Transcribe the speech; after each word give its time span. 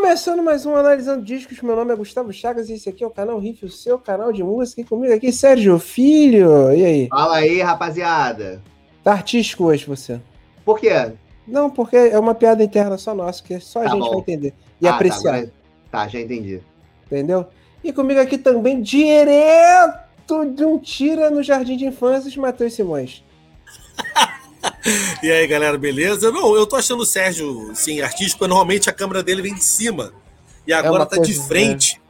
Começando 0.00 0.44
mais 0.44 0.64
um 0.64 0.76
Analisando 0.76 1.24
Discos, 1.24 1.60
meu 1.60 1.74
nome 1.74 1.92
é 1.92 1.96
Gustavo 1.96 2.32
Chagas 2.32 2.68
e 2.70 2.74
esse 2.74 2.88
aqui 2.88 3.02
é 3.02 3.06
o 3.06 3.10
canal 3.10 3.36
Riff, 3.36 3.64
o 3.66 3.68
seu 3.68 3.98
canal 3.98 4.32
de 4.32 4.44
música. 4.44 4.80
E 4.80 4.84
comigo 4.84 5.12
aqui, 5.12 5.32
Sérgio 5.32 5.76
Filho. 5.80 6.72
E 6.72 6.84
aí? 6.84 7.08
Fala 7.08 7.38
aí, 7.38 7.60
rapaziada. 7.60 8.62
Tá 9.02 9.10
artístico 9.14 9.64
hoje 9.64 9.84
você? 9.86 10.20
Por 10.64 10.78
quê? 10.78 11.10
Não, 11.44 11.68
porque 11.68 11.96
é 11.96 12.16
uma 12.16 12.32
piada 12.32 12.62
interna 12.62 12.96
só 12.96 13.12
nossa, 13.12 13.42
que 13.42 13.58
só 13.58 13.80
a 13.80 13.84
Tá 13.86 13.90
gente 13.90 13.98
bom. 13.98 14.10
vai 14.10 14.18
entender 14.20 14.54
e 14.80 14.86
Ah, 14.86 14.94
apreciar, 14.94 15.42
Tá, 15.46 15.50
tá, 15.90 16.08
já 16.08 16.20
entendi. 16.20 16.62
entendeu? 17.06 17.46
E 17.82 17.92
comigo 17.92 18.20
aqui 18.20 18.38
também, 18.38 18.80
direto 18.80 20.44
de 20.54 20.64
um 20.64 20.78
tira 20.78 21.28
no 21.28 21.42
Jardim 21.42 21.76
de 21.76 21.86
Infâncias, 21.86 22.36
Matheus 22.36 22.72
Simões. 22.72 23.24
E 25.22 25.30
aí, 25.30 25.46
galera, 25.46 25.76
beleza? 25.76 26.30
Não, 26.30 26.54
eu 26.54 26.66
tô 26.66 26.76
achando 26.76 27.02
o 27.02 27.06
Sérgio, 27.06 27.72
sim, 27.74 28.00
artístico, 28.00 28.46
normalmente 28.46 28.88
a 28.88 28.92
câmera 28.92 29.22
dele 29.22 29.42
vem 29.42 29.54
de 29.54 29.64
cima. 29.64 30.12
E 30.66 30.72
agora 30.72 31.02
É 31.04 31.06
tá 31.06 31.16
de 31.18 31.34
frente. 31.46 32.00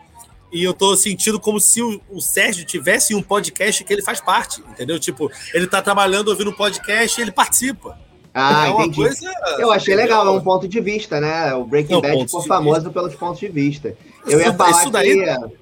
E 0.52 0.64
eu 0.64 0.72
tô 0.72 0.96
sentindo 0.96 1.38
como 1.38 1.60
se 1.60 1.82
o, 1.82 2.00
o 2.10 2.20
Sérgio 2.20 2.64
tivesse 2.64 3.14
um 3.14 3.22
podcast 3.22 3.84
que 3.84 3.92
ele 3.92 4.02
faz 4.02 4.20
parte, 4.20 4.62
entendeu? 4.70 4.98
Tipo, 4.98 5.30
ele 5.52 5.66
tá 5.66 5.82
trabalhando, 5.82 6.28
ouvindo 6.28 6.50
um 6.50 6.54
podcast 6.54 7.20
e 7.20 7.22
ele 7.22 7.30
participa. 7.32 7.98
Ah, 8.32 8.66
é 8.66 8.70
uma 8.70 8.84
entendi. 8.86 8.96
coisa. 9.02 9.32
Eu 9.58 9.70
achei 9.70 9.94
legal, 9.94 10.26
é 10.26 10.30
um 10.30 10.40
ponto 10.40 10.66
de 10.68 10.80
vista, 10.80 11.20
né? 11.20 11.52
O 11.54 11.64
Breaking 11.64 11.92
Não, 11.94 12.00
Bad 12.00 12.24
ficou 12.24 12.42
famoso 12.42 12.90
pelos 12.90 13.14
pontos 13.14 13.40
de 13.40 13.48
vista. 13.48 13.94
Eu 14.26 14.38
ia 14.40 14.48
Isso- 14.48 14.56
falar 14.56 14.70
isso 14.70 14.90
daí- 14.90 15.14
que. 15.24 15.58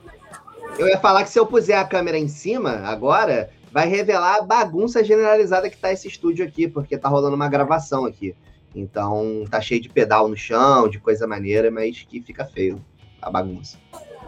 Eu 0.79 0.89
ia 0.89 0.99
falar 0.99 1.25
que 1.25 1.31
se 1.31 1.39
eu 1.39 1.47
puser 1.47 1.79
a 1.79 1.85
câmera 1.85 2.19
em 2.19 2.29
cima 2.29 2.83
agora, 2.85 3.51
vai 3.73 3.89
revelar 3.89 4.37
a 4.37 4.43
bagunça 4.43 5.03
generalizada 5.05 5.69
que 5.69 5.77
tá 5.77 5.93
esse 5.93 6.09
estúdio 6.09 6.45
aqui, 6.47 6.67
porque 6.69 6.97
tá 6.97 7.09
rolando 7.09 7.37
uma 7.37 7.49
gravação 7.49 8.05
aqui. 8.05 8.35
Então 8.75 9.45
tá 9.51 9.61
cheio 9.61 9.81
de 9.81 9.89
pedal 9.89 10.29
no 10.29 10.37
chão, 10.37 10.89
de 10.89 10.99
coisa 10.99 11.27
maneira, 11.27 11.71
mas 11.71 12.05
que 12.09 12.21
fica 12.21 12.45
feio 12.45 12.83
a 13.21 13.31
bagunça. 13.31 13.79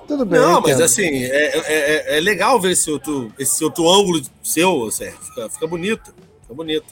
Tudo 0.07 0.25
bem, 0.25 0.41
Não, 0.41 0.61
mas 0.63 0.81
assim, 0.81 1.23
é, 1.25 1.59
é- 1.59 2.15
é- 2.15 2.17
é 2.17 2.21
legal 2.21 2.59
ver 2.59 2.71
esse 2.73 2.91
outro, 2.91 3.31
esse 3.39 3.63
outro 3.63 3.87
ângulo 3.91 4.23
seu, 4.43 4.91
Sérgio. 4.91 5.19
Fica, 5.21 5.51
fica 5.51 5.67
bonito. 5.67 6.15
Fica 6.41 6.55
bonito. 6.55 6.87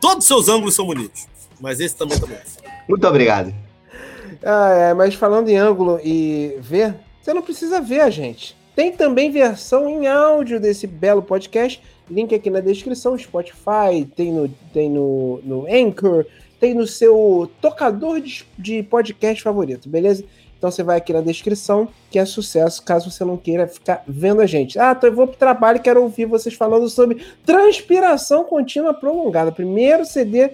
Todos 0.00 0.18
os 0.18 0.26
seus 0.28 0.48
ângulos 0.48 0.74
são 0.74 0.86
bonitos. 0.86 1.26
Mas 1.60 1.80
esse 1.80 1.96
também 1.96 2.18
tá 2.18 2.26
bonito. 2.26 2.62
Muito 2.88 3.06
obrigado. 3.08 3.52
Ah, 4.44 4.68
é, 4.70 4.94
mas 4.94 5.14
falando 5.14 5.48
em 5.48 5.56
ângulo 5.56 5.98
e 6.04 6.56
ver, 6.60 6.94
você 7.20 7.32
não 7.34 7.42
precisa 7.42 7.80
ver 7.80 8.00
a 8.02 8.10
gente. 8.10 8.56
Tem 8.74 8.92
também 8.92 9.30
versão 9.30 9.88
em 9.88 10.06
áudio 10.06 10.58
desse 10.58 10.86
belo 10.86 11.22
podcast. 11.22 11.80
Link 12.10 12.34
aqui 12.34 12.50
na 12.50 12.60
descrição, 12.60 13.16
Spotify, 13.16 14.04
tem 14.16 14.32
no, 14.32 14.48
tem 14.72 14.90
no, 14.90 15.40
no 15.42 15.66
Anchor, 15.66 16.26
tem 16.60 16.74
no 16.74 16.86
seu 16.86 17.50
tocador 17.60 18.20
de, 18.20 18.44
de 18.58 18.82
podcast 18.82 19.42
favorito, 19.42 19.88
beleza? 19.88 20.24
Então 20.58 20.70
você 20.70 20.82
vai 20.82 20.96
aqui 20.96 21.12
na 21.12 21.20
descrição, 21.20 21.88
que 22.10 22.18
é 22.18 22.24
sucesso, 22.24 22.82
caso 22.82 23.10
você 23.10 23.24
não 23.24 23.36
queira 23.36 23.66
ficar 23.68 24.02
vendo 24.08 24.40
a 24.40 24.46
gente. 24.46 24.78
Ah, 24.78 24.94
então 24.96 25.10
eu 25.10 25.14
vou 25.14 25.26
pro 25.26 25.36
trabalho 25.36 25.76
e 25.76 25.82
quero 25.82 26.02
ouvir 26.02 26.24
vocês 26.24 26.54
falando 26.54 26.88
sobre 26.88 27.22
transpiração 27.44 28.44
contínua 28.44 28.94
prolongada. 28.94 29.52
Primeiro 29.52 30.04
CD 30.04 30.52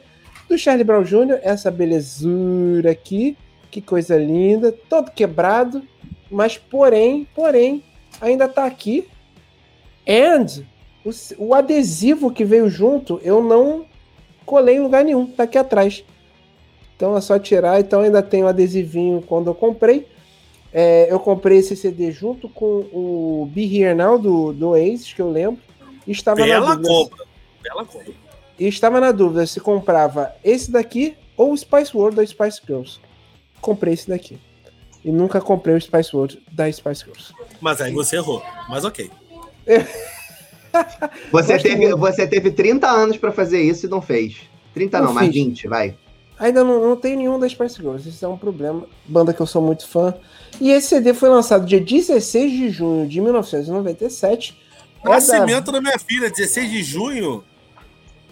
do 0.49 0.59
Charlie 0.59 0.85
Brown 0.85 1.05
Jr., 1.05 1.39
essa 1.43 1.71
belezura 1.71 2.91
aqui, 2.91 3.37
que 3.71 3.81
coisa 3.81 4.17
linda, 4.17 4.73
todo 4.89 5.13
quebrado, 5.13 5.83
mas 6.29 6.59
porém, 6.59 7.27
porém, 7.35 7.83
ainda 8.21 8.49
tá 8.49 8.65
aqui. 8.65 9.09
And 10.09 10.65
o, 11.05 11.11
o 11.39 11.55
adesivo 11.55 12.33
que 12.33 12.45
veio 12.45 12.69
junto, 12.69 13.21
eu 13.23 13.43
não 13.43 13.87
colei 14.45 14.77
em 14.77 14.81
lugar 14.81 15.05
nenhum, 15.05 15.27
tá 15.27 15.45
aqui 15.45 15.59
atrás. 15.59 16.05
Então 16.97 17.17
é 17.17 17.21
só 17.21 17.39
tirar, 17.39 17.81
então 17.81 18.01
ainda 18.01 18.23
tem 18.23 18.43
o 18.43 18.47
adesivinho 18.47 19.23
quando 19.23 19.49
eu 19.49 19.55
comprei. 19.55 20.07
É, 20.73 21.11
eu 21.11 21.19
comprei 21.19 21.59
esse 21.59 21.75
CD 21.75 22.13
junto 22.13 22.49
com 22.49 22.87
o 22.93 23.49
Be 23.53 23.65
Here 23.65 23.95
Now 23.95 24.19
do, 24.19 24.53
do 24.53 24.69
Oasis, 24.71 25.13
que 25.13 25.23
eu 25.23 25.31
lembro. 25.31 25.61
E 26.07 26.13
estava 26.13 26.41
na 26.41 26.47
Bela 26.47 26.77
dúvida. 26.77 26.89
compra. 26.89 27.25
Bela 27.63 27.85
compra. 27.85 28.13
E 28.59 28.69
estava 28.69 29.01
na 29.01 29.11
dúvida 29.11 29.47
se 29.47 29.59
comprava 29.59 30.35
esse 30.45 30.71
daqui 30.71 31.17
ou 31.37 31.53
o 31.53 31.57
Spice 31.57 31.97
World 31.97 32.17
da 32.17 32.27
Spice 32.27 32.61
Girls. 32.65 33.01
Comprei 33.61 33.95
esse 33.95 34.09
daqui. 34.09 34.39
E 35.05 35.11
nunca 35.11 35.41
comprei 35.41 35.75
o 35.75 35.81
Spice 35.81 36.15
World 36.15 36.43
da 36.53 36.71
Spice 36.71 37.05
Girls. 37.05 37.33
Mas 37.61 37.81
aí 37.81 37.93
você 37.93 38.17
errou. 38.17 38.43
Mas 38.69 38.85
ok. 38.85 39.11
Você 41.33 41.59
teve, 41.59 41.95
você 41.97 42.27
teve 42.29 42.51
30 42.53 42.89
anos 42.89 43.17
pra 43.17 43.33
fazer 43.33 43.61
isso 43.61 43.87
e 43.87 43.89
não 43.89 44.01
fez. 44.01 44.37
30 44.73 44.99
não, 44.99 45.07
Não 45.07 45.15
mas 45.15 45.27
fiz. 45.27 45.35
20, 45.35 45.67
vai. 45.69 45.97
Ainda 46.39 46.63
não, 46.63 46.81
não 46.81 46.97
tem 46.97 47.17
nenhum 47.17 47.39
da 47.41 47.49
Spice 47.49 47.77
Girls. 47.77 48.09
Isso 48.09 48.25
é 48.25 48.29
um 48.29 48.37
problema. 48.37 48.85
Banda 49.05 49.35
que 49.35 49.41
eu 49.41 49.47
sou 49.47 49.61
muito 49.61 49.87
fã. 49.89 50.15
E 50.61 50.71
esse 50.71 50.89
CD 50.89 51.13
foi 51.13 51.29
lançado 51.29 51.67
dia 51.67 51.81
16 51.81 52.53
de 52.53 52.71
junho 52.71 53.07
de 53.09 53.21
1997. 53.21 54.57
É 55.03 55.05
da- 55.05 55.11
Nascimento 55.15 55.73
da 55.73 55.81
minha 55.81 55.99
filha, 55.99 56.31
16 56.31 56.71
de 56.71 56.83
junho. 56.85 57.43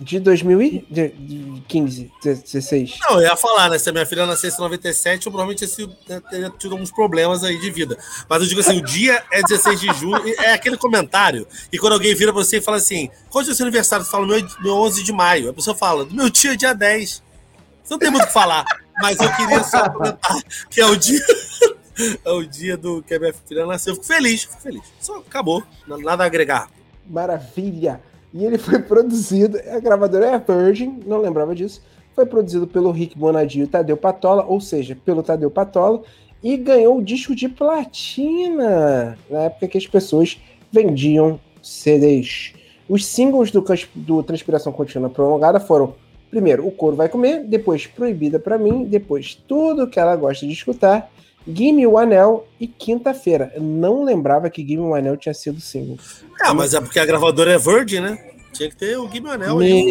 De 0.00 0.20
2015, 0.20 2.12
16. 2.22 2.98
Não, 3.00 3.20
eu 3.20 3.28
ia 3.28 3.36
falar, 3.36 3.69
né? 3.70 3.78
Se 3.78 3.88
a 3.91 3.92
minha 3.92 4.06
filha 4.06 4.26
nascesse 4.26 4.56
em 4.56 4.60
97, 4.60 5.26
eu 5.26 5.32
provavelmente 5.32 5.64
né, 6.09 6.20
teria 6.31 6.50
tido 6.50 6.72
alguns 6.72 6.91
problemas 6.91 7.42
aí 7.42 7.59
de 7.59 7.70
vida. 7.70 7.98
Mas 8.28 8.42
eu 8.42 8.48
digo 8.48 8.60
assim, 8.60 8.78
o 8.78 8.84
dia 8.84 9.25
é 9.32 9.42
16 9.42 9.81
de 9.81 9.92
junho, 9.94 10.26
e 10.26 10.32
é 10.34 10.53
aquele 10.53 10.76
comentário. 10.76 11.47
E 11.72 11.78
quando 11.78 11.94
alguém 11.94 12.14
vira 12.14 12.32
pra 12.32 12.42
você 12.42 12.59
e 12.59 12.60
fala 12.60 12.76
assim, 12.76 13.10
qual 13.28 13.44
é 13.44 13.48
o 13.48 13.54
seu 13.54 13.64
aniversário? 13.64 14.04
Você 14.04 14.10
fala, 14.10 14.26
meu, 14.26 14.47
meu 14.60 14.75
11 14.75 15.03
de 15.03 15.12
maio. 15.12 15.50
A 15.50 15.53
pessoa 15.53 15.76
fala, 15.76 16.06
meu 16.10 16.30
tio 16.30 16.53
é 16.53 16.56
dia 16.56 16.75
10. 16.75 17.10
Você 17.10 17.94
não 17.94 17.98
tem 17.98 18.10
muito 18.10 18.25
o 18.25 18.26
que 18.26 18.32
falar. 18.32 18.65
Mas 19.00 19.19
eu 19.20 19.32
queria 19.34 19.62
só 19.65 19.88
comentar 19.91 20.42
que 20.70 20.80
é 20.80 20.86
o 20.86 20.97
dia... 20.97 21.20
É 22.25 22.30
o 22.30 22.44
dia 22.44 22.76
do 22.76 23.03
que 23.03 23.12
a 23.12 23.19
minha 23.19 23.32
filha 23.32 23.66
nasceu. 23.66 23.91
Eu 23.91 23.97
fico 23.97 24.06
feliz, 24.06 24.44
fico 24.44 24.62
feliz. 24.62 24.82
Só 25.00 25.16
acabou. 25.16 25.65
Nada 25.84 26.22
a 26.22 26.26
agregar. 26.26 26.70
Maravilha! 27.04 28.00
E 28.33 28.44
ele 28.44 28.59
foi 28.59 28.78
produzido, 28.81 29.59
a 29.71 29.81
gravadora 29.81 30.27
é 30.27 30.34
a 30.34 30.39
Virgin, 30.39 31.00
não 31.06 31.21
lembrava 31.21 31.55
disso. 31.55 31.83
Foi 32.15 32.27
produzido 32.27 32.66
pelo 32.66 32.91
Rick 32.91 33.16
Bonadio 33.16 33.65
e 33.65 33.66
Tadeu 33.66 33.97
Patola, 33.97 34.44
ou 34.44 34.61
seja, 34.61 34.97
pelo 35.05 35.22
Tadeu 35.22 35.50
Patola, 35.50 36.03
e 36.43 36.56
ganhou 36.56 36.99
o 36.99 37.03
disco 37.03 37.34
de 37.34 37.49
platina 37.49 39.16
na 39.31 39.44
época 39.44 39.69
que 39.69 39.78
as 39.78 39.87
pessoas 39.87 40.41
vendiam 40.71 41.41
CDs. 41.62 42.53
Os 42.89 43.05
singles 43.05 43.50
do, 43.50 43.65
do 43.94 44.22
Transpiração 44.22 44.72
Contínua 44.72 45.10
Prolongada 45.10 45.60
foram, 45.60 45.95
primeiro, 46.31 46.66
O 46.66 46.71
Couro 46.71 46.97
Vai 46.97 47.09
Comer, 47.09 47.45
depois 47.45 47.87
Proibida 47.87 48.39
Pra 48.39 48.59
Mim, 48.59 48.84
depois 48.84 49.34
Tudo 49.34 49.87
Que 49.87 50.00
Ela 50.00 50.16
Gosta 50.16 50.47
de 50.47 50.53
Escutar, 50.53 51.10
Gimme 51.50 51.86
o 51.86 51.97
Anel 51.97 52.47
e 52.60 52.66
Quinta-feira. 52.66 53.50
Eu 53.54 53.62
não 53.62 54.04
lembrava 54.04 54.50
que 54.50 54.60
Gimme 54.66 54.82
o 54.82 54.94
Anel 54.94 55.16
tinha 55.16 55.34
sido 55.34 55.60
single. 55.60 55.98
Ah, 56.42 56.53
mas 56.53 56.75
é 56.75 56.81
porque 56.81 56.98
a 57.00 57.06
gravadora 57.06 57.53
é 57.53 57.59
Virgin, 57.59 58.00
né? 58.00 58.19
Tinha 58.53 58.69
que 58.69 58.76
ter 58.76 58.98
o 58.98 59.09
Guilherme 59.09 59.44
Anel 59.44 59.59
aí. 59.59 59.84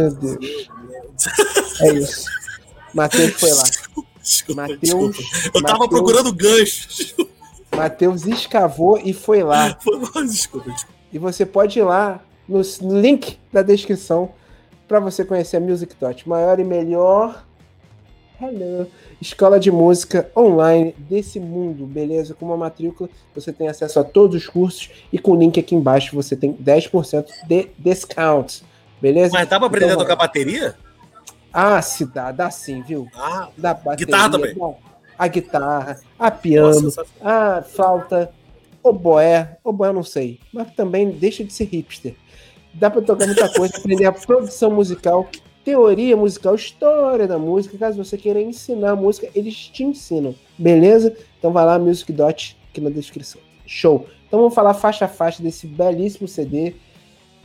Meu 0.00 0.14
Deus. 0.14 0.68
É 1.80 1.92
isso. 1.94 2.26
Matheus 2.94 3.32
foi 3.32 3.50
lá. 3.52 3.62
Desculpa, 4.22 4.68
desculpa. 4.80 5.18
Eu 5.54 5.62
tava 5.62 5.78
Matheus- 5.80 5.88
procurando 5.90 6.32
ganchos. 6.32 7.14
Matheus 7.74 8.26
escavou 8.26 8.98
e 9.02 9.12
foi 9.12 9.42
lá. 9.42 9.68
desculpa, 9.68 10.22
desculpa. 10.22 10.76
E 11.12 11.18
você 11.18 11.44
pode 11.46 11.78
ir 11.78 11.82
lá 11.82 12.20
no 12.48 12.60
link 13.00 13.38
da 13.52 13.62
descrição 13.62 14.30
para 14.86 15.00
você 15.00 15.24
conhecer 15.24 15.56
a 15.56 15.60
Music 15.60 15.94
Dot, 15.98 16.28
maior 16.28 16.60
e 16.60 16.64
melhor 16.64 17.44
hello, 18.46 18.86
escola 19.20 19.58
de 19.60 19.70
música 19.70 20.30
online 20.36 20.94
desse 20.98 21.38
mundo, 21.38 21.86
beleza? 21.86 22.34
Com 22.34 22.46
uma 22.46 22.56
matrícula 22.56 23.08
você 23.34 23.52
tem 23.52 23.68
acesso 23.68 24.00
a 24.00 24.04
todos 24.04 24.36
os 24.42 24.48
cursos 24.48 24.90
e 25.12 25.18
com 25.18 25.32
o 25.32 25.36
link 25.38 25.58
aqui 25.60 25.74
embaixo 25.74 26.14
você 26.14 26.34
tem 26.36 26.52
10% 26.54 27.26
de 27.46 27.68
discount, 27.78 28.62
beleza? 29.00 29.32
Mas 29.32 29.48
dá 29.48 29.58
pra 29.58 29.66
aprender 29.68 29.86
Então, 29.86 30.00
a 30.00 30.02
tocar 30.04 30.16
bateria? 30.16 30.74
Ah, 31.52 31.80
se 31.82 32.04
dá, 32.06 32.32
dá 32.32 32.50
sim, 32.50 32.82
viu? 32.82 33.08
Ah, 33.14 33.48
Da 33.56 33.74
bateria, 33.74 34.06
Guitarra 34.06 34.30
também. 34.30 34.56
a 35.18 35.28
guitarra, 35.28 36.00
a 36.18 36.30
piano, 36.30 36.80
nossa, 36.80 37.04
a 37.20 37.62
flauta, 37.62 38.32
oboé, 38.82 39.58
oboé 39.62 39.88
eu 39.88 39.92
não 39.92 40.02
sei, 40.02 40.40
mas 40.52 40.70
também 40.74 41.10
deixa 41.10 41.44
de 41.44 41.52
ser 41.52 41.64
hipster. 41.64 42.14
Dá 42.74 42.88
pra 42.88 43.02
tocar 43.02 43.26
muita 43.26 43.48
coisa, 43.52 43.76
aprender 43.76 44.06
a 44.06 44.12
produção 44.12 44.70
musical, 44.70 45.28
teoria 45.64 46.16
musical, 46.16 46.54
história 46.54 47.26
da 47.26 47.38
música. 47.38 47.78
Caso 47.78 48.02
você 48.02 48.16
queira 48.16 48.40
ensinar 48.40 48.96
música, 48.96 49.28
eles 49.34 49.54
te 49.54 49.84
ensinam, 49.84 50.34
beleza? 50.58 51.16
Então 51.38 51.52
vai 51.52 51.64
lá, 51.64 51.78
Music 51.78 52.12
Dot, 52.12 52.56
aqui 52.70 52.80
na 52.80 52.90
descrição. 52.90 53.40
Show! 53.66 54.06
Então 54.26 54.40
vamos 54.40 54.54
falar 54.54 54.74
faixa 54.74 55.04
a 55.04 55.08
faixa 55.08 55.42
desse 55.42 55.66
belíssimo 55.66 56.26
CD, 56.26 56.74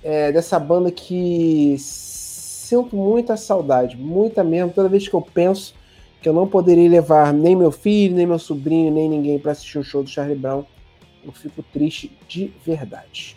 é, 0.04 0.32
dessa 0.32 0.58
banda 0.60 0.90
que 0.90 1.76
sinto 1.80 2.96
muita 2.96 3.38
saudade, 3.38 3.98
muita 3.98 4.44
mesmo. 4.44 4.72
Toda 4.74 4.90
vez 4.90 5.08
que 5.08 5.14
eu 5.14 5.22
penso 5.22 5.76
que 6.22 6.28
eu 6.28 6.34
não 6.34 6.48
poderia 6.48 6.90
levar 6.90 7.34
nem 7.34 7.56
meu 7.56 7.72
filho, 7.72 8.16
nem 8.16 8.26
meu 8.26 8.40
sobrinho, 8.40 8.92
nem 8.92 9.10
ninguém 9.10 9.38
para 9.38 9.52
assistir 9.52 9.78
o 9.78 9.84
show 9.84 10.04
do 10.04 10.10
Charlie 10.10 10.38
Brown, 10.38 10.64
eu 11.26 11.32
fico 11.32 11.62
triste 11.62 12.12
de 12.28 12.54
verdade. 12.66 13.36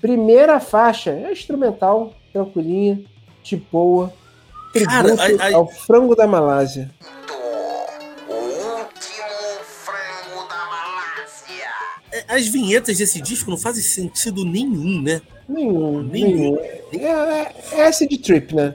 Primeira 0.00 0.60
faixa 0.60 1.10
é 1.10 1.32
instrumental, 1.32 2.12
tranquilinha, 2.32 3.02
de 3.42 3.56
boa. 3.56 4.12
Tributo 4.72 5.16
Cara, 5.16 5.22
ai- 5.22 5.36
ai- 5.38 5.52
ao 5.52 5.68
frango 5.68 6.14
da 6.14 6.26
Malásia. 6.26 6.90
Último 8.28 9.32
as 12.28 12.46
vinhetas 12.46 12.98
desse 12.98 13.20
disco 13.20 13.50
não 13.50 13.58
fazem 13.58 13.82
sentido 13.82 14.44
nenhum, 14.44 15.00
né? 15.00 15.22
Nenhum, 15.48 16.02
nenhum. 16.02 16.58
nenhum. 16.92 17.06
É, 17.06 17.54
é 17.72 17.86
acid 17.86 18.16
trip, 18.18 18.54
né? 18.54 18.74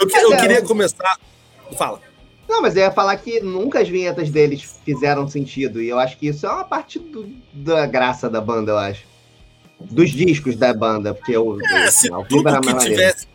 Eu, 0.00 0.06
que, 0.06 0.16
eu 0.16 0.32
é, 0.32 0.36
queria 0.36 0.62
começar. 0.62 1.18
Fala. 1.76 2.00
Não, 2.48 2.62
mas 2.62 2.76
eu 2.76 2.82
ia 2.82 2.90
falar 2.90 3.16
que 3.16 3.40
nunca 3.40 3.80
as 3.80 3.88
vinhetas 3.88 4.30
deles 4.30 4.62
fizeram 4.84 5.28
sentido. 5.28 5.82
E 5.82 5.88
eu 5.88 5.98
acho 5.98 6.16
que 6.16 6.28
isso 6.28 6.46
é 6.46 6.50
uma 6.50 6.64
parte 6.64 6.98
do, 6.98 7.28
da 7.52 7.86
graça 7.86 8.28
da 8.28 8.40
banda, 8.40 8.72
eu 8.72 8.78
acho. 8.78 9.04
Dos 9.78 10.10
discos 10.10 10.56
da 10.56 10.72
banda. 10.72 11.12
Porque 11.12 11.32
eu, 11.32 11.58
é, 11.60 11.86
eu, 11.86 11.92
se 11.92 12.08
tudo 12.28 12.60
que 12.60 12.74
tivesse. 12.78 13.26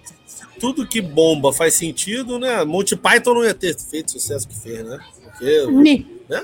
Tudo 0.64 0.88
que 0.88 1.02
bomba 1.02 1.52
faz 1.52 1.74
sentido, 1.74 2.40
né? 2.40 2.64
Monty 2.64 2.96
Python 2.96 3.34
não 3.34 3.44
ia 3.44 3.54
ter 3.54 3.78
feito 3.78 4.08
o 4.08 4.12
sucesso 4.14 4.48
que 4.48 4.58
fez, 4.58 4.82
né? 4.86 4.98
Porque. 5.22 5.66
Ni. 5.68 6.08
Né? 6.30 6.42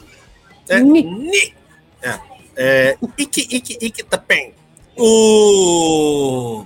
É, 0.68 0.80
ni. 0.81 1.04
ni. 1.04 1.54
É. 2.01 2.19
É. 2.54 2.98
Ike, 3.18 3.48
Ike, 3.50 3.77
Ike, 3.80 4.04
Tapen. 4.04 4.54
O. 4.98 6.66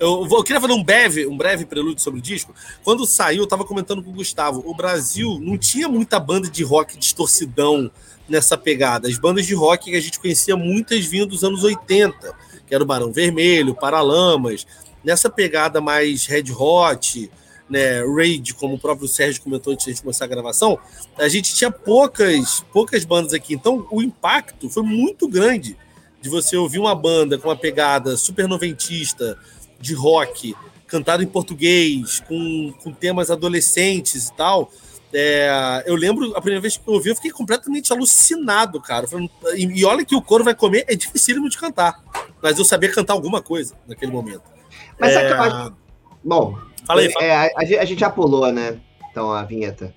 Eu, 0.00 0.26
eu, 0.30 0.42
queria 0.42 0.58
fazer 0.58 0.72
um 0.72 0.82
breve, 0.82 1.26
um 1.26 1.36
breve 1.36 1.66
prelúdio 1.66 2.02
sobre 2.02 2.20
o 2.20 2.22
disco. 2.22 2.54
Quando 2.82 3.04
saiu, 3.04 3.42
eu 3.42 3.46
tava 3.46 3.66
comentando 3.66 4.02
com 4.02 4.08
o 4.08 4.14
Gustavo. 4.14 4.62
O 4.64 4.74
Brasil 4.74 5.38
não 5.42 5.58
tinha 5.58 5.90
muita 5.90 6.18
banda 6.18 6.48
de 6.48 6.64
rock 6.64 6.96
distorcidão 6.96 7.90
nessa 8.26 8.56
pegada. 8.56 9.08
As 9.08 9.18
bandas 9.18 9.44
de 9.44 9.54
rock 9.54 9.90
que 9.90 9.96
a 9.96 10.00
gente 10.00 10.18
conhecia, 10.18 10.56
muitas 10.56 11.04
vindo 11.04 11.26
dos 11.26 11.44
anos 11.44 11.64
80, 11.64 12.34
que 12.66 12.74
era 12.74 12.82
o 12.82 12.86
Barão 12.86 13.12
Vermelho, 13.12 13.74
Paralamas, 13.74 14.66
nessa 15.04 15.28
pegada 15.28 15.80
mais 15.80 16.26
Red 16.26 16.52
Hot, 16.52 17.30
né, 17.68 18.04
Raid, 18.04 18.54
como 18.54 18.74
o 18.74 18.78
próprio 18.78 19.08
Sérgio 19.08 19.42
comentou 19.42 19.72
antes 19.72 19.84
de 19.84 19.90
a 19.90 19.94
gente 19.94 20.02
começar 20.02 20.24
a 20.24 20.28
gravação, 20.28 20.78
a 21.16 21.28
gente 21.28 21.54
tinha 21.54 21.70
poucas, 21.70 22.64
poucas 22.72 23.04
bandas 23.04 23.32
aqui. 23.32 23.54
Então, 23.54 23.86
o 23.90 24.02
impacto 24.02 24.68
foi 24.68 24.82
muito 24.82 25.28
grande 25.28 25.76
de 26.20 26.28
você 26.28 26.56
ouvir 26.56 26.78
uma 26.78 26.94
banda 26.94 27.38
com 27.38 27.48
uma 27.48 27.56
pegada 27.56 28.16
super 28.16 28.48
noventista, 28.48 29.38
de 29.80 29.94
rock 29.94 30.54
cantado 30.86 31.22
em 31.22 31.26
português, 31.26 32.20
com, 32.20 32.72
com 32.82 32.92
temas 32.92 33.30
adolescentes 33.30 34.28
e 34.28 34.34
tal. 34.34 34.70
É, 35.12 35.84
eu 35.86 35.94
lembro 35.94 36.36
a 36.36 36.40
primeira 36.40 36.60
vez 36.60 36.76
que 36.76 36.88
eu 36.88 36.94
ouvi, 36.94 37.10
eu 37.10 37.16
fiquei 37.16 37.30
completamente 37.30 37.92
alucinado, 37.92 38.80
cara. 38.80 39.06
E, 39.54 39.80
e 39.80 39.84
olha 39.84 40.04
que 40.04 40.14
o 40.14 40.22
coro 40.22 40.42
vai 40.42 40.54
comer, 40.54 40.84
é 40.88 40.94
dificílimo 40.94 41.48
de 41.48 41.58
cantar. 41.58 42.02
Mas 42.42 42.58
eu 42.58 42.64
sabia 42.64 42.90
cantar 42.90 43.12
alguma 43.12 43.42
coisa 43.42 43.74
naquele 43.86 44.12
momento. 44.12 44.53
Mas 44.98 45.12
é... 45.12 45.28
sabe 45.28 45.70
que 45.70 45.76
Bom, 46.24 46.58
fala 46.86 47.00
aí, 47.00 47.12
fala. 47.12 47.24
É, 47.24 47.34
a, 47.34 47.50
a, 47.82 47.84
gente 47.84 48.00
já 48.00 48.10
pulou, 48.10 48.50
né? 48.50 48.78
Então, 49.10 49.32
a 49.32 49.42
vinheta. 49.42 49.94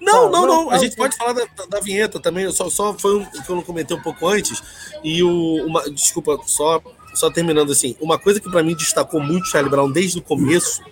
Não, 0.00 0.30
não, 0.30 0.46
não. 0.46 0.70
A 0.70 0.78
gente 0.78 0.96
pode 0.96 1.16
falar 1.16 1.32
da, 1.32 1.46
da 1.68 1.80
vinheta 1.80 2.20
também. 2.20 2.50
Só, 2.52 2.68
só 2.70 2.94
foi 2.94 3.16
um 3.16 3.24
que 3.24 3.48
eu 3.48 3.56
não 3.56 3.62
comentei 3.62 3.96
um 3.96 4.02
pouco 4.02 4.26
antes. 4.26 4.62
E 5.02 5.22
o. 5.22 5.66
Uma, 5.66 5.88
desculpa, 5.90 6.38
só 6.46 6.82
só 7.18 7.30
terminando 7.30 7.72
assim, 7.72 7.96
uma 8.00 8.18
coisa 8.18 8.40
que 8.40 8.50
para 8.50 8.62
mim 8.62 8.74
destacou 8.74 9.20
muito 9.20 9.48
Charlie 9.48 9.70
Brown 9.70 9.90
desde 9.90 10.18
o 10.18 10.22
começo, 10.22 10.82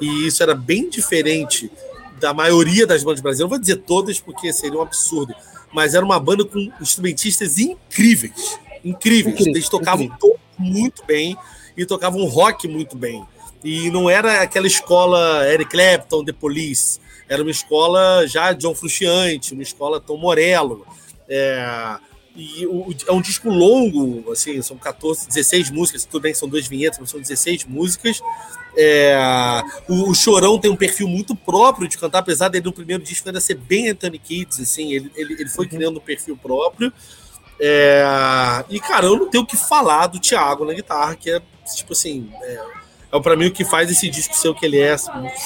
e 0.00 0.26
isso 0.26 0.42
era 0.42 0.54
bem 0.54 0.90
diferente 0.90 1.70
da 2.18 2.34
maioria 2.34 2.86
das 2.86 3.04
bandas 3.04 3.20
brasileiras, 3.20 3.40
não 3.40 3.48
vou 3.48 3.58
dizer 3.58 3.76
todas 3.76 4.18
porque 4.18 4.52
seria 4.52 4.78
um 4.78 4.82
absurdo, 4.82 5.34
mas 5.72 5.94
era 5.94 6.04
uma 6.04 6.18
banda 6.18 6.44
com 6.44 6.58
instrumentistas 6.80 7.58
incríveis, 7.58 8.58
incríveis. 8.84 9.34
Incrível, 9.34 9.54
Eles 9.54 9.68
tocavam 9.68 10.10
muito 10.58 11.04
bem 11.04 11.36
e 11.76 11.84
tocavam 11.84 12.24
rock 12.24 12.66
muito 12.66 12.96
bem. 12.96 13.24
E 13.64 13.90
não 13.90 14.08
era 14.08 14.42
aquela 14.42 14.66
escola 14.66 15.46
Eric 15.48 15.70
Clapton, 15.70 16.24
The 16.24 16.32
Police, 16.32 17.00
era 17.28 17.42
uma 17.42 17.50
escola 17.50 18.26
já 18.26 18.52
John 18.52 18.74
Frusciante, 18.74 19.52
uma 19.52 19.62
escola 19.62 20.00
Tom 20.00 20.16
Morello. 20.16 20.86
É, 21.28 21.98
e 22.36 22.66
o, 22.66 22.94
é 23.06 23.12
um 23.12 23.20
disco 23.20 23.48
longo, 23.48 24.30
assim, 24.30 24.60
são 24.60 24.76
14, 24.76 25.26
16 25.26 25.70
músicas, 25.70 26.04
tudo 26.04 26.22
bem 26.22 26.34
são 26.34 26.48
duas 26.48 26.66
vinhetas, 26.66 26.98
mas 27.00 27.10
são 27.10 27.20
16 27.20 27.64
músicas. 27.64 28.20
É, 28.76 29.16
o, 29.88 30.10
o, 30.10 30.14
Chorão 30.14 30.58
tem 30.58 30.70
um 30.70 30.76
perfil 30.76 31.08
muito 31.08 31.34
próprio 31.34 31.88
de 31.88 31.96
cantar, 31.96 32.18
apesar 32.18 32.48
dele 32.48 32.66
no 32.66 32.72
primeiro 32.72 33.02
disco 33.02 33.26
ainda 33.26 33.40
ser 33.40 33.54
bem 33.54 33.88
Anthony 33.88 34.18
Kids, 34.18 34.60
assim, 34.60 34.92
ele, 34.92 35.10
ele, 35.16 35.32
ele 35.32 35.48
foi 35.48 35.64
uhum. 35.64 35.70
criando 35.70 35.96
um 35.96 36.02
perfil 36.02 36.36
próprio. 36.36 36.92
É, 37.58 38.04
e, 38.68 38.78
cara, 38.78 39.06
eu 39.06 39.16
não 39.16 39.30
tenho 39.30 39.44
o 39.44 39.46
que 39.46 39.56
falar 39.56 40.08
do 40.08 40.20
Thiago 40.20 40.66
na 40.66 40.74
guitarra, 40.74 41.16
que 41.16 41.30
é, 41.30 41.40
tipo 41.74 41.92
assim, 41.92 42.30
é, 42.42 42.60
é 43.12 43.20
para 43.20 43.36
mim 43.36 43.46
o 43.46 43.50
que 43.50 43.64
faz 43.64 43.90
esse 43.90 44.08
disco 44.08 44.34
ser 44.34 44.48
o 44.48 44.54
que 44.54 44.66
ele 44.66 44.78
é, 44.78 44.94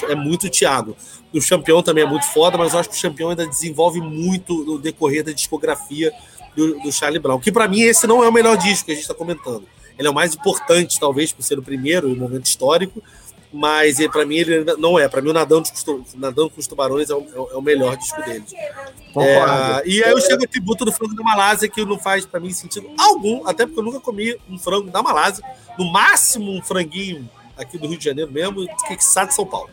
é 0.09 0.15
muito 0.15 0.49
Thiago. 0.49 0.95
O 1.33 1.41
Champion 1.41 1.81
também 1.81 2.03
é 2.03 2.07
muito 2.07 2.25
foda, 2.25 2.57
mas 2.57 2.73
eu 2.73 2.79
acho 2.79 2.89
que 2.89 2.95
o 2.95 2.99
Champion 2.99 3.29
ainda 3.29 3.47
desenvolve 3.47 4.01
muito 4.01 4.65
no 4.65 4.77
decorrer 4.77 5.23
da 5.23 5.31
discografia 5.31 6.11
do, 6.55 6.79
do 6.79 6.91
Charlie 6.91 7.19
Brown. 7.19 7.39
Que 7.39 7.51
para 7.51 7.67
mim 7.67 7.81
esse 7.81 8.05
não 8.05 8.23
é 8.23 8.27
o 8.27 8.33
melhor 8.33 8.57
disco 8.57 8.85
que 8.85 8.91
a 8.91 8.95
gente 8.95 9.03
está 9.03 9.13
comentando. 9.13 9.63
Ele 9.97 10.07
é 10.07 10.11
o 10.11 10.13
mais 10.13 10.35
importante, 10.35 10.99
talvez, 10.99 11.31
por 11.31 11.43
ser 11.43 11.59
o 11.59 11.61
primeiro, 11.61 12.11
o 12.11 12.15
momento 12.15 12.45
histórico, 12.45 13.01
mas 13.51 13.97
para 14.07 14.25
mim 14.25 14.37
ele 14.37 14.63
não 14.77 14.97
é. 14.97 15.07
Para 15.07 15.21
mim, 15.21 15.29
o 15.29 15.33
Nadando, 15.33 15.67
Nadando 16.15 16.49
com 16.49 16.59
os 16.59 16.67
Tubarões 16.67 17.09
é 17.09 17.15
o, 17.15 17.49
é 17.51 17.55
o 17.55 17.61
melhor 17.61 17.97
disco 17.97 18.21
deles. 18.23 18.53
É, 18.53 19.87
e 19.87 20.03
aí 20.03 20.11
eu 20.11 20.21
chego 20.21 20.43
ao 20.43 20.47
tributo 20.47 20.85
do 20.85 20.91
frango 20.91 21.15
da 21.15 21.23
Malásia, 21.23 21.67
que 21.67 21.83
não 21.83 21.99
faz 21.99 22.25
para 22.25 22.39
mim 22.39 22.51
sentido 22.51 22.89
algum, 22.97 23.45
até 23.47 23.65
porque 23.65 23.79
eu 23.79 23.83
nunca 23.83 23.99
comi 23.99 24.37
um 24.49 24.57
frango 24.57 24.89
da 24.89 25.03
Malásia. 25.03 25.43
No 25.77 25.91
máximo, 25.91 26.51
um 26.51 26.61
franguinho 26.61 27.29
aqui 27.57 27.77
do 27.77 27.87
Rio 27.87 27.97
de 27.97 28.05
Janeiro 28.05 28.31
mesmo, 28.31 28.65
que 28.87 28.93
está 28.93 29.25
de 29.25 29.33
São 29.33 29.45
Paulo. 29.45 29.69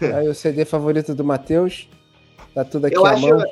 Aí 0.00 0.28
o 0.28 0.34
CD 0.34 0.64
favorito 0.64 1.14
do 1.14 1.24
Matheus. 1.24 1.88
Tá 2.54 2.64
tudo 2.64 2.86
aqui 2.86 2.96
eu 2.96 3.04
acho, 3.04 3.28
mão 3.28 3.44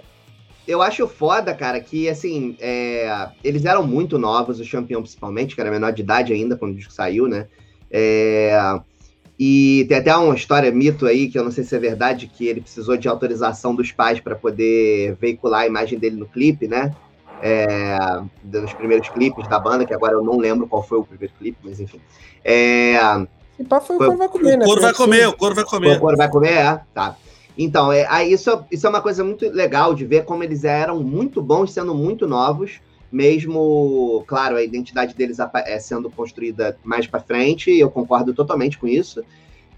eu 0.66 0.81
acho 0.81 1.06
foda, 1.06 1.54
cara, 1.54 1.78
que 1.78 2.08
assim, 2.08 2.56
é, 2.58 3.28
eles 3.42 3.64
eram 3.64 3.86
muito 3.86 4.19
novos, 4.19 4.60
o 4.60 4.70
campeão 4.70 5.02
principalmente, 5.02 5.54
que 5.54 5.60
era 5.60 5.70
menor 5.70 5.92
de 5.92 6.02
idade 6.02 6.32
ainda 6.32 6.56
quando 6.56 6.72
o 6.72 6.76
disco 6.76 6.92
saiu, 6.92 7.28
né? 7.28 7.46
É, 7.90 8.81
e 9.38 9.84
tem 9.88 9.98
até 9.98 10.14
uma 10.16 10.34
história, 10.34 10.70
mito 10.70 11.06
aí, 11.06 11.28
que 11.28 11.38
eu 11.38 11.44
não 11.44 11.50
sei 11.50 11.64
se 11.64 11.75
é 11.75 11.78
verdade, 11.78 12.26
que 12.26 12.46
ele 12.46 12.60
precisou 12.60 12.96
de 12.96 13.08
autorização 13.08 13.75
dos 13.75 13.90
pais 13.90 14.20
para 14.20 14.36
poder 14.36 15.16
veicular 15.20 15.62
a 15.62 15.66
imagem 15.66 15.98
dele 15.98 16.16
no 16.16 16.26
clipe, 16.26 16.69
né? 16.69 16.94
É, 17.42 17.98
dos 18.42 18.72
primeiros 18.72 19.08
clipes 19.08 19.46
da 19.48 19.58
banda, 19.58 19.84
que 19.84 19.92
agora 19.92 20.14
eu 20.14 20.22
não 20.22 20.38
lembro 20.38 20.69
qual 20.69 20.82
foi 20.82 20.98
o 20.98 21.04
primeiro 21.04 21.34
clipe, 21.38 21.58
mas 21.64 21.81
enfim. 21.81 22.00
É, 22.44 22.96
e 23.58 23.64
pá, 23.64 23.81
foi, 23.81 23.96
foi 23.96 24.06
o 24.06 24.10
Coro 24.10 24.19
vai 24.19 24.28
comer, 24.28 24.56
né? 24.56 24.64
O 24.64 24.69
Coro 24.69 24.81
vai 24.81 24.94
comer, 24.94 25.28
o 25.28 25.32
Coro 25.36 25.54
vai 25.54 25.64
comer. 25.64 25.96
O 25.96 26.00
Coro 26.00 26.16
vai 26.16 26.28
comer, 26.28 26.52
é? 26.52 26.81
Tá. 26.92 27.16
Então, 27.56 27.92
é, 27.92 28.06
aí 28.08 28.32
isso, 28.32 28.64
isso 28.70 28.86
é 28.86 28.90
uma 28.90 29.00
coisa 29.00 29.22
muito 29.22 29.48
legal 29.50 29.94
de 29.94 30.04
ver 30.04 30.25
como 30.25 30.42
eles 30.42 30.64
eram 30.64 31.00
muito 31.00 31.40
bons 31.40 31.72
sendo 31.72 31.94
muito 31.94 32.26
novos, 32.26 32.81
mesmo, 33.11 34.25
claro, 34.27 34.56
a 34.56 34.63
identidade 34.63 35.15
deles 35.15 35.39
é 35.39 35.79
sendo 35.79 36.11
construída 36.11 36.77
mais 36.82 37.06
para 37.06 37.20
frente, 37.20 37.70
eu 37.70 37.91
concordo 37.91 38.34
totalmente 38.34 38.79
com 38.79 38.87
isso. 38.89 39.23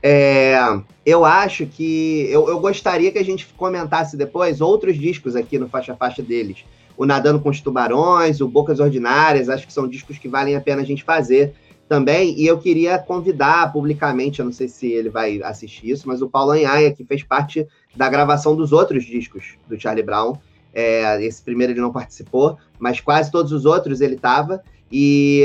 É, 0.02 0.56
eu 1.04 1.24
acho 1.24 1.66
que 1.66 2.28
eu, 2.30 2.48
eu, 2.48 2.60
gostaria 2.60 3.10
que 3.10 3.18
a 3.18 3.24
gente 3.24 3.46
comentasse 3.56 4.16
depois 4.16 4.60
outros 4.60 4.96
discos 4.96 5.34
aqui 5.34 5.58
no 5.58 5.68
faixa 5.68 5.96
faixa 5.96 6.22
deles. 6.22 6.64
O 6.96 7.04
Nadando 7.04 7.40
com 7.40 7.48
os 7.48 7.60
Tubarões, 7.60 8.40
o 8.40 8.48
Bocas 8.48 8.80
Ordinárias, 8.80 9.48
acho 9.48 9.66
que 9.66 9.72
são 9.72 9.88
discos 9.88 10.18
que 10.18 10.28
valem 10.28 10.54
a 10.54 10.60
pena 10.60 10.82
a 10.82 10.84
gente 10.84 11.02
fazer 11.04 11.54
também, 11.88 12.38
e 12.38 12.46
eu 12.46 12.58
queria 12.58 12.98
convidar 12.98 13.72
publicamente, 13.72 14.40
eu 14.40 14.44
não 14.44 14.52
sei 14.52 14.66
se 14.68 14.88
ele 14.88 15.08
vai 15.08 15.40
assistir 15.42 15.90
isso, 15.90 16.08
mas 16.08 16.20
o 16.20 16.28
Paulo 16.28 16.50
Anhaia, 16.50 16.92
que 16.92 17.04
fez 17.04 17.22
parte 17.22 17.66
da 17.94 18.08
gravação 18.08 18.56
dos 18.56 18.72
outros 18.72 19.04
discos 19.04 19.54
do 19.68 19.80
Charlie 19.80 20.04
Brown. 20.04 20.36
É, 20.78 21.24
esse 21.24 21.42
primeiro 21.42 21.72
ele 21.72 21.80
não 21.80 21.90
participou, 21.90 22.58
mas 22.78 23.00
quase 23.00 23.32
todos 23.32 23.50
os 23.50 23.64
outros 23.64 24.02
ele 24.02 24.16
estava. 24.16 24.62
E 24.92 25.44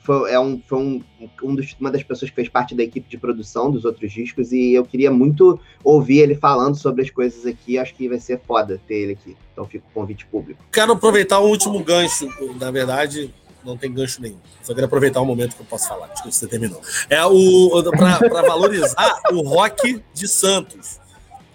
foi, 0.00 0.30
é 0.30 0.38
um, 0.38 0.62
foi 0.64 0.78
um, 0.78 1.02
um 1.42 1.54
dos, 1.56 1.76
uma 1.80 1.90
das 1.90 2.04
pessoas 2.04 2.30
que 2.30 2.36
fez 2.36 2.48
parte 2.48 2.72
da 2.72 2.84
equipe 2.84 3.10
de 3.10 3.18
produção 3.18 3.68
dos 3.68 3.84
outros 3.84 4.12
discos. 4.12 4.52
E 4.52 4.72
eu 4.72 4.84
queria 4.84 5.10
muito 5.10 5.58
ouvir 5.82 6.20
ele 6.20 6.36
falando 6.36 6.76
sobre 6.76 7.02
as 7.02 7.10
coisas 7.10 7.44
aqui. 7.44 7.78
Acho 7.78 7.92
que 7.96 8.08
vai 8.08 8.20
ser 8.20 8.40
foda 8.46 8.80
ter 8.86 8.94
ele 8.94 9.12
aqui. 9.14 9.36
Então 9.52 9.64
fica 9.64 9.84
o 9.90 9.92
convite 9.92 10.24
público. 10.26 10.64
Quero 10.70 10.92
aproveitar 10.92 11.40
o 11.40 11.48
último 11.48 11.82
gancho, 11.82 12.28
na 12.60 12.70
verdade, 12.70 13.34
não 13.64 13.76
tem 13.76 13.92
gancho 13.92 14.22
nenhum. 14.22 14.38
Só 14.62 14.72
queria 14.72 14.86
aproveitar 14.86 15.20
o 15.20 15.26
momento 15.26 15.56
que 15.56 15.62
eu 15.62 15.66
posso 15.66 15.88
falar, 15.88 16.06
acho 16.06 16.22
que 16.22 16.32
você 16.32 16.46
terminou. 16.46 16.80
É 17.10 17.24
o 17.26 17.82
para 18.30 18.42
valorizar 18.46 19.20
o 19.32 19.42
rock 19.42 20.00
de 20.14 20.28
Santos. 20.28 21.00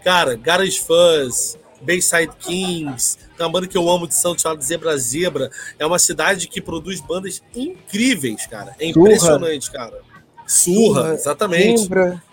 Cara, 0.03 0.36
Garage 0.36 0.79
Fuzz, 0.79 1.57
Bayside 1.82 2.32
Kings, 2.39 3.17
tem 3.38 3.46
uma 3.46 3.51
banda 3.51 3.67
que 3.67 3.77
eu 3.77 3.89
amo 3.89 4.08
de 4.08 4.15
Santos 4.15 4.41
chamada 4.41 4.62
Zebra 4.62 4.98
Zebra. 4.98 5.50
É 5.77 5.86
uma 5.86 6.00
cidade 6.00 6.48
que 6.48 6.62
produz 6.62 7.00
bandas 7.01 7.41
incríveis, 7.55 8.46
cara. 8.48 8.75
É 8.79 8.88
impressionante, 8.88 9.65
Surra. 9.65 9.77
cara. 9.77 10.01
Surra, 10.48 11.01
Surra 11.01 11.13
exatamente. 11.13 11.82
Zimbra. 11.82 12.24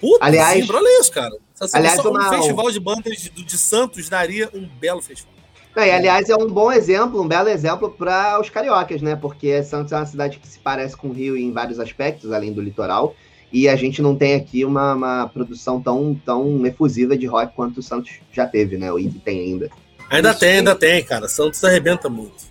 Puta, 0.00 0.24
aliás, 0.24 0.60
Zimbra, 0.60 0.76
olha 0.78 1.00
isso, 1.00 1.12
cara. 1.12 1.36
Aliás, 1.72 2.04
um 2.04 2.10
uma... 2.10 2.28
festival 2.30 2.70
de 2.70 2.80
bandas 2.80 3.16
de, 3.18 3.30
de 3.30 3.58
Santos 3.58 4.08
daria 4.08 4.50
um 4.52 4.66
belo 4.66 5.00
festival. 5.00 5.32
Não, 5.74 5.84
e, 5.84 5.90
aliás, 5.90 6.28
é 6.28 6.36
um 6.36 6.48
bom 6.48 6.70
exemplo, 6.70 7.22
um 7.22 7.26
belo 7.26 7.48
exemplo 7.48 7.90
para 7.90 8.38
os 8.40 8.50
cariocas, 8.50 9.00
né? 9.00 9.16
Porque 9.16 9.62
Santos 9.62 9.92
é 9.92 9.96
uma 9.96 10.06
cidade 10.06 10.38
que 10.38 10.46
se 10.46 10.58
parece 10.58 10.96
com 10.96 11.08
o 11.08 11.12
Rio 11.12 11.36
em 11.36 11.50
vários 11.52 11.80
aspectos, 11.80 12.30
além 12.30 12.52
do 12.52 12.60
litoral. 12.60 13.14
E 13.52 13.68
a 13.68 13.76
gente 13.76 14.00
não 14.00 14.16
tem 14.16 14.34
aqui 14.34 14.64
uma, 14.64 14.94
uma 14.94 15.28
produção 15.28 15.80
tão, 15.80 16.14
tão 16.24 16.64
efusiva 16.66 17.16
de 17.16 17.26
rock 17.26 17.54
quanto 17.54 17.78
o 17.78 17.82
Santos 17.82 18.12
já 18.32 18.46
teve, 18.46 18.78
né? 18.78 18.90
O 18.90 18.98
Ivy 18.98 19.18
tem 19.18 19.40
ainda. 19.40 19.70
Ainda 20.08 20.30
Isso 20.30 20.40
tem, 20.40 20.58
ainda 20.58 20.74
tem, 20.74 21.04
cara. 21.04 21.28
Santos 21.28 21.62
arrebenta 21.62 22.08
muito. 22.08 22.50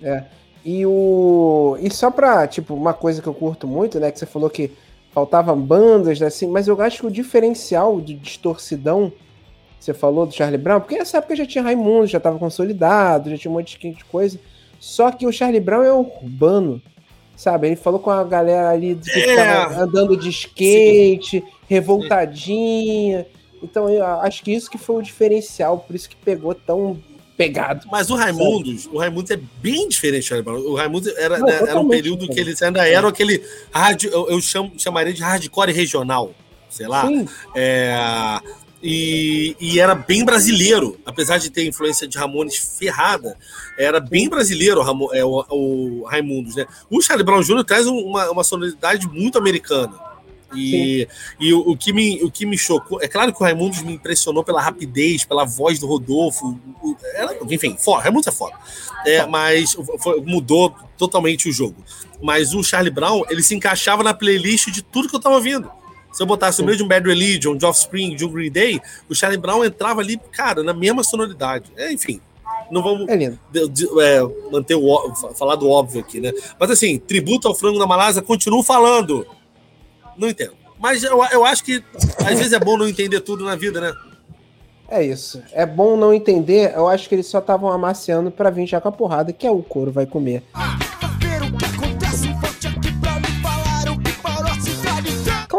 É. 0.00 0.24
E 0.64 0.86
o. 0.86 1.76
E 1.80 1.90
só 1.92 2.10
pra, 2.10 2.46
tipo, 2.46 2.74
uma 2.74 2.94
coisa 2.94 3.20
que 3.20 3.26
eu 3.26 3.34
curto 3.34 3.66
muito, 3.66 3.98
né? 3.98 4.12
Que 4.12 4.18
você 4.18 4.26
falou 4.26 4.48
que 4.48 4.70
faltavam 5.12 5.60
bandas, 5.60 6.18
né, 6.18 6.26
assim, 6.26 6.46
mas 6.46 6.66
eu 6.66 6.80
acho 6.80 7.00
que 7.00 7.06
o 7.06 7.10
diferencial 7.10 8.00
de 8.00 8.14
distorcidão, 8.14 9.12
você 9.78 9.92
falou 9.92 10.26
do 10.26 10.32
Charlie 10.32 10.56
Brown, 10.58 10.80
porque 10.80 10.96
nessa 10.96 11.18
época 11.18 11.36
já 11.36 11.44
tinha 11.44 11.62
Raimundo, 11.62 12.06
já 12.06 12.16
estava 12.16 12.38
consolidado, 12.38 13.30
já 13.30 13.36
tinha 13.36 13.50
um 13.50 13.54
monte 13.54 13.78
de 13.78 14.04
coisa. 14.06 14.40
Só 14.80 15.10
que 15.12 15.26
o 15.26 15.32
Charlie 15.32 15.60
Brown 15.60 15.82
é 15.84 15.92
urbano, 15.92 16.80
sabe? 17.42 17.66
Ele 17.66 17.76
falou 17.76 17.98
com 17.98 18.10
a 18.10 18.22
galera 18.22 18.70
ali 18.70 18.94
que 18.94 19.10
é. 19.10 19.64
andando 19.76 20.16
de 20.16 20.28
skate, 20.28 21.40
Sim. 21.40 21.42
revoltadinha. 21.68 23.26
Então 23.60 23.88
eu 23.88 24.04
acho 24.04 24.44
que 24.44 24.52
isso 24.52 24.70
que 24.70 24.78
foi 24.78 24.96
o 24.96 25.02
diferencial, 25.02 25.80
por 25.80 25.96
isso 25.96 26.08
que 26.08 26.14
pegou 26.14 26.54
tão 26.54 27.02
pegado. 27.36 27.88
Mas 27.90 28.10
o 28.10 28.14
Raimundos, 28.14 28.86
o 28.86 28.98
Raimundos 28.98 29.32
é 29.32 29.40
bem 29.60 29.88
diferente, 29.88 30.32
O 30.32 30.74
Raimundos 30.76 31.12
era, 31.16 31.38
Não, 31.38 31.46
né, 31.46 31.60
era 31.66 31.80
um 31.80 31.88
período 31.88 32.28
que 32.28 32.38
eles 32.38 32.62
ainda 32.62 32.86
eram 32.86 33.08
aquele 33.08 33.42
hard, 33.72 34.04
eu, 34.04 34.30
eu 34.30 34.40
chamo, 34.40 34.72
chamaria 34.78 35.12
de 35.12 35.22
hardcore 35.22 35.72
regional, 35.72 36.32
sei 36.70 36.86
lá. 36.86 37.08
É, 37.56 37.92
e, 38.82 39.56
e, 39.60 39.78
era 39.78 39.94
bem 39.94 40.24
brasileiro, 40.24 40.98
apesar 41.06 41.38
de 41.38 41.50
ter 41.50 41.64
influência 41.64 42.08
de 42.08 42.18
Ramones 42.18 42.76
ferrada, 42.78 43.36
era 43.78 44.00
bem 44.00 44.28
brasileiro 44.28 44.82
o, 44.82 45.14
é, 45.14 45.24
o, 45.24 45.44
o 45.50 46.04
Raimundos, 46.04 46.56
né? 46.56 46.66
O 46.90 47.00
Charlie 47.00 47.24
Brown 47.24 47.42
Jr. 47.42 47.64
traz 47.64 47.86
uma, 47.86 48.30
uma 48.30 48.42
sonoridade 48.42 49.06
muito 49.08 49.38
americana. 49.38 49.92
E, 50.54 51.08
e 51.40 51.52
o, 51.54 51.60
o, 51.70 51.76
que 51.76 51.92
me, 51.92 52.22
o 52.22 52.30
que 52.30 52.44
me 52.44 52.58
chocou, 52.58 53.00
é 53.00 53.08
claro 53.08 53.32
que 53.32 53.40
o 53.40 53.44
Raimundos 53.44 53.82
me 53.82 53.94
impressionou 53.94 54.44
pela 54.44 54.60
rapidez, 54.60 55.24
pela 55.24 55.44
voz 55.44 55.78
do 55.78 55.86
Rodolfo. 55.86 56.58
Era, 57.14 57.38
enfim, 57.48 57.76
foda, 57.78 58.02
Raimundos 58.02 58.26
é 58.26 58.32
foda. 58.32 58.56
É, 59.06 59.24
mas 59.26 59.76
foi, 59.98 60.20
mudou 60.22 60.74
totalmente 60.98 61.48
o 61.48 61.52
jogo. 61.52 61.76
Mas 62.20 62.52
o 62.52 62.62
Charlie 62.62 62.92
Brown, 62.92 63.22
ele 63.30 63.42
se 63.42 63.54
encaixava 63.54 64.02
na 64.02 64.12
playlist 64.12 64.70
de 64.70 64.82
tudo 64.82 65.08
que 65.08 65.16
eu 65.16 65.20
tava 65.20 65.36
ouvindo. 65.36 65.70
Se 66.12 66.22
eu 66.22 66.26
botasse 66.26 66.60
o 66.60 66.64
meio 66.64 66.76
de 66.76 66.82
um 66.82 66.88
Bad 66.88 67.08
Religion, 67.08 67.56
de 67.56 67.64
Offspring, 67.64 68.14
de 68.14 68.24
um 68.24 68.28
Green 68.30 68.50
Day, 68.50 68.80
o 69.08 69.14
Charlie 69.14 69.40
Brown 69.40 69.64
entrava 69.64 70.00
ali, 70.00 70.20
cara, 70.30 70.62
na 70.62 70.74
mesma 70.74 71.02
sonoridade. 71.02 71.72
É, 71.76 71.90
enfim, 71.92 72.20
não 72.70 72.82
vamos 72.82 73.08
é 73.08 73.16
de, 73.16 73.68
de, 73.68 74.00
é, 74.00 74.20
manter 74.50 74.74
o 74.74 75.14
falar 75.34 75.56
do 75.56 75.68
óbvio 75.68 76.00
aqui, 76.00 76.20
né? 76.20 76.32
Mas 76.58 76.70
assim, 76.70 76.98
tributo 76.98 77.48
ao 77.48 77.54
frango 77.54 77.78
da 77.78 77.86
Malásia, 77.86 78.22
continuo 78.22 78.62
falando. 78.62 79.26
Não 80.16 80.28
entendo. 80.28 80.52
Mas 80.78 81.02
eu, 81.02 81.22
eu 81.32 81.44
acho 81.44 81.64
que 81.64 81.82
às 82.18 82.38
vezes 82.38 82.52
é 82.52 82.58
bom 82.58 82.76
não 82.76 82.88
entender 82.88 83.20
tudo 83.20 83.44
na 83.44 83.54
vida, 83.54 83.80
né? 83.80 83.92
É 84.88 85.02
isso. 85.02 85.42
É 85.52 85.64
bom 85.64 85.96
não 85.96 86.12
entender. 86.12 86.72
Eu 86.74 86.88
acho 86.88 87.08
que 87.08 87.14
eles 87.14 87.26
só 87.26 87.38
estavam 87.38 87.70
amaciando 87.70 88.30
para 88.30 88.50
vir 88.50 88.66
já 88.66 88.80
com 88.80 88.88
a 88.88 88.92
porrada, 88.92 89.32
que 89.32 89.46
é 89.46 89.50
o 89.50 89.62
couro 89.62 89.90
vai 89.90 90.04
comer. 90.04 90.42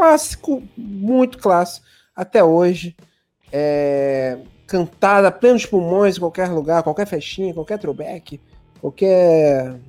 Clássico, 0.03 0.61
muito 0.75 1.37
clássico. 1.37 1.85
Até 2.13 2.43
hoje. 2.43 2.93
É... 3.49 4.37
Cantada 4.67 5.31
plenos 5.31 5.65
pulmões 5.65 6.17
em 6.17 6.19
qualquer 6.19 6.49
lugar, 6.49 6.83
qualquer 6.83 7.07
festinha, 7.07 7.53
qualquer 7.53 7.79
throwback, 7.79 8.37
qualquer 8.81 9.79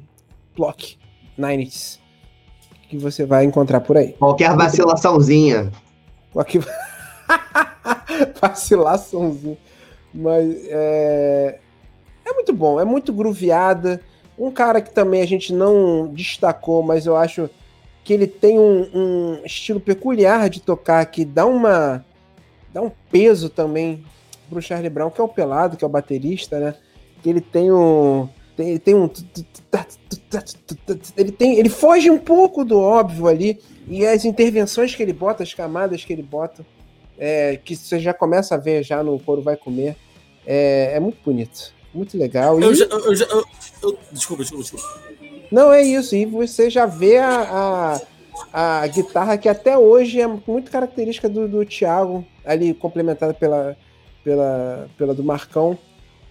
block. 0.57 0.97
Nineties 1.37 1.99
que 2.89 2.97
você 2.97 3.27
vai 3.27 3.45
encontrar 3.45 3.81
por 3.81 3.97
aí. 3.97 4.13
Qualquer 4.13 4.55
vacilaçãozinha. 4.55 5.73
Qualquer... 6.33 6.63
vacilaçãozinha. 8.41 9.59
Mas 10.15 10.55
é... 10.69 11.59
é 12.25 12.33
muito 12.33 12.53
bom, 12.53 12.79
é 12.79 12.85
muito 12.85 13.13
grooveada. 13.13 14.01
Um 14.39 14.53
cara 14.53 14.81
que 14.81 14.95
também 14.95 15.23
a 15.23 15.27
gente 15.27 15.53
não 15.53 16.07
destacou, 16.07 16.85
mas 16.85 17.05
eu 17.05 17.17
acho 17.17 17.51
que 18.05 18.13
ele 18.13 18.27
tem 18.27 18.59
um, 18.59 18.89
um 18.95 19.41
estilo 19.45 19.81
peculiar 19.81 20.49
de 20.51 20.61
tocar 20.61 21.05
que 21.07 21.25
dá 21.25 21.47
uma 21.47 22.05
dá 22.73 22.83
um 22.83 22.91
peso 23.11 23.49
também 23.49 24.05
pro 24.49 24.61
Charlie 24.61 24.91
Brown, 24.91 25.11
que 25.11 25.21
é 25.21 25.25
o 25.25 25.29
pelado, 25.29 25.77
que 25.77 25.85
é 25.85 25.87
o 25.87 25.91
baterista, 25.91 26.61
né? 26.61 26.75
Que 27.23 27.31
ele 27.31 27.41
tem 27.41 27.73
um 27.73 28.29
tem, 28.57 28.71
ele 28.71 28.79
tem 28.79 28.95
um. 28.95 29.11
Ele, 31.17 31.33
tem, 31.33 31.59
ele 31.59 31.69
foge 31.69 32.11
um 32.11 32.19
pouco 32.19 32.65
do 32.65 32.79
óbvio 32.79 33.27
ali. 33.27 33.61
E 33.89 34.07
as 34.07 34.25
intervenções 34.25 34.95
que 34.95 35.03
ele 35.03 35.13
bota, 35.13 35.43
as 35.43 35.53
camadas 35.53 36.05
que 36.05 36.13
ele 36.13 36.23
bota, 36.23 36.65
é, 37.19 37.57
que 37.57 37.77
você 37.77 37.99
já 37.99 38.15
começa 38.15 38.55
a 38.55 38.59
ver 38.59 38.83
já 38.83 39.03
no 39.03 39.19
Coro 39.19 39.43
Vai 39.43 39.57
Comer, 39.57 39.97
é, 40.47 40.93
é 40.95 41.01
muito 41.01 41.19
bonito. 41.25 41.75
Muito 41.93 42.17
legal. 42.17 42.61
Eu, 42.61 42.73
e... 42.73 42.75
já, 42.75 42.85
eu, 42.87 43.15
já, 43.15 43.25
eu, 43.27 43.45
eu, 43.83 43.99
desculpa, 44.11 44.43
desculpa, 44.43 44.63
desculpa. 44.63 45.14
Não, 45.55 45.73
é 45.73 45.83
isso. 45.83 46.17
E 46.17 46.27
você 46.27 46.69
já 46.69 46.85
vê 46.85 47.19
a, 47.19 48.01
a, 48.53 48.81
a 48.83 48.87
guitarra 48.89 49.39
que 49.39 49.49
até 49.49 49.79
hoje 49.79 50.21
é 50.21 50.27
muito 50.27 50.69
característica 50.69 51.29
do, 51.29 51.47
do 51.47 51.65
Thiago, 51.65 52.27
ali 52.45 52.75
complementada 52.75 53.33
pela, 53.33 53.77
pela, 54.25 54.89
pela 54.99 55.15
do 55.15 55.23
Marcão. 55.23 55.79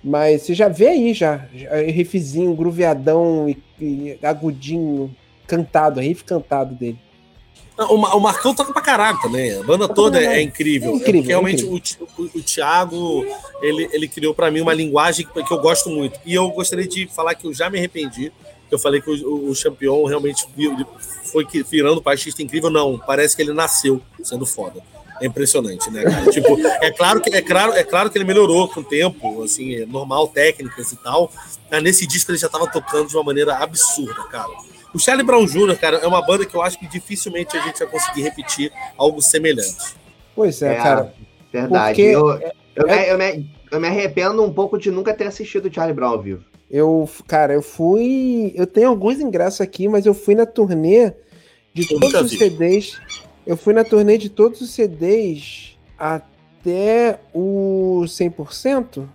Mas 0.03 0.41
você 0.41 0.53
já 0.53 0.67
vê 0.67 0.89
aí 0.89 1.13
já, 1.13 1.47
riffzinho, 1.87 2.53
grooveadão 2.53 3.47
e, 3.47 3.57
e 3.79 4.19
agudinho, 4.21 5.15
cantado, 5.47 6.01
riff 6.01 6.25
cantado 6.25 6.75
dele. 6.75 6.99
O, 7.77 7.95
o 7.95 8.19
Marcão 8.19 8.53
toca 8.53 8.73
pra 8.73 8.81
caralho 8.81 9.21
também. 9.21 9.57
A 9.57 9.63
banda 9.63 9.87
toda 9.87 10.21
é, 10.21 10.39
é 10.39 10.41
incrível. 10.41 10.91
É 10.91 10.95
incrível 10.95 11.23
é 11.23 11.27
realmente 11.27 11.63
incrível. 11.63 12.09
O, 12.17 12.23
o, 12.23 12.25
o 12.25 12.43
Thiago 12.43 13.25
ele, 13.61 13.87
ele 13.93 14.07
criou 14.09 14.33
para 14.33 14.51
mim 14.51 14.59
uma 14.59 14.73
linguagem 14.73 15.25
que, 15.25 15.53
eu 15.53 15.61
gosto 15.61 15.89
muito. 15.89 16.19
E 16.25 16.33
eu 16.33 16.49
gostaria 16.49 16.85
de 16.85 17.07
falar 17.07 17.35
que 17.35 17.47
eu 17.47 17.53
já 17.53 17.69
me 17.69 17.77
arrependi. 17.77 18.29
Eu 18.73 18.79
falei 18.79 19.01
que 19.01 19.09
o, 19.09 19.49
o 19.49 19.55
Champion 19.55 20.05
realmente 20.05 20.45
foi 21.31 21.45
virando 21.69 22.01
baixista 22.01 22.41
incrível. 22.41 22.69
Não, 22.69 22.97
parece 22.97 23.35
que 23.35 23.41
ele 23.41 23.53
nasceu 23.53 24.01
sendo 24.23 24.45
foda. 24.45 24.81
É 25.21 25.27
impressionante, 25.27 25.89
né? 25.91 26.03
Cara? 26.03 26.31
tipo, 26.31 26.59
é 26.81 26.91
claro 26.91 27.21
que 27.21 27.29
é 27.33 27.41
claro, 27.41 27.73
é 27.73 27.83
claro 27.83 28.09
que 28.09 28.17
ele 28.17 28.25
melhorou 28.25 28.67
com 28.67 28.81
o 28.81 28.83
tempo, 28.83 29.43
assim, 29.43 29.75
é 29.75 29.85
normal, 29.85 30.27
técnicas 30.27 30.91
e 30.91 30.95
tal. 30.97 31.31
Mas 31.71 31.83
nesse 31.83 32.05
disco 32.07 32.31
ele 32.31 32.37
já 32.37 32.47
estava 32.47 32.67
tocando 32.67 33.07
de 33.07 33.15
uma 33.15 33.23
maneira 33.23 33.55
absurda, 33.55 34.23
cara. 34.29 34.51
O 34.93 34.99
Charlie 34.99 35.25
Brown 35.25 35.45
Jr., 35.45 35.77
cara, 35.77 35.97
é 35.97 36.07
uma 36.07 36.21
banda 36.21 36.45
que 36.45 36.55
eu 36.55 36.61
acho 36.61 36.79
que 36.79 36.87
dificilmente 36.87 37.57
a 37.57 37.61
gente 37.61 37.79
vai 37.79 37.87
conseguir 37.87 38.21
repetir 38.21 38.71
algo 38.97 39.21
semelhante. 39.21 39.95
Pois 40.35 40.61
é, 40.61 40.73
é 40.73 40.75
cara. 40.75 41.13
Verdade. 41.51 41.87
Porque 41.87 42.01
eu, 42.01 42.29
eu, 42.75 42.87
é... 42.87 42.95
me, 42.95 43.09
eu, 43.09 43.17
me, 43.17 43.49
eu 43.71 43.79
me 43.79 43.87
arrependo 43.87 44.43
um 44.43 44.51
pouco 44.51 44.77
de 44.77 44.91
nunca 44.91 45.13
ter 45.13 45.25
assistido 45.25 45.67
o 45.67 45.73
Charlie 45.73 45.95
Brown 45.95 46.11
ao 46.11 46.21
vivo. 46.21 46.43
Eu, 46.73 47.07
cara, 47.27 47.53
eu 47.53 47.61
fui. 47.61 48.51
Eu 48.55 48.65
tenho 48.65 48.89
alguns 48.89 49.19
ingressos 49.19 49.61
aqui, 49.61 49.87
mas 49.87 50.07
eu 50.07 50.13
fui 50.15 50.33
na 50.33 50.43
turnê 50.43 51.13
de 51.71 51.83
eu 51.83 51.99
todos 51.99 52.21
os 52.21 52.31
vi. 52.31 52.37
CDs. 52.39 52.99
Eu 53.45 53.55
fui 53.55 53.75
na 53.75 53.83
turnê 53.83 54.17
de 54.17 54.27
todos 54.27 54.59
os 54.59 54.71
CDs 54.71 55.77
até 55.95 57.19
o 57.31 58.01
100%? 58.07 59.07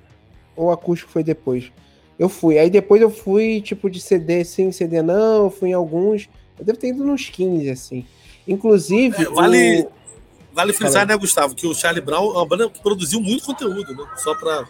Ou 0.54 0.66
o 0.66 0.70
acústico 0.70 1.10
foi 1.10 1.24
depois? 1.24 1.72
Eu 2.16 2.28
fui. 2.28 2.60
Aí 2.60 2.70
depois 2.70 3.02
eu 3.02 3.10
fui, 3.10 3.60
tipo, 3.60 3.90
de 3.90 4.00
CD 4.00 4.44
sim, 4.44 4.70
CD 4.70 5.02
não. 5.02 5.46
Eu 5.46 5.50
fui 5.50 5.70
em 5.70 5.74
alguns. 5.74 6.28
Eu 6.56 6.64
devo 6.64 6.78
ter 6.78 6.90
ido 6.90 7.04
nos 7.04 7.28
15, 7.28 7.70
assim. 7.70 8.06
Inclusive. 8.46 9.20
É, 9.20 9.30
vale, 9.30 9.80
o... 9.80 9.90
vale 10.54 10.72
frisar, 10.72 11.04
né, 11.04 11.16
Gustavo, 11.16 11.56
que 11.56 11.66
o 11.66 11.74
Charlie 11.74 12.04
Brown 12.04 12.34
é 12.34 12.36
uma 12.36 12.46
banda 12.46 12.70
que 12.70 12.80
produziu 12.80 13.20
muito 13.20 13.44
conteúdo, 13.44 13.96
né? 13.96 14.06
Só 14.18 14.32
pra. 14.36 14.64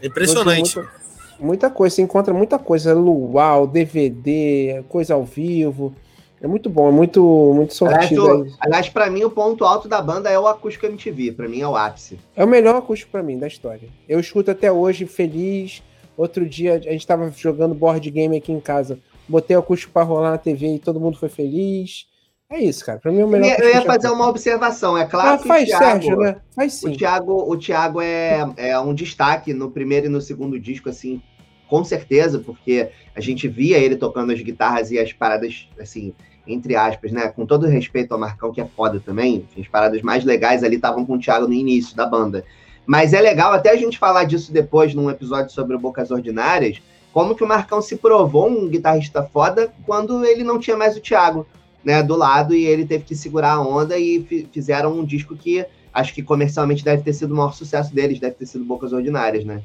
É 0.00 0.06
impressionante. 0.06 0.74
Muita, 0.76 0.98
muita, 1.38 1.70
coisa, 1.70 1.96
você 1.96 2.02
encontra 2.02 2.34
muita 2.34 2.58
coisa. 2.58 2.94
Luau, 2.94 3.66
DVD, 3.66 4.84
coisa 4.88 5.14
ao 5.14 5.24
vivo. 5.24 5.94
É 6.40 6.46
muito 6.46 6.70
bom, 6.70 6.88
é 6.88 6.92
muito, 6.92 7.52
muito 7.54 7.74
sortido. 7.74 8.30
Aliás, 8.30 8.56
aliás 8.60 8.88
para 8.88 9.10
mim, 9.10 9.24
o 9.24 9.30
ponto 9.30 9.64
alto 9.64 9.88
da 9.88 10.00
banda 10.00 10.30
é 10.30 10.38
o 10.38 10.46
acústico 10.46 10.86
MTV. 10.86 11.32
Para 11.32 11.48
mim, 11.48 11.60
é 11.60 11.66
o 11.66 11.76
ápice. 11.76 12.18
É 12.36 12.44
o 12.44 12.48
melhor 12.48 12.76
acústico 12.76 13.10
para 13.10 13.22
mim 13.22 13.38
da 13.38 13.48
história. 13.48 13.88
Eu 14.08 14.20
escuto 14.20 14.50
até 14.50 14.70
hoje, 14.70 15.06
feliz. 15.06 15.82
Outro 16.16 16.46
dia, 16.46 16.74
a 16.74 16.92
gente 16.92 17.06
tava 17.06 17.30
jogando 17.36 17.74
board 17.74 18.08
game 18.10 18.36
aqui 18.36 18.52
em 18.52 18.60
casa. 18.60 18.98
Botei 19.28 19.56
o 19.56 19.60
acústico 19.60 19.92
para 19.92 20.04
rolar 20.04 20.30
na 20.30 20.38
TV 20.38 20.74
e 20.74 20.78
todo 20.78 21.00
mundo 21.00 21.18
foi 21.18 21.28
feliz. 21.28 22.07
É 22.50 22.58
isso, 22.58 22.84
cara. 22.84 22.98
Para 22.98 23.12
mim, 23.12 23.20
é 23.20 23.24
o 23.24 23.28
melhor. 23.28 23.60
Eu 23.60 23.68
ia 23.68 23.82
fazer 23.82 24.08
uma 24.08 24.26
observação. 24.26 24.96
É 24.96 25.04
claro 25.04 25.34
ah, 25.34 25.38
que 25.38 25.46
faz, 25.46 25.64
o 25.64 25.66
Thiago, 25.66 25.84
Sérgio, 25.84 26.16
né? 26.16 26.36
Faz 26.56 26.72
sim. 26.74 26.88
O 26.88 26.96
Thiago, 26.96 27.52
o 27.52 27.56
Thiago 27.58 28.00
é, 28.00 28.48
é 28.56 28.80
um 28.80 28.94
destaque 28.94 29.52
no 29.52 29.70
primeiro 29.70 30.06
e 30.06 30.08
no 30.08 30.20
segundo 30.20 30.58
disco, 30.58 30.88
assim, 30.88 31.20
com 31.68 31.84
certeza, 31.84 32.38
porque 32.38 32.88
a 33.14 33.20
gente 33.20 33.46
via 33.46 33.76
ele 33.76 33.96
tocando 33.96 34.32
as 34.32 34.40
guitarras 34.40 34.90
e 34.90 34.98
as 34.98 35.12
paradas, 35.12 35.68
assim, 35.78 36.14
entre 36.46 36.74
aspas, 36.74 37.12
né? 37.12 37.28
Com 37.28 37.44
todo 37.44 37.66
respeito 37.66 38.12
ao 38.12 38.18
Marcão, 38.18 38.50
que 38.50 38.62
é 38.62 38.66
foda 38.66 38.98
também, 38.98 39.46
as 39.58 39.68
paradas 39.68 40.00
mais 40.00 40.24
legais 40.24 40.64
ali 40.64 40.76
estavam 40.76 41.04
com 41.04 41.16
o 41.16 41.18
Thiago 41.18 41.46
no 41.46 41.52
início 41.52 41.94
da 41.94 42.06
banda. 42.06 42.44
Mas 42.86 43.12
é 43.12 43.20
legal 43.20 43.52
até 43.52 43.70
a 43.70 43.76
gente 43.76 43.98
falar 43.98 44.24
disso 44.24 44.50
depois 44.50 44.94
num 44.94 45.10
episódio 45.10 45.52
sobre 45.52 45.76
o 45.76 45.78
Bocas 45.78 46.10
Ordinárias, 46.10 46.80
como 47.12 47.34
que 47.34 47.44
o 47.44 47.48
Marcão 47.48 47.82
se 47.82 47.96
provou 47.96 48.48
um 48.48 48.66
guitarrista 48.66 49.22
foda 49.22 49.70
quando 49.84 50.24
ele 50.24 50.42
não 50.42 50.58
tinha 50.58 50.78
mais 50.78 50.96
o 50.96 51.00
Thiago, 51.00 51.46
né, 51.84 52.02
do 52.02 52.16
lado 52.16 52.54
e 52.54 52.66
ele 52.66 52.84
teve 52.84 53.04
que 53.04 53.14
segurar 53.14 53.52
a 53.52 53.60
onda 53.60 53.98
e 53.98 54.46
fizeram 54.52 54.98
um 54.98 55.04
disco 55.04 55.36
que 55.36 55.64
acho 55.92 56.14
que 56.14 56.22
comercialmente 56.22 56.84
deve 56.84 57.02
ter 57.02 57.12
sido 57.12 57.32
o 57.32 57.36
maior 57.36 57.52
sucesso 57.52 57.94
deles, 57.94 58.20
deve 58.20 58.34
ter 58.34 58.46
sido 58.46 58.64
Bocas 58.64 58.92
Ordinárias, 58.92 59.44
né? 59.44 59.62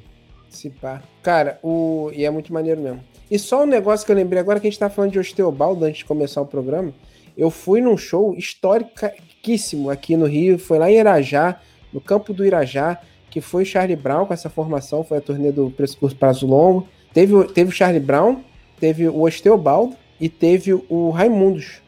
Se 0.49 0.69
pá. 0.69 1.01
Cara, 1.21 1.59
o... 1.63 2.11
e 2.13 2.23
é 2.25 2.29
muito 2.29 2.53
maneiro 2.53 2.81
mesmo. 2.81 3.03
E 3.29 3.39
só 3.39 3.63
um 3.63 3.65
negócio 3.65 4.05
que 4.05 4.11
eu 4.11 4.15
lembrei 4.15 4.39
agora 4.39 4.59
que 4.59 4.67
a 4.67 4.69
gente 4.69 4.79
tá 4.79 4.89
falando 4.89 5.11
de 5.11 5.19
Osteobaldo 5.19 5.85
antes 5.85 5.99
de 5.99 6.05
começar 6.05 6.41
o 6.41 6.45
programa. 6.45 6.93
Eu 7.35 7.49
fui 7.49 7.81
num 7.81 7.97
show 7.97 8.35
historiquíssimo 8.35 9.89
aqui 9.89 10.15
no 10.15 10.25
Rio, 10.25 10.59
foi 10.59 10.77
lá 10.77 10.91
em 10.91 10.97
Irajá, 10.97 11.59
no 11.91 11.99
campo 11.99 12.33
do 12.33 12.45
Irajá, 12.45 12.99
que 13.31 13.41
foi 13.41 13.63
o 13.63 13.65
Charlie 13.65 13.95
Brown 13.95 14.27
com 14.27 14.33
essa 14.33 14.49
formação, 14.49 15.03
foi 15.03 15.17
a 15.17 15.21
turnê 15.21 15.51
do 15.51 15.71
Preço 15.71 15.97
Curto 15.97 16.15
Prazo 16.15 16.45
Longo. 16.45 16.87
Teve, 17.11 17.43
teve 17.45 17.69
o 17.71 17.73
Charlie 17.73 17.99
Brown, 17.99 18.43
teve 18.79 19.07
o 19.07 19.21
Osteobaldo 19.23 19.95
e 20.19 20.29
teve 20.29 20.73
o 20.73 21.09
Raimundos 21.09 21.82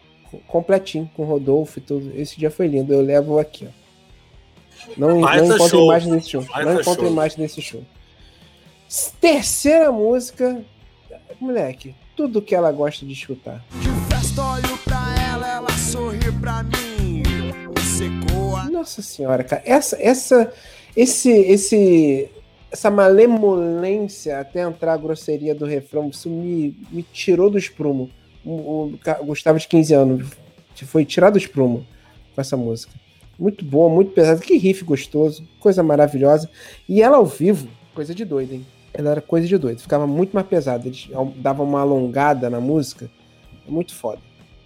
completinho, 0.47 1.09
com 1.15 1.23
Rodolfo 1.23 1.79
e 1.79 1.81
tudo. 1.81 2.11
Esse 2.15 2.37
dia 2.37 2.51
foi 2.51 2.67
lindo, 2.67 2.93
eu 2.93 3.01
levo 3.01 3.39
aqui, 3.39 3.67
ó. 3.67 3.85
Não, 4.97 5.19
não 5.19 5.53
encontro 5.55 5.83
imagem 5.83 6.11
desse 6.11 6.29
show. 6.29 6.41
Baita 6.43 6.65
não 6.65 6.81
encontro 6.81 7.03
show. 7.03 7.11
imagem 7.11 7.37
desse 7.37 7.61
show. 7.61 7.83
Terceira 9.19 9.91
música. 9.91 10.63
Moleque, 11.39 11.95
tudo 12.15 12.41
que 12.41 12.55
ela 12.55 12.71
gosta 12.71 13.05
de 13.05 13.13
escutar. 13.13 13.63
De 13.81 13.89
festa 14.13 14.41
olho 14.41 14.77
pra 14.83 15.15
ela, 15.31 15.47
ela 15.47 15.71
sorri 15.71 16.31
pra 16.39 16.63
mim. 16.63 17.23
Nossa 18.71 19.01
senhora, 19.01 19.43
cara. 19.43 19.63
Essa, 19.65 19.97
essa, 20.01 20.53
esse, 20.95 21.31
esse, 21.31 22.29
essa 22.71 22.91
malemolência 22.91 24.39
até 24.39 24.61
entrar 24.61 24.93
a 24.93 24.97
grosseria 24.97 25.55
do 25.55 25.65
refrão, 25.65 26.09
isso 26.09 26.29
me, 26.29 26.77
me 26.91 27.01
tirou 27.01 27.49
do 27.49 27.57
esprumo. 27.57 28.11
O, 28.45 28.93
Gustavo 29.23 29.57
de 29.57 29.67
15 29.67 29.93
anos 29.93 30.29
foi 30.85 31.03
tirado 31.03 31.33
do 31.33 31.39
esprumo 31.39 31.85
com 32.33 32.41
essa 32.41 32.55
música. 32.55 32.93
Muito 33.39 33.65
boa, 33.65 33.89
muito 33.89 34.11
pesada. 34.11 34.39
Que 34.39 34.57
riff 34.57 34.83
gostoso, 34.83 35.47
coisa 35.59 35.81
maravilhosa. 35.81 36.49
E 36.87 37.01
ela 37.01 37.17
ao 37.17 37.25
vivo, 37.25 37.67
coisa 37.93 38.13
de 38.13 38.23
doido, 38.23 38.53
hein? 38.53 38.65
Ela 38.93 39.11
era 39.11 39.21
coisa 39.21 39.47
de 39.47 39.57
doido. 39.57 39.81
Ficava 39.81 40.07
muito 40.07 40.33
mais 40.33 40.47
pesada. 40.47 40.87
Eles 40.87 41.09
davam 41.37 41.65
uma 41.65 41.81
alongada 41.81 42.49
na 42.49 42.61
música. 42.61 43.09
Muito 43.67 43.93
foda. 43.93 44.21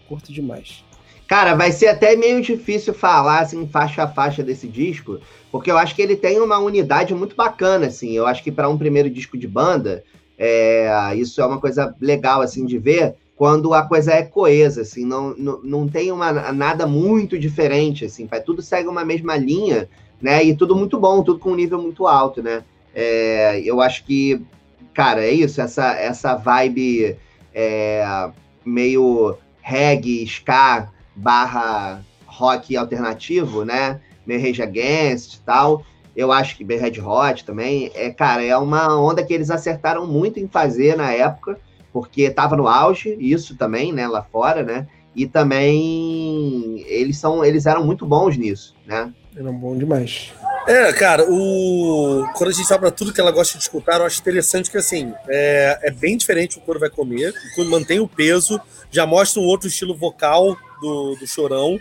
Curto 0.07 0.31
demais. 0.31 0.83
Cara, 1.25 1.55
vai 1.55 1.71
ser 1.71 1.88
até 1.88 2.15
meio 2.15 2.41
difícil 2.41 2.93
falar 2.93 3.41
assim 3.41 3.67
faixa 3.67 4.03
a 4.03 4.07
faixa 4.07 4.41
desse 4.41 4.67
disco, 4.67 5.19
porque 5.51 5.69
eu 5.69 5.77
acho 5.77 5.93
que 5.93 6.01
ele 6.01 6.15
tem 6.15 6.39
uma 6.39 6.57
unidade 6.57 7.13
muito 7.13 7.36
bacana, 7.36 7.86
assim. 7.86 8.12
Eu 8.13 8.25
acho 8.25 8.43
que 8.43 8.51
para 8.51 8.67
um 8.67 8.77
primeiro 8.77 9.12
disco 9.12 9.38
de 9.38 9.48
banda, 9.48 10.03
é, 10.38 11.13
isso 11.15 11.39
é 11.39 11.45
uma 11.45 11.59
coisa 11.59 11.95
legal 12.01 12.41
assim 12.41 12.65
de 12.65 12.79
ver 12.79 13.15
quando 13.39 13.74
a 13.74 13.84
coisa 13.84 14.12
é 14.12 14.22
coesa, 14.22 14.81
assim, 14.81 15.05
não, 15.05 15.34
não, 15.38 15.62
não 15.63 15.88
tem 15.88 16.12
uma, 16.12 16.51
nada 16.51 16.86
muito 16.86 17.39
diferente, 17.39 18.03
assim, 18.03 18.27
tudo 18.46 18.62
segue 18.62 18.89
uma 18.89 19.05
mesma 19.05 19.38
linha, 19.38 19.88
né, 20.22 20.43
e 20.43 20.53
tudo 20.53 20.75
muito 20.75 21.00
bom, 21.00 21.24
tudo 21.24 21.39
com 21.39 21.51
um 21.51 21.55
nível 21.55 21.81
muito 21.81 22.05
alto, 22.05 22.43
né. 22.43 22.65
É, 22.93 23.62
eu 23.63 23.79
acho 23.79 24.03
que, 24.03 24.46
cara, 24.93 25.24
é 25.24 25.31
isso, 25.31 25.62
essa, 25.62 25.93
essa 25.93 26.36
vibe 26.36 27.15
é, 27.55 28.29
meio 28.65 29.38
reggae, 29.62 30.25
ska, 30.25 30.89
barra 31.15 32.03
rock 32.25 32.75
alternativo, 32.75 33.63
né, 33.63 34.01
meio 34.27 34.41
Rage 34.41 34.62
Against 34.62 35.36
e 35.36 35.39
tal, 35.46 35.86
eu 36.13 36.34
acho 36.34 36.58
que 36.58 36.65
Red 36.65 37.00
Hot 37.00 37.46
também, 37.46 37.89
é, 37.96 38.10
cara, 38.10 38.43
é 38.43 38.58
uma 38.58 39.00
onda 39.00 39.24
que 39.24 39.34
eles 39.34 39.50
acertaram 39.50 40.05
muito 40.05 40.41
em 40.41 40.48
fazer 40.50 40.98
na 40.98 41.13
época, 41.13 41.58
porque 41.91 42.24
estava 42.24 42.55
no 42.55 42.67
auge, 42.67 43.17
isso 43.19 43.55
também, 43.55 43.91
né, 43.91 44.08
lá 44.08 44.24
fora, 44.24 44.63
né? 44.63 44.88
E 45.15 45.25
também 45.25 46.84
eles 46.88 47.17
são, 47.17 47.43
eles 47.43 47.65
eram 47.65 47.84
muito 47.84 48.05
bons 48.05 48.38
nisso, 48.38 48.75
né? 48.86 49.12
Eram 49.36 49.53
bons 49.53 49.79
demais. 49.79 50.34
É, 50.67 50.93
cara, 50.93 51.25
o... 51.27 52.25
quando 52.36 52.50
a 52.50 52.53
gente 52.53 52.67
fala 52.67 52.81
para 52.81 52.91
tudo 52.91 53.13
que 53.13 53.19
ela 53.19 53.31
gosta 53.31 53.58
de 53.58 53.63
escutar, 53.63 54.00
eu 54.00 54.05
acho 54.05 54.19
interessante 54.19 54.69
que, 54.69 54.77
assim, 54.77 55.13
é, 55.27 55.79
é 55.84 55.91
bem 55.91 56.15
diferente 56.15 56.58
o 56.58 56.62
Coro 56.62 56.79
Vai 56.79 56.89
Comer, 56.89 57.34
quando 57.55 57.72
mantém 57.72 58.00
o 58.00 58.08
peso, 58.08 58.62
já 58.91 59.06
mostra 59.06 59.41
um 59.41 59.45
outro 59.45 59.67
estilo 59.67 59.95
vocal 59.95 60.56
do, 60.82 61.15
do 61.15 61.25
Chorão, 61.28 61.80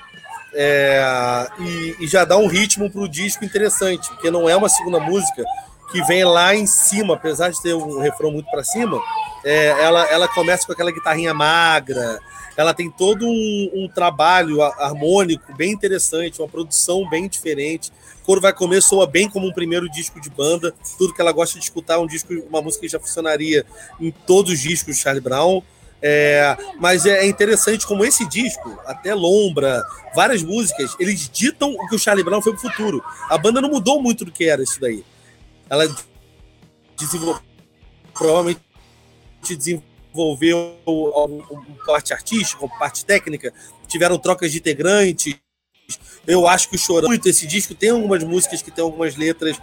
é, 0.55 1.47
e, 1.61 2.05
e, 2.05 2.07
já 2.07 2.25
dá 2.25 2.39
um 2.39 2.47
ritmo 2.47 2.91
pro 2.91 3.09
disco 3.09 3.45
interessante, 3.45 4.09
porque 4.09 4.31
não 4.31 4.49
é 4.49 4.57
uma 4.57 4.69
segunda 4.69 4.99
música 4.99 5.45
que 5.91 6.03
vem 6.05 6.25
lá 6.25 6.55
em 6.55 6.67
cima, 6.67 7.15
apesar 7.15 7.51
de 7.51 7.61
ter 7.63 7.75
um 7.75 7.99
refrão 8.01 8.31
muito 8.31 8.51
para 8.51 8.63
cima, 8.63 9.01
é, 9.45 9.67
ela, 9.83 10.05
ela 10.07 10.29
começa 10.29 10.67
com 10.67 10.73
aquela 10.73 10.91
guitarrinha 10.91 11.33
magra, 11.33 12.21
ela 12.57 12.75
tem 12.75 12.91
todo 12.91 13.27
um, 13.27 13.71
um, 13.73 13.89
trabalho 13.89 14.61
harmônico 14.63 15.55
bem 15.55 15.73
interessante, 15.73 16.41
uma 16.41 16.49
produção 16.49 17.09
bem 17.09 17.29
diferente. 17.29 17.93
Coro 18.25 18.41
Vai 18.41 18.53
Comer 18.53 18.83
soa 18.83 19.07
bem 19.07 19.31
como 19.31 19.47
um 19.47 19.53
primeiro 19.53 19.89
disco 19.89 20.21
de 20.21 20.29
banda, 20.29 20.75
tudo 20.99 21.15
que 21.15 21.21
ela 21.21 21.33
gosta 21.33 21.59
de 21.59 21.65
escutar, 21.65 21.95
é 21.95 21.99
um 21.99 22.07
disco, 22.07 22.35
uma 22.49 22.61
música 22.61 22.83
que 22.83 22.93
já 22.93 22.99
funcionaria 22.99 23.65
em 24.01 24.11
todos 24.11 24.53
os 24.53 24.61
discos 24.61 24.97
de 24.97 25.03
Charlie 25.03 25.23
Brown. 25.23 25.63
É, 26.01 26.57
mas 26.79 27.07
é 27.07 27.27
interessante 27.27 27.87
como 27.87 28.05
esse 28.05 28.25
disco, 28.29 28.79
até 28.87 29.15
Lombra, 29.15 29.83
várias 30.15 30.43
músicas, 30.43 30.95
eles 31.01 31.29
ditam 31.29 31.73
o 31.73 31.89
que 31.89 31.97
o 31.97 31.99
Charlie 31.99 32.25
Brown 32.25 32.43
foi 32.43 32.53
pro 32.53 32.61
futuro. 32.61 33.03
A 33.29 33.39
banda 33.39 33.61
não 33.61 33.71
mudou 33.71 34.01
muito 34.01 34.25
do 34.25 34.31
que 34.31 34.45
era 34.45 34.63
isso 34.63 34.81
daí. 34.81 35.05
Ela 35.71 35.89
desenvolveu, 36.97 37.43
provavelmente 38.13 38.61
desenvolveu 39.49 40.77
parte 41.87 42.13
artística, 42.13 42.67
parte 42.79 43.05
técnica, 43.05 43.53
tiveram 43.87 44.19
trocas 44.19 44.51
de 44.53 44.59
integrantes. 44.59 45.37
Eu 46.27 46.47
acho 46.47 46.69
que 46.69 46.77
o 46.77 46.79
Chorão, 46.79 47.09
muito 47.09 47.29
esse 47.29 47.47
disco, 47.47 47.75
tem 47.75 47.91
algumas 47.91 48.23
músicas 48.23 48.61
que 48.61 48.71
tem 48.71 48.83
algumas 48.85 49.17
letras 49.17 49.59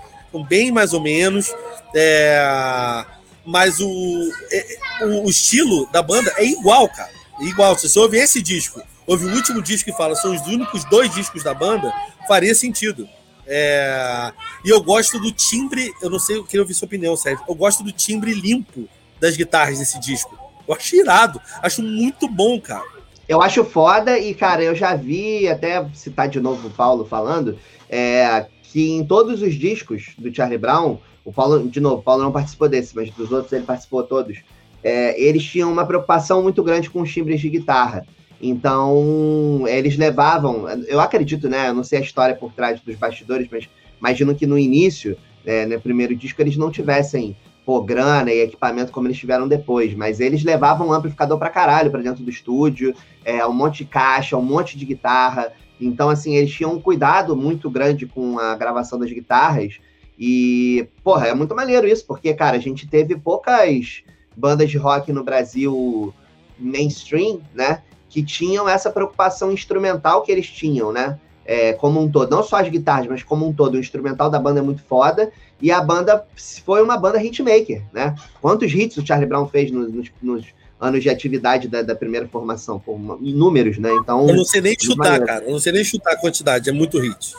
bem 0.50 0.72
mais 0.72 0.94
ou 0.94 1.00
menos, 1.00 1.54
é, 1.94 3.06
mas 3.46 3.80
o, 3.80 4.32
é, 4.52 4.78
o, 5.02 5.26
o, 5.26 5.30
estilo 5.30 5.88
da 5.92 6.02
banda 6.02 6.34
é 6.38 6.46
igual, 6.46 6.90
cara. 6.90 7.12
É 7.40 7.46
igual. 7.46 7.78
Se 7.78 7.88
você 7.88 8.00
ouvir 8.00 8.18
esse 8.18 8.42
disco, 8.42 8.82
ouve 9.08 9.26
o 9.26 9.34
último 9.34 9.62
disco 9.62 9.92
que 9.92 9.98
fala, 9.98 10.16
são 10.16 10.36
os 10.36 10.42
únicos 10.48 10.84
dois 10.86 11.14
discos 11.14 11.44
da 11.44 11.54
banda, 11.54 11.94
faria 12.28 12.56
sentido. 12.56 13.08
É, 13.48 14.32
e 14.64 14.70
eu 14.70 14.82
gosto 14.82 15.20
do 15.20 15.32
timbre, 15.32 15.92
eu 16.02 16.10
não 16.10 16.20
sei, 16.20 16.38
eu 16.38 16.44
queria 16.44 16.62
ouvir 16.62 16.74
sua 16.74 16.88
opinião, 16.88 17.16
Sérgio. 17.16 17.44
Eu 17.48 17.56
gosto 17.56 17.84
do 17.84 17.92
timbre 17.92 18.34
limpo 18.34 18.88
das 19.20 19.38
guitarras 19.38 19.80
desse 19.80 20.00
disco. 20.00 20.38
Eu 20.68 20.74
acho 20.74 20.96
irado, 20.96 21.40
acho 21.62 21.84
muito 21.84 22.28
bom, 22.28 22.60
cara. 22.60 22.96
Eu 23.28 23.42
acho 23.42 23.64
foda 23.64 24.18
e, 24.20 24.34
cara, 24.34 24.64
eu 24.64 24.76
já 24.76 24.96
vi, 24.96 25.48
até 25.48 25.88
citar 25.94 26.28
de 26.28 26.40
novo 26.40 26.68
o 26.68 26.72
Paulo 26.72 27.06
falando, 27.06 27.58
é, 27.90 28.46
que 28.64 28.92
em 28.92 29.06
todos 29.06 29.42
os 29.42 29.56
discos 29.56 30.14
do 30.18 30.34
Charlie 30.34 30.58
Brown, 30.58 30.98
o 31.24 31.34
Paulo, 31.34 31.68
de 31.68 31.80
novo, 31.80 31.98
o 31.98 32.04
Paulo 32.04 32.24
não 32.24 32.32
participou 32.32 32.70
desse, 32.70 32.96
mas 32.96 33.10
dos 33.12 33.32
outros 33.32 33.52
ele 33.54 33.66
participou 33.66 34.04
todos, 34.04 34.40
é, 34.84 35.20
eles 35.20 35.44
tinham 35.44 35.72
uma 35.72 35.86
preocupação 35.86 36.44
muito 36.44 36.62
grande 36.62 36.90
com 36.90 37.02
os 37.02 37.12
timbres 37.12 37.42
de 37.42 37.50
guitarra. 37.50 38.06
Então, 38.42 39.66
eles 39.68 39.98
levavam, 39.98 40.66
eu 40.88 41.00
acredito, 41.00 41.50
né? 41.50 41.70
Eu 41.70 41.74
não 41.74 41.84
sei 41.84 42.00
a 42.00 42.02
história 42.02 42.36
por 42.36 42.52
trás 42.54 42.80
dos 42.82 42.96
bastidores, 42.96 43.48
mas 43.52 43.70
imagino 44.00 44.36
que 44.36 44.46
no 44.46 44.58
início, 44.58 45.18
é, 45.46 45.66
no 45.66 45.80
primeiro 45.80 46.16
disco, 46.16 46.42
eles 46.42 46.58
não 46.58 46.70
tivessem 46.70 47.36
pô, 47.66 47.82
grana 47.82 48.32
e 48.32 48.42
equipamento 48.42 48.92
como 48.92 49.08
eles 49.08 49.18
tiveram 49.18 49.48
depois, 49.48 49.94
mas 49.96 50.20
eles 50.20 50.44
levavam 50.44 50.90
um 50.90 50.94
amplificador 50.94 51.40
pra 51.40 51.50
caralho 51.50 51.90
pra 51.90 52.02
dentro 52.02 52.24
do 52.24 52.30
estúdio, 52.30 52.94
é, 53.24 53.46
um 53.46 53.54
monte 53.54 53.80
de 53.80 53.86
caixa, 53.86 54.38
um 54.38 54.44
monte 54.44 54.78
de 54.78 54.86
guitarra. 54.86 55.52
Então, 55.82 56.10
assim, 56.10 56.36
eles 56.36 56.54
tinham 56.54 56.74
um 56.74 56.80
cuidado 56.80 57.36
muito 57.36 57.70
grande 57.70 58.06
com 58.06 58.38
a 58.38 58.56
gravação 58.56 59.00
das 59.00 59.12
guitarras. 59.12 59.80
E, 60.18 60.88
porra, 61.04 61.28
é 61.28 61.34
muito 61.34 61.56
maneiro 61.56 61.88
isso, 61.88 62.06
porque, 62.06 62.34
cara, 62.34 62.56
a 62.56 62.60
gente 62.60 62.88
teve 62.88 63.18
poucas 63.18 64.04
bandas 64.38 64.70
de 64.70 64.78
rock 64.78 65.12
no 65.12 65.24
Brasil 65.24 66.14
mainstream, 66.58 67.42
né? 67.54 67.82
Que 68.16 68.24
tinham 68.24 68.70
essa 68.70 68.90
preocupação 68.90 69.52
instrumental 69.52 70.22
que 70.22 70.32
eles 70.32 70.48
tinham, 70.48 70.90
né? 70.90 71.20
É, 71.46 71.74
como 71.74 72.00
um 72.00 72.10
todo, 72.10 72.32
não 72.32 72.42
só 72.42 72.56
as 72.56 72.70
guitarras, 72.70 73.08
mas 73.08 73.22
como 73.22 73.46
um 73.46 73.52
todo, 73.52 73.76
o 73.76 73.78
instrumental 73.78 74.30
da 74.30 74.40
banda 74.40 74.62
é 74.62 74.64
muito 74.64 74.82
foda. 74.84 75.34
E 75.62 75.70
a 75.70 75.82
banda 75.82 76.26
foi 76.66 76.82
uma 76.82 76.96
banda 76.96 77.22
hitmaker, 77.22 77.84
né? 77.92 78.16
Quantos 78.42 78.74
hits 78.74 78.96
o 78.96 79.06
Charlie 79.06 79.28
Brown 79.28 79.50
fez 79.50 79.70
nos, 79.70 79.92
nos, 79.92 80.10
nos 80.22 80.46
anos 80.80 81.04
de 81.04 81.10
atividade 81.10 81.68
da, 81.68 81.82
da 81.82 81.94
primeira 81.94 82.26
formação? 82.26 82.80
Por 82.80 82.98
números, 82.98 83.78
né? 83.78 83.94
Então. 83.96 84.30
Eu 84.30 84.36
não 84.38 84.46
sei 84.46 84.62
nem 84.62 84.80
chutar, 84.80 85.04
maneiro. 85.04 85.26
cara. 85.26 85.44
Eu 85.44 85.52
não 85.52 85.60
sei 85.60 85.74
nem 85.74 85.84
chutar 85.84 86.14
a 86.14 86.18
quantidade, 86.18 86.70
é 86.70 86.72
muito 86.72 86.98
hit. 86.98 87.34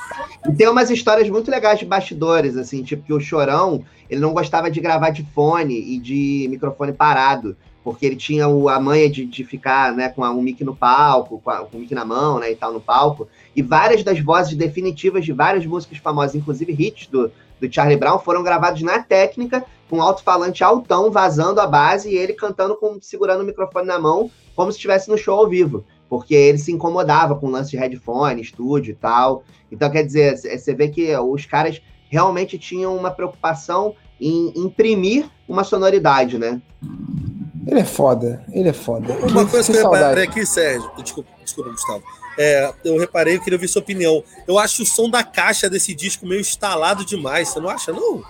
E 0.46 0.52
tem 0.52 0.68
umas 0.68 0.90
histórias 0.90 1.30
muito 1.30 1.50
legais 1.50 1.78
de 1.78 1.86
bastidores, 1.86 2.54
assim, 2.58 2.82
tipo 2.82 3.02
que 3.02 3.14
o 3.14 3.18
Chorão, 3.18 3.82
ele 4.10 4.20
não 4.20 4.34
gostava 4.34 4.70
de 4.70 4.78
gravar 4.78 5.08
de 5.08 5.24
fone 5.34 5.74
e 5.74 5.98
de 5.98 6.46
microfone 6.50 6.92
parado 6.92 7.56
porque 7.86 8.04
ele 8.04 8.16
tinha 8.16 8.48
o, 8.48 8.68
a 8.68 8.80
manha 8.80 9.08
de, 9.08 9.24
de 9.24 9.44
ficar 9.44 9.92
né, 9.92 10.08
com 10.08 10.24
a, 10.24 10.30
um 10.32 10.42
mic 10.42 10.64
no 10.64 10.74
palco, 10.74 11.40
com, 11.40 11.48
a, 11.48 11.58
com 11.58 11.76
o 11.76 11.80
mic 11.80 11.94
na 11.94 12.04
mão 12.04 12.40
né, 12.40 12.50
e 12.50 12.56
tal 12.56 12.72
no 12.72 12.80
palco. 12.80 13.28
E 13.54 13.62
várias 13.62 14.02
das 14.02 14.18
vozes 14.18 14.56
definitivas 14.56 15.24
de 15.24 15.32
várias 15.32 15.64
músicas 15.64 15.98
famosas, 15.98 16.34
inclusive 16.34 16.72
hits 16.76 17.06
do, 17.06 17.30
do 17.60 17.72
Charlie 17.72 17.96
Brown, 17.96 18.18
foram 18.18 18.42
gravados 18.42 18.82
na 18.82 18.98
técnica, 18.98 19.64
com 19.88 20.02
alto-falante 20.02 20.64
altão 20.64 21.12
vazando 21.12 21.60
a 21.60 21.66
base 21.68 22.10
e 22.10 22.16
ele 22.16 22.32
cantando 22.32 22.74
com 22.74 22.98
segurando 23.00 23.42
o 23.42 23.46
microfone 23.46 23.86
na 23.86 24.00
mão, 24.00 24.28
como 24.56 24.72
se 24.72 24.78
estivesse 24.78 25.08
no 25.08 25.16
show 25.16 25.38
ao 25.38 25.48
vivo. 25.48 25.84
Porque 26.08 26.34
ele 26.34 26.58
se 26.58 26.72
incomodava 26.72 27.36
com 27.36 27.46
o 27.46 27.50
lance 27.50 27.70
de 27.70 27.76
headphone, 27.76 28.42
estúdio 28.42 28.90
e 28.90 28.96
tal. 28.96 29.44
Então, 29.70 29.88
quer 29.88 30.02
dizer, 30.02 30.36
você 30.36 30.74
vê 30.74 30.88
que 30.88 31.16
os 31.16 31.46
caras 31.46 31.80
realmente 32.08 32.58
tinham 32.58 32.96
uma 32.96 33.12
preocupação 33.12 33.94
em 34.20 34.52
imprimir 34.56 35.30
uma 35.48 35.62
sonoridade, 35.62 36.36
né? 36.36 36.60
Ele 37.66 37.80
é 37.80 37.84
foda, 37.84 38.44
ele 38.52 38.68
é 38.68 38.72
foda. 38.72 39.12
Uma 39.14 39.44
que, 39.44 39.50
coisa 39.50 39.72
que, 39.72 39.78
que 39.78 39.84
eu 39.84 39.90
reparei 39.90 40.24
aqui, 40.24 40.46
Sérgio, 40.46 40.90
desculpa, 41.02 41.30
desculpa 41.42 41.70
Gustavo. 41.70 42.04
É, 42.38 42.72
eu 42.84 42.98
reparei, 42.98 43.36
eu 43.36 43.40
queria 43.40 43.56
ouvir 43.56 43.66
sua 43.66 43.82
opinião. 43.82 44.22
Eu 44.46 44.58
acho 44.58 44.82
o 44.82 44.86
som 44.86 45.10
da 45.10 45.24
caixa 45.24 45.68
desse 45.68 45.94
disco 45.94 46.26
meio 46.26 46.40
instalado 46.40 47.04
demais, 47.04 47.48
você 47.48 47.60
não 47.60 47.68
acha, 47.68 47.92
não? 47.92 48.22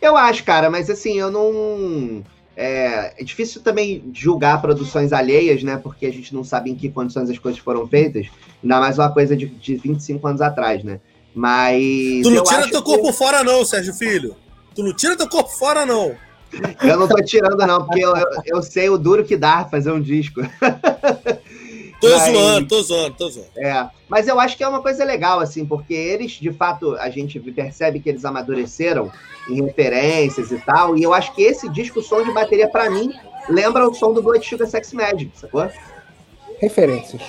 Eu 0.00 0.16
acho, 0.16 0.42
cara, 0.42 0.68
mas 0.68 0.90
assim, 0.90 1.18
eu 1.18 1.30
não. 1.30 2.24
É, 2.56 3.14
é, 3.20 3.24
difícil 3.24 3.60
também 3.62 4.10
julgar 4.12 4.60
produções 4.60 5.12
alheias, 5.12 5.62
né? 5.62 5.76
Porque 5.76 6.06
a 6.06 6.12
gente 6.12 6.34
não 6.34 6.44
sabe 6.44 6.70
em 6.70 6.74
que 6.74 6.88
condições 6.88 7.30
as 7.30 7.38
coisas 7.38 7.60
foram 7.60 7.86
feitas. 7.86 8.26
Ainda 8.62 8.80
mais 8.80 8.98
uma 8.98 9.12
coisa 9.12 9.36
de, 9.36 9.46
de 9.46 9.76
25 9.76 10.26
anos 10.26 10.40
atrás, 10.40 10.82
né? 10.82 11.00
Mas. 11.34 12.22
Tu 12.22 12.30
não 12.30 12.42
tira 12.42 12.68
teu 12.68 12.82
que... 12.82 12.90
corpo 12.90 13.12
fora, 13.12 13.44
não, 13.44 13.64
Sérgio 13.64 13.94
Filho. 13.94 14.36
Tu 14.74 14.82
não 14.82 14.94
tira 14.94 15.16
teu 15.16 15.28
corpo 15.28 15.50
fora, 15.50 15.86
não. 15.86 16.14
Eu 16.82 16.98
não 16.98 17.08
tô 17.08 17.16
tirando, 17.22 17.56
não, 17.66 17.84
porque 17.84 18.04
eu, 18.04 18.16
eu, 18.16 18.26
eu 18.46 18.62
sei 18.62 18.88
o 18.88 18.98
duro 18.98 19.24
que 19.24 19.36
dá 19.36 19.64
fazer 19.64 19.90
um 19.90 20.00
disco. 20.00 20.40
Tô 22.04 22.10
mas, 22.10 22.32
zoando, 22.32 22.68
tô 22.68 22.82
zoando, 22.82 23.16
tô 23.16 23.30
zoando. 23.30 23.48
É, 23.56 23.88
mas 24.08 24.28
eu 24.28 24.38
acho 24.38 24.58
que 24.58 24.62
é 24.62 24.68
uma 24.68 24.82
coisa 24.82 25.04
legal, 25.04 25.40
assim, 25.40 25.64
porque 25.64 25.94
eles, 25.94 26.32
de 26.32 26.52
fato, 26.52 26.94
a 26.96 27.08
gente 27.08 27.40
percebe 27.40 27.98
que 27.98 28.10
eles 28.10 28.26
amadureceram 28.26 29.10
em 29.48 29.62
referências 29.62 30.50
e 30.50 30.58
tal, 30.58 30.98
e 30.98 31.02
eu 31.02 31.14
acho 31.14 31.34
que 31.34 31.42
esse 31.42 31.66
disco, 31.70 32.00
o 32.00 32.02
som 32.02 32.22
de 32.22 32.30
bateria, 32.30 32.68
para 32.68 32.90
mim, 32.90 33.10
lembra 33.48 33.88
o 33.88 33.94
som 33.94 34.12
do 34.12 34.22
Blood 34.22 34.46
Sugar 34.46 34.68
Sex 34.68 34.92
Magic, 34.92 35.30
sacou? 35.34 35.70
Referências. 36.58 37.22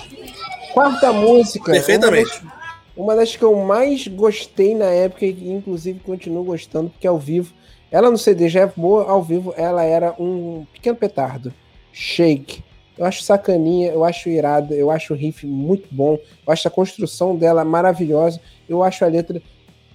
Quarta 0.73 1.13
música. 1.13 1.71
Perfeitamente. 1.71 2.31
Uma 2.31 2.41
das, 2.41 2.53
uma 2.97 3.15
das 3.15 3.35
que 3.35 3.43
eu 3.43 3.55
mais 3.55 4.05
gostei 4.07 4.75
na 4.75 4.88
época, 4.88 5.25
e 5.25 5.51
inclusive 5.51 6.01
continuo 6.01 6.43
gostando, 6.43 6.89
porque 6.89 7.07
ao 7.07 7.17
vivo, 7.17 7.53
ela 7.95 8.12
no 8.12 8.17
CD 8.17 8.49
já 8.49 8.60
é 8.60 8.65
boa, 8.75 9.10
ao 9.10 9.23
vivo 9.23 9.53
ela 9.55 9.81
era 9.81 10.13
um 10.19 10.65
pequeno 10.73 10.97
petardo. 10.97 11.53
Shake. 11.93 12.62
Eu 12.97 13.05
acho 13.05 13.23
sacaninha, 13.23 13.89
eu 13.89 14.03
acho 14.03 14.27
irada, 14.27 14.75
eu 14.75 14.91
acho 14.91 15.13
o 15.13 15.15
riff 15.15 15.47
muito 15.47 15.88
bom, 15.89 16.19
eu 16.45 16.51
acho 16.51 16.67
a 16.67 16.71
construção 16.71 17.38
dela 17.38 17.63
maravilhosa, 17.63 18.41
eu 18.67 18.84
acho 18.84 19.05
a 19.05 19.08
letra 19.08 19.41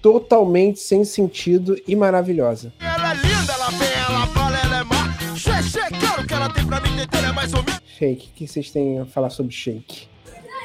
totalmente 0.01 0.79
sem 0.79 1.05
sentido 1.05 1.79
e 1.87 1.95
maravilhosa. 1.95 2.73
Ela 2.79 3.11
é 3.11 3.15
linda, 3.17 3.53
ela 3.53 3.69
vem, 3.69 3.93
ela 3.93 4.27
fala, 4.27 4.57
ela 4.57 4.77
é 4.79 4.83
má. 4.83 5.37
Shake, 5.37 6.27
que 6.27 6.33
ela 6.33 6.49
tem 6.49 6.65
pra 6.65 6.79
mim 6.79 6.99
entender 6.99 7.27
é 7.27 7.31
mais 7.31 7.53
ou 7.53 7.61
menos. 7.61 7.81
Shake, 7.85 8.29
o 8.29 8.33
que 8.33 8.47
vocês 8.47 8.71
têm 8.71 8.97
a 8.97 9.05
falar 9.05 9.29
sobre 9.29 9.53
Shake? 9.53 10.07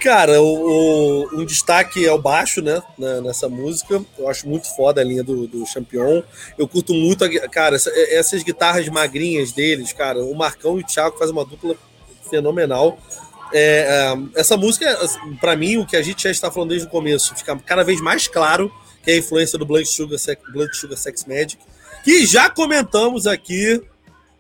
Cara, 0.03 0.41
o, 0.41 0.45
o, 0.45 1.41
um 1.41 1.45
destaque 1.45 2.07
é 2.07 2.13
o 2.13 2.19
baixo, 2.19 2.61
né, 2.61 2.83
nessa 3.23 3.49
música. 3.49 4.05
Eu 4.19 4.29
acho 4.29 4.49
muito 4.49 4.75
foda 4.77 5.01
a 5.01 5.05
linha 5.05 5.25
do, 5.25 5.47
do 5.47 5.67
Champion. 5.67 6.23
Eu 6.57 6.69
curto 6.69 6.95
muito, 6.95 7.25
a, 7.25 7.49
cara, 7.49 7.77
essa, 7.77 7.91
essas 8.11 8.43
guitarras 8.43 8.89
magrinhas 8.89 9.53
deles, 9.53 9.93
cara. 9.93 10.23
O 10.23 10.35
Marcão 10.35 10.79
e 10.79 10.83
o 10.83 10.87
Thiago 10.87 11.19
fazem 11.19 11.33
uma 11.33 11.45
dupla 11.45 11.77
fenomenal. 12.29 12.99
É, 13.53 14.15
é, 14.15 14.41
essa 14.41 14.57
música, 14.57 14.99
para 15.41 15.57
mim, 15.57 15.79
o 15.79 15.87
que 15.87 15.97
a 15.97 16.03
gente 16.03 16.23
já 16.23 16.31
está 16.31 16.51
falando 16.51 16.71
desde 16.71 16.87
o 16.87 16.91
começo, 16.91 17.35
fica 17.35 17.57
cada 17.65 17.83
vez 17.83 18.01
mais 18.01 18.29
claro 18.29 18.73
que 19.03 19.13
é 19.13 19.15
a 19.15 19.19
influência 19.19 19.57
do 19.59 19.65
Blood 19.65 19.87
Sugar, 19.87 20.19
Blood 20.53 20.77
Sugar 20.77 20.99
Sex 20.99 21.25
Magic, 21.25 21.59
que 22.05 22.27
já 22.27 22.51
comentamos 22.51 23.27
aqui, 23.27 23.81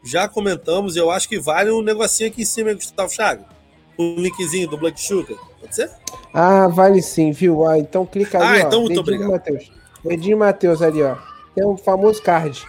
já 0.05 0.29
comentamos, 0.29 0.97
eu 0.97 1.11
acho 1.11 1.29
que 1.29 1.38
vale 1.38 1.71
um 1.71 1.83
negocinho 1.83 2.31
aqui 2.31 2.42
em 2.42 2.45
cima, 2.45 2.75
Gustavo 2.75 3.12
Chagas. 3.12 3.56
Um 3.99 4.17
linkzinho 4.17 4.69
do 4.69 4.77
Blood 4.77 5.01
Sugar, 5.01 5.37
pode 5.61 5.75
ser? 5.75 5.91
Ah, 6.33 6.69
vale 6.69 7.01
sim, 7.01 7.33
viu? 7.33 7.67
Ah, 7.67 7.79
então 7.79 8.05
clica 8.05 8.39
ali, 8.39 8.63
ah, 8.63 8.67
então 8.67 8.83
muito 8.83 9.01
obrigado. 9.01 9.31
Mateus. 9.31 9.71
Edinho 10.05 10.39
Matheus 10.39 10.83
ali, 10.83 11.03
ó. 11.03 11.17
Tem 11.55 11.65
um 11.65 11.77
famoso 11.77 12.23
card. 12.23 12.67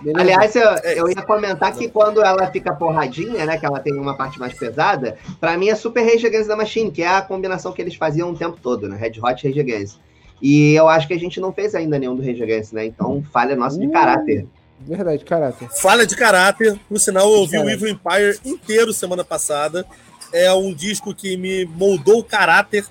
Beleza? 0.00 0.20
Aliás, 0.20 0.54
eu, 0.54 0.70
eu, 0.94 1.08
ia 1.08 1.22
comentar 1.22 1.74
que 1.74 1.88
quando 1.88 2.22
ela 2.22 2.46
fica 2.50 2.72
porradinha, 2.72 3.44
né? 3.44 3.58
Que 3.58 3.66
ela 3.66 3.80
tem 3.80 3.92
uma 3.94 4.16
parte 4.16 4.38
mais 4.38 4.54
pesada, 4.54 5.18
para 5.40 5.56
mim 5.58 5.68
é 5.68 5.74
Super 5.74 6.04
Rage 6.04 6.26
Against 6.26 6.48
the 6.48 6.54
Machine, 6.54 6.90
que 6.90 7.02
é 7.02 7.08
a 7.08 7.22
combinação 7.22 7.72
que 7.72 7.82
eles 7.82 7.96
faziam 7.96 8.30
o 8.30 8.36
tempo 8.36 8.58
todo, 8.62 8.88
né? 8.88 8.96
Red 8.96 9.20
Hot 9.20 9.44
e 9.44 9.48
Rage 9.48 9.60
Against. 9.60 9.98
E 10.40 10.74
eu 10.74 10.88
acho 10.88 11.08
que 11.08 11.14
a 11.14 11.18
gente 11.18 11.40
não 11.40 11.52
fez 11.52 11.74
ainda 11.74 11.98
nenhum 11.98 12.14
do 12.14 12.24
Rage 12.24 12.42
Against, 12.42 12.72
né? 12.72 12.86
Então, 12.86 13.24
falha 13.32 13.56
nossa 13.56 13.76
de 13.76 13.88
uh, 13.88 13.90
caráter. 13.90 14.46
Verdade, 14.80 15.24
caráter. 15.24 15.68
Falha 15.70 16.06
de 16.06 16.16
caráter. 16.16 16.78
Por 16.88 17.00
sinal, 17.00 17.28
eu 17.28 17.40
ouvi 17.40 17.58
o 17.58 17.68
Evil 17.68 17.88
Empire 17.88 18.38
inteiro 18.44 18.92
semana 18.92 19.24
passada. 19.24 19.84
É 20.32 20.52
um 20.52 20.74
disco 20.74 21.14
que 21.14 21.36
me 21.36 21.64
moldou 21.64 22.20
o 22.20 22.24
caráter 22.24 22.84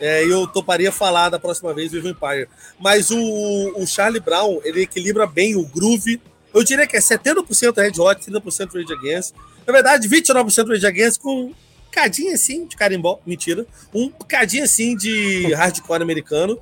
é, 0.00 0.24
eu 0.24 0.46
toparia 0.48 0.90
falar 0.90 1.28
da 1.28 1.38
próxima 1.38 1.72
vez 1.72 1.92
o 1.92 1.96
Evil 1.96 2.10
Empire. 2.10 2.48
Mas 2.80 3.10
o, 3.10 3.72
o 3.76 3.86
Charlie 3.86 4.20
Brown, 4.20 4.60
ele 4.64 4.82
equilibra 4.82 5.24
bem 5.24 5.54
o 5.56 5.64
groove 5.64 6.20
eu 6.54 6.62
diria 6.62 6.86
que 6.86 6.96
é 6.96 7.00
70% 7.00 7.76
Red 7.76 8.00
Hot, 8.00 8.30
30% 8.30 8.74
Rage 8.74 8.92
Against. 8.92 9.34
Na 9.66 9.72
verdade, 9.72 10.08
29% 10.08 10.68
Rage 10.68 10.86
Against 10.86 11.20
com 11.20 11.46
um 11.46 11.54
cadinho 11.90 12.32
assim 12.32 12.64
de 12.64 12.76
carimbó, 12.76 13.18
mentira. 13.26 13.66
Um 13.92 14.08
cadinho 14.08 14.62
assim 14.62 14.96
de 14.96 15.52
hardcore 15.52 16.00
americano, 16.00 16.56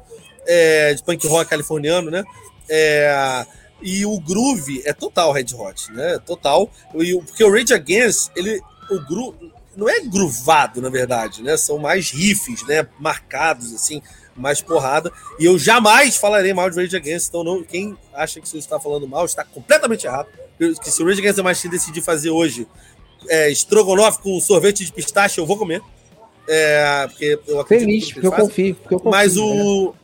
é, 0.47 0.95
de 0.95 1.03
punk 1.03 1.27
rock 1.27 1.51
californiano, 1.51 2.11
né? 2.11 2.25
É, 2.71 3.45
e 3.83 4.07
o 4.07 4.19
groove 4.19 4.81
é 4.87 4.95
total 4.95 5.31
Red 5.31 5.49
Hot, 5.55 5.93
né? 5.93 6.19
Total. 6.25 6.71
E, 6.95 7.15
porque 7.15 7.45
o 7.45 7.53
Rage 7.53 7.75
Against, 7.75 8.31
ele, 8.35 8.63
o 8.91 8.99
groove 9.01 9.52
não 9.77 9.89
é 9.89 10.01
groovado, 10.01 10.81
na 10.81 10.89
verdade, 10.89 11.43
né? 11.43 11.57
São 11.57 11.79
mais 11.79 12.11
riffs, 12.11 12.67
né? 12.67 12.87
Marcados, 12.99 13.75
assim 13.75 14.03
mais 14.37 14.61
porrada. 14.61 15.13
E 15.39 15.45
eu 15.45 15.59
jamais 15.59 16.17
falarei 16.17 16.53
mal 16.53 16.71
de 16.71 16.77
Rage 16.77 16.97
Against, 16.97 17.29
então 17.29 17.45
não, 17.45 17.63
quem 17.63 17.97
acha 18.15 18.41
que 18.41 18.49
você 18.49 18.59
está 18.59 18.79
falando 18.81 19.07
mal 19.07 19.25
está 19.25 19.45
completamente 19.45 20.07
errado. 20.07 20.29
Que 20.59 20.91
se 20.91 21.03
o 21.03 21.07
Rage 21.07 21.21
Against 21.21 21.37
the 21.37 21.43
Machine 21.43 21.71
decidir 21.71 22.03
fazer 22.03 22.31
hoje 22.31 22.67
é, 23.29 23.51
estrogonofe 23.51 24.21
com 24.21 24.41
sorvete 24.41 24.85
de 24.85 24.93
pistache, 24.93 25.39
eu 25.39 25.47
vou 25.47 25.57
comer. 25.57 25.83
É, 26.49 27.07
porque 27.09 27.39
eu 27.47 27.61
acredito 27.61 27.87
Feliz, 27.87 28.13
porque 28.13 28.27
eu, 28.27 28.33
confio, 28.33 28.75
porque 28.75 28.95
eu 28.95 28.99
confio. 28.99 29.11
Mas 29.11 29.37
o. 29.37 29.95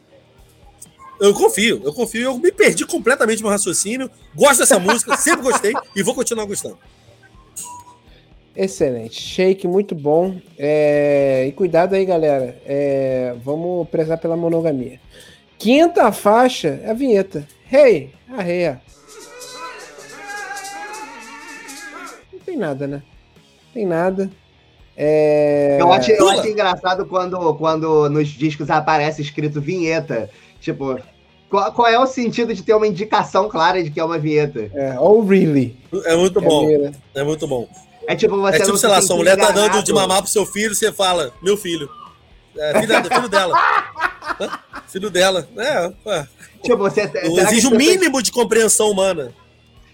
Eu 1.21 1.35
confio, 1.35 1.81
eu 1.85 1.93
confio. 1.93 2.23
Eu 2.23 2.39
me 2.39 2.53
perdi 2.53 2.87
completamente 2.87 3.43
no 3.43 3.49
raciocínio. 3.49 4.09
Gosto 4.35 4.61
dessa 4.61 4.79
música, 4.79 5.17
sempre 5.19 5.43
gostei 5.43 5.73
e 5.97 6.03
vou 6.03 6.15
continuar 6.15 6.45
gostando. 6.45 6.79
Excelente. 8.59 9.23
Shake, 9.23 9.69
muito 9.69 9.95
bom. 9.95 10.35
É... 10.59 11.47
E 11.47 11.53
cuidado 11.53 11.95
aí, 11.95 12.05
galera. 12.05 12.61
É... 12.67 13.33
Vamos 13.45 13.89
prezar 13.89 14.19
pela 14.19 14.37
monogamia. 14.37 14.99
Quinta 15.57 16.11
faixa 16.11 16.81
é 16.83 16.91
a 16.91 16.93
vinheta. 16.93 17.47
Hey, 17.73 18.11
arreia. 18.29 18.83
Não 22.33 22.41
tem 22.41 22.57
nada, 22.57 22.89
né? 22.89 22.97
Não 23.67 23.73
tem 23.75 23.87
nada. 23.87 24.29
É... 24.97 25.79
Eu, 25.81 25.93
acho, 25.93 26.11
eu 26.11 26.29
acho 26.29 26.49
engraçado 26.49 27.07
quando, 27.07 27.55
quando 27.55 28.11
nos 28.11 28.27
discos 28.27 28.69
aparece 28.71 29.23
escrito 29.23 29.61
vinheta. 29.61 30.29
Tipo, 30.61 30.99
qual, 31.49 31.73
qual, 31.73 31.87
é 31.87 31.97
o 31.97 32.09
sentido 32.09 32.53
de 32.53 32.65
ter 32.65 32.75
uma 32.75 32.89
indicação 32.89 33.49
clara 33.49 33.81
de 33.85 33.91
que 33.93 34.01
é 34.01 34.05
uma 34.05 34.19
vinheta? 34.19 34.69
É, 34.75 34.99
ou 34.99 35.25
really. 35.25 35.77
É 36.07 36.17
muito 36.17 36.41
bom. 36.41 36.69
É, 36.69 37.21
é 37.21 37.23
muito 37.23 37.47
bom. 37.47 37.69
É 38.09 38.17
tipo, 38.17 38.39
você. 38.39 38.57
É 38.57 38.65
tipo, 38.65 38.79
sei 38.79 38.89
lá, 38.89 39.03
sua 39.03 39.17
mulher 39.17 39.37
tá 39.37 39.51
dando 39.51 39.83
de 39.83 39.93
mamar 39.93 40.23
pro 40.23 40.31
seu 40.31 40.47
filho, 40.47 40.75
você 40.75 40.91
fala, 40.91 41.31
meu 41.43 41.59
filho. 41.59 41.91
É, 42.57 42.81
filho, 42.81 43.05
filho 43.05 43.29
dela. 43.29 43.55
filho 44.89 45.11
dela. 45.11 45.49
É, 45.59 45.93
é. 46.07 46.27
Tipo, 46.63 46.79
você. 46.79 47.03
Exige 47.03 47.67
o 47.67 47.75
um 47.75 47.77
mínimo 47.77 48.23
de 48.23 48.33
compreensão 48.33 48.91
humana. 48.91 49.31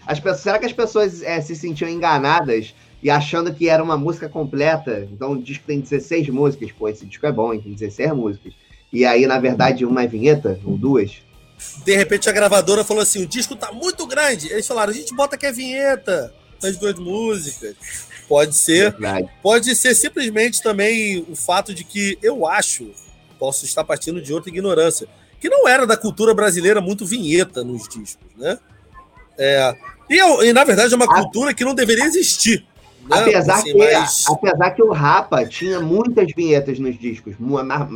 As 0.07 0.17
pessoas, 0.17 0.39
será 0.39 0.57
que 0.57 0.65
as 0.65 0.71
pessoas 0.71 1.21
é, 1.23 1.41
se 1.41 1.57
sentiam 1.57 1.89
enganadas 1.89 2.73
e 3.03 3.09
achando 3.09 3.53
que 3.53 3.67
era 3.67 3.83
uma 3.83 3.97
música 3.97 4.29
completa? 4.29 5.05
Então 5.11 5.33
o 5.33 5.43
disco 5.43 5.65
tem 5.67 5.81
16 5.81 6.29
músicas, 6.29 6.71
pô, 6.71 6.87
esse 6.87 7.05
disco 7.05 7.25
é 7.25 7.33
bom, 7.33 7.53
hein? 7.53 7.59
Tem 7.59 7.73
16 7.73 8.13
músicas. 8.13 8.53
E 8.93 9.03
aí, 9.03 9.27
na 9.27 9.39
verdade, 9.41 9.85
uma 9.85 10.03
é 10.03 10.07
vinheta, 10.07 10.57
ou 10.63 10.77
duas. 10.77 11.17
De 11.83 11.93
repente 11.93 12.29
a 12.29 12.31
gravadora 12.31 12.85
falou 12.85 13.03
assim: 13.03 13.23
o 13.23 13.27
disco 13.27 13.57
tá 13.57 13.73
muito 13.73 14.07
grande. 14.07 14.47
Eles 14.47 14.65
falaram, 14.65 14.93
a 14.93 14.95
gente 14.95 15.13
bota 15.13 15.37
que 15.37 15.45
é 15.45 15.51
vinheta 15.51 16.33
as 16.65 16.77
duas 16.77 16.97
músicas. 16.99 17.75
Pode 18.27 18.55
ser. 18.55 18.91
Verdade. 18.91 19.29
Pode 19.41 19.75
ser 19.75 19.95
simplesmente 19.95 20.61
também 20.61 21.25
o 21.29 21.35
fato 21.35 21.73
de 21.73 21.83
que 21.83 22.17
eu 22.21 22.47
acho, 22.47 22.91
posso 23.39 23.65
estar 23.65 23.83
partindo 23.83 24.21
de 24.21 24.33
outra 24.33 24.49
ignorância, 24.49 25.07
que 25.39 25.49
não 25.49 25.67
era 25.67 25.85
da 25.85 25.95
cultura 25.95 26.33
brasileira 26.33 26.81
muito 26.81 27.05
vinheta 27.05 27.63
nos 27.63 27.87
discos, 27.87 28.25
né? 28.37 28.57
É, 29.37 29.75
e, 30.09 30.17
e 30.17 30.53
na 30.53 30.63
verdade 30.63 30.93
é 30.93 30.95
uma 30.95 31.05
a... 31.05 31.21
cultura 31.21 31.53
que 31.53 31.63
não 31.63 31.75
deveria 31.75 32.05
existir. 32.05 32.65
Né? 33.07 33.19
Apesar, 33.19 33.55
assim, 33.55 33.73
que, 33.73 33.93
mas... 33.93 34.23
apesar 34.27 34.71
que 34.71 34.81
o 34.81 34.91
Rapa 34.91 35.45
tinha 35.45 35.79
muitas 35.79 36.31
vinhetas 36.35 36.79
nos 36.79 36.97
discos, 36.97 37.35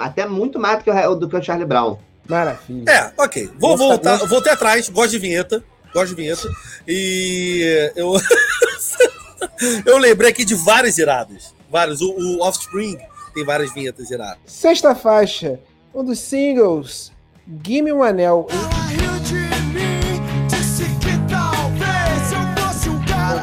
até 0.01 0.27
muito 0.27 0.59
mais 0.59 0.79
do 0.79 0.83
que 0.83 0.91
o, 0.91 1.15
do 1.15 1.27
que 1.27 1.35
o 1.35 1.41
Charlie 1.41 1.65
Brown. 1.65 1.97
Maravilha. 2.27 2.91
É, 2.91 3.11
ok. 3.17 3.49
Vou 3.57 3.75
voltar, 3.75 4.17
voltei 4.27 4.51
atrás, 4.51 4.87
gosto 4.89 5.11
de 5.11 5.19
vinheta 5.19 5.63
gosto 5.93 6.09
de 6.09 6.15
vinheta. 6.15 6.47
E 6.87 7.91
eu. 7.95 8.13
Eu 9.85 9.97
lembrei 9.97 10.29
aqui 10.29 10.45
de 10.45 10.55
várias 10.55 10.97
iradas. 10.97 11.53
Várias. 11.69 12.01
O, 12.01 12.11
o 12.11 12.41
Offspring 12.41 12.97
tem 13.33 13.45
várias 13.45 13.73
vinhetas 13.73 14.09
iradas. 14.09 14.39
Sexta 14.45 14.95
faixa, 14.95 15.59
um 15.93 16.03
dos 16.03 16.19
singles, 16.19 17.11
Gimme 17.65 17.91
um 17.91 18.03
Anel. 18.03 18.47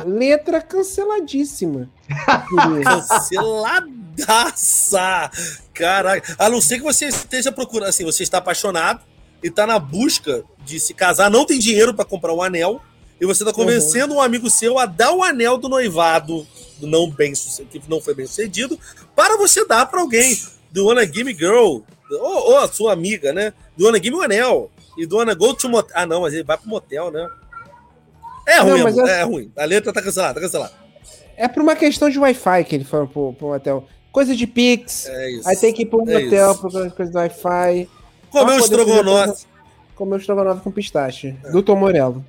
letra 0.07 0.63
canceladíssima. 0.63 1.91
Canceladaça! 4.17 5.31
Caraca. 5.75 6.37
A 6.39 6.49
não 6.49 6.61
ser 6.61 6.79
que 6.79 6.85
você 6.85 7.07
esteja 7.07 7.51
procurando, 7.53 7.89
assim, 7.89 8.05
você 8.05 8.23
está 8.23 8.39
apaixonado 8.39 9.01
e 9.43 9.49
está 9.49 9.67
na 9.67 9.79
busca 9.79 10.45
de 10.65 10.81
se 10.81 10.95
casar, 10.95 11.29
não 11.31 11.45
tem 11.45 11.59
dinheiro 11.59 11.93
para 11.93 12.05
comprar 12.05 12.33
um 12.33 12.41
anel, 12.41 12.81
e 13.21 13.27
você 13.27 13.43
está 13.43 13.53
convencendo 13.53 14.15
uhum. 14.15 14.21
um 14.21 14.23
amigo 14.23 14.51
seu 14.51 14.79
a 14.79 14.87
dar 14.87 15.13
o 15.13 15.23
anel 15.23 15.57
do 15.57 15.69
noivado 15.69 16.47
não 16.81 17.11
bem 17.11 17.33
que 17.33 17.83
não 17.89 18.01
foi 18.01 18.15
bem 18.15 18.27
sucedido 18.27 18.79
para 19.15 19.37
você 19.37 19.67
dar 19.67 19.87
para 19.87 20.01
alguém 20.01 20.39
do 20.71 20.87
Wanna 20.87 21.07
Gimme 21.07 21.35
Girl 21.35 21.81
ou, 22.11 22.51
ou, 22.51 22.59
a 22.59 22.69
sua 22.69 22.93
amiga, 22.93 23.33
né? 23.33 23.53
Do 23.77 23.87
Wanna 23.87 24.03
Gimme 24.03 24.17
o 24.17 24.23
anel 24.23 24.71
e 24.97 25.07
do 25.07 25.17
Wanna 25.17 25.35
Go 25.35 25.55
to 25.55 25.69
Motel. 25.69 25.93
Ah, 25.95 26.07
não, 26.07 26.21
mas 26.23 26.35
ele 26.35 26.45
vai 26.45 26.57
pro 26.57 26.69
motel, 26.69 27.11
né? 27.11 27.29
É 28.47 28.59
ruim, 28.61 28.83
não, 28.83 29.09
é... 29.09 29.21
é... 29.21 29.23
ruim. 29.25 29.53
A 29.57 29.65
letra 29.65 29.93
tá 29.93 30.01
cancelada, 30.01 30.35
tá 30.35 30.41
cancelada. 30.41 30.73
É 31.37 31.49
por 31.49 31.63
uma 31.63 31.75
questão 31.75 32.09
de 32.09 32.19
Wi-Fi 32.19 32.65
que 32.65 32.77
ele 32.77 32.85
foi 32.85 33.07
pro, 33.07 33.33
pro 33.33 33.49
motel. 33.49 33.89
Coisa 34.13 34.35
de 34.37 34.47
Pix. 34.47 35.07
É 35.07 35.31
isso. 35.33 35.49
Aí 35.49 35.57
tem 35.57 35.73
que 35.73 35.83
ir 35.83 35.87
pro 35.87 36.09
é 36.09 36.25
motel 36.25 36.55
por 36.55 36.71
coisa 36.93 37.13
do 37.13 37.19
Wi-Fi. 37.19 37.89
Comeu 38.31 38.59
estrogonofe. 38.59 39.47
Comeu 39.95 40.19
estrogonofe 40.19 40.63
com 40.63 40.71
pistache. 40.71 41.37
É. 41.45 41.51
Do 41.51 41.63
Tom 41.63 41.77
Morello. 41.77 42.25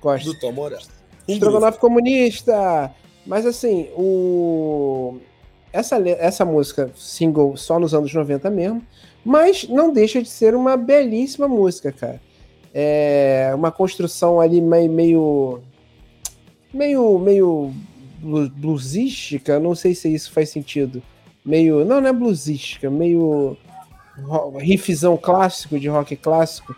Gosto. 0.00 0.24
Do 0.24 0.34
Tom 0.38 0.52
Morello. 0.52 0.82
Um 1.28 1.32
estrogonofe 1.32 1.78
comunista. 1.78 2.92
Mas 3.26 3.46
assim, 3.46 3.88
o. 3.96 5.18
Essa, 5.72 5.96
essa 6.08 6.44
música, 6.44 6.90
single, 6.96 7.56
só 7.56 7.78
nos 7.78 7.94
anos 7.94 8.12
90 8.12 8.50
mesmo. 8.50 8.82
Mas 9.24 9.68
não 9.68 9.92
deixa 9.92 10.22
de 10.22 10.28
ser 10.28 10.54
uma 10.54 10.76
belíssima 10.76 11.46
música, 11.46 11.92
cara. 11.92 12.20
É 12.72 13.52
uma 13.54 13.70
construção 13.70 14.40
ali 14.40 14.60
meio. 14.60 14.90
meio. 14.90 15.62
meio, 16.72 17.18
meio 17.18 17.72
bluesística, 18.22 19.58
não 19.58 19.74
sei 19.74 19.94
se 19.94 20.12
isso 20.12 20.32
faz 20.32 20.50
sentido. 20.50 21.02
Meio. 21.44 21.84
Não, 21.84 22.00
não 22.00 22.08
é 22.08 22.12
bluesística, 22.12 22.90
meio 22.90 23.56
riffzão 24.58 25.16
clássico, 25.16 25.78
de 25.78 25.88
rock 25.88 26.16
clássico. 26.16 26.74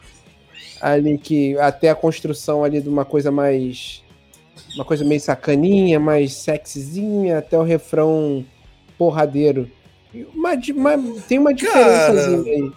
Ali 0.83 1.17
que 1.17 1.57
até 1.59 1.89
a 1.89 1.95
construção 1.95 2.65
ali 2.65 2.81
de 2.81 2.89
uma 2.89 3.05
coisa 3.05 3.31
mais. 3.31 4.03
Uma 4.75 4.85
coisa 4.85 5.05
meio 5.05 5.21
sacaninha, 5.21 6.01
mais 6.01 6.35
sexyzinha, 6.35 7.39
até 7.39 7.57
o 7.57 7.63
refrão 7.63 8.45
porradeiro. 8.99 9.71
Uma, 10.35 10.53
uma, 10.53 11.21
tem 11.27 11.39
uma 11.39 11.55
diferença 11.55 12.13
aí 12.13 12.73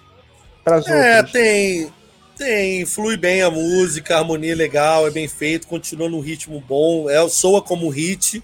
para 0.64 0.76
as 0.78 0.88
é, 0.88 1.18
outras. 1.18 1.32
tem. 1.32 1.92
Tem, 2.38 2.86
flui 2.86 3.16
bem 3.16 3.42
a 3.42 3.50
música, 3.50 4.16
a 4.16 4.20
harmonia 4.20 4.52
é 4.52 4.56
legal, 4.56 5.08
é 5.08 5.10
bem 5.10 5.26
feito, 5.26 5.68
continua 5.68 6.10
num 6.10 6.20
ritmo 6.20 6.62
bom, 6.68 7.10
é, 7.10 7.26
soa 7.30 7.62
como 7.62 7.88
hit, 7.88 8.44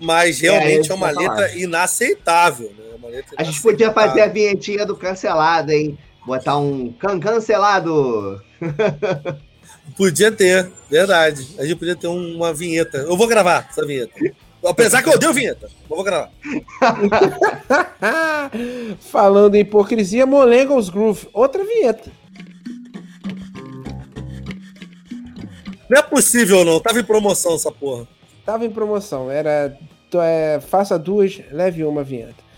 mas 0.00 0.42
é, 0.42 0.50
realmente 0.50 0.90
é, 0.90 0.92
é 0.92 0.94
uma 0.96 1.10
letra 1.10 1.56
inaceitável. 1.56 2.72
Né? 2.76 2.84
Uma 2.98 3.08
letra 3.08 3.36
a 3.38 3.44
gente 3.44 3.62
podia 3.62 3.92
fazer 3.92 4.22
a 4.22 4.26
vinhetinha 4.26 4.84
do 4.84 4.96
cancelado, 4.96 5.70
hein? 5.70 5.96
Botar 6.26 6.58
um 6.58 6.92
can 6.92 7.18
cancelado. 7.18 8.42
podia 9.96 10.30
ter, 10.30 10.70
verdade. 10.90 11.46
A 11.58 11.64
gente 11.64 11.78
podia 11.78 11.96
ter 11.96 12.08
uma 12.08 12.52
vinheta. 12.52 12.98
Eu 12.98 13.16
vou 13.16 13.26
gravar 13.26 13.66
essa 13.68 13.84
vinheta. 13.86 14.12
Apesar 14.64 15.02
que 15.02 15.08
eu 15.08 15.14
odeio 15.14 15.32
vinheta. 15.32 15.68
Mas 15.88 15.88
vou 15.88 16.04
gravar. 16.04 16.30
Falando 19.00 19.54
em 19.54 19.60
hipocrisia, 19.60 20.26
Molengos 20.26 20.90
Groove. 20.90 21.28
Outra 21.32 21.64
vinheta. 21.64 22.10
Não 25.88 25.98
é 25.98 26.02
possível, 26.02 26.64
não. 26.64 26.78
Tava 26.78 27.00
em 27.00 27.04
promoção 27.04 27.54
essa 27.54 27.72
porra. 27.72 28.06
Tava 28.44 28.64
em 28.64 28.70
promoção. 28.70 29.30
Era. 29.30 29.76
É, 30.14 30.60
faça 30.60 30.98
duas, 30.98 31.40
leve 31.52 31.84
uma 31.84 32.02
vinheta. 32.02 32.49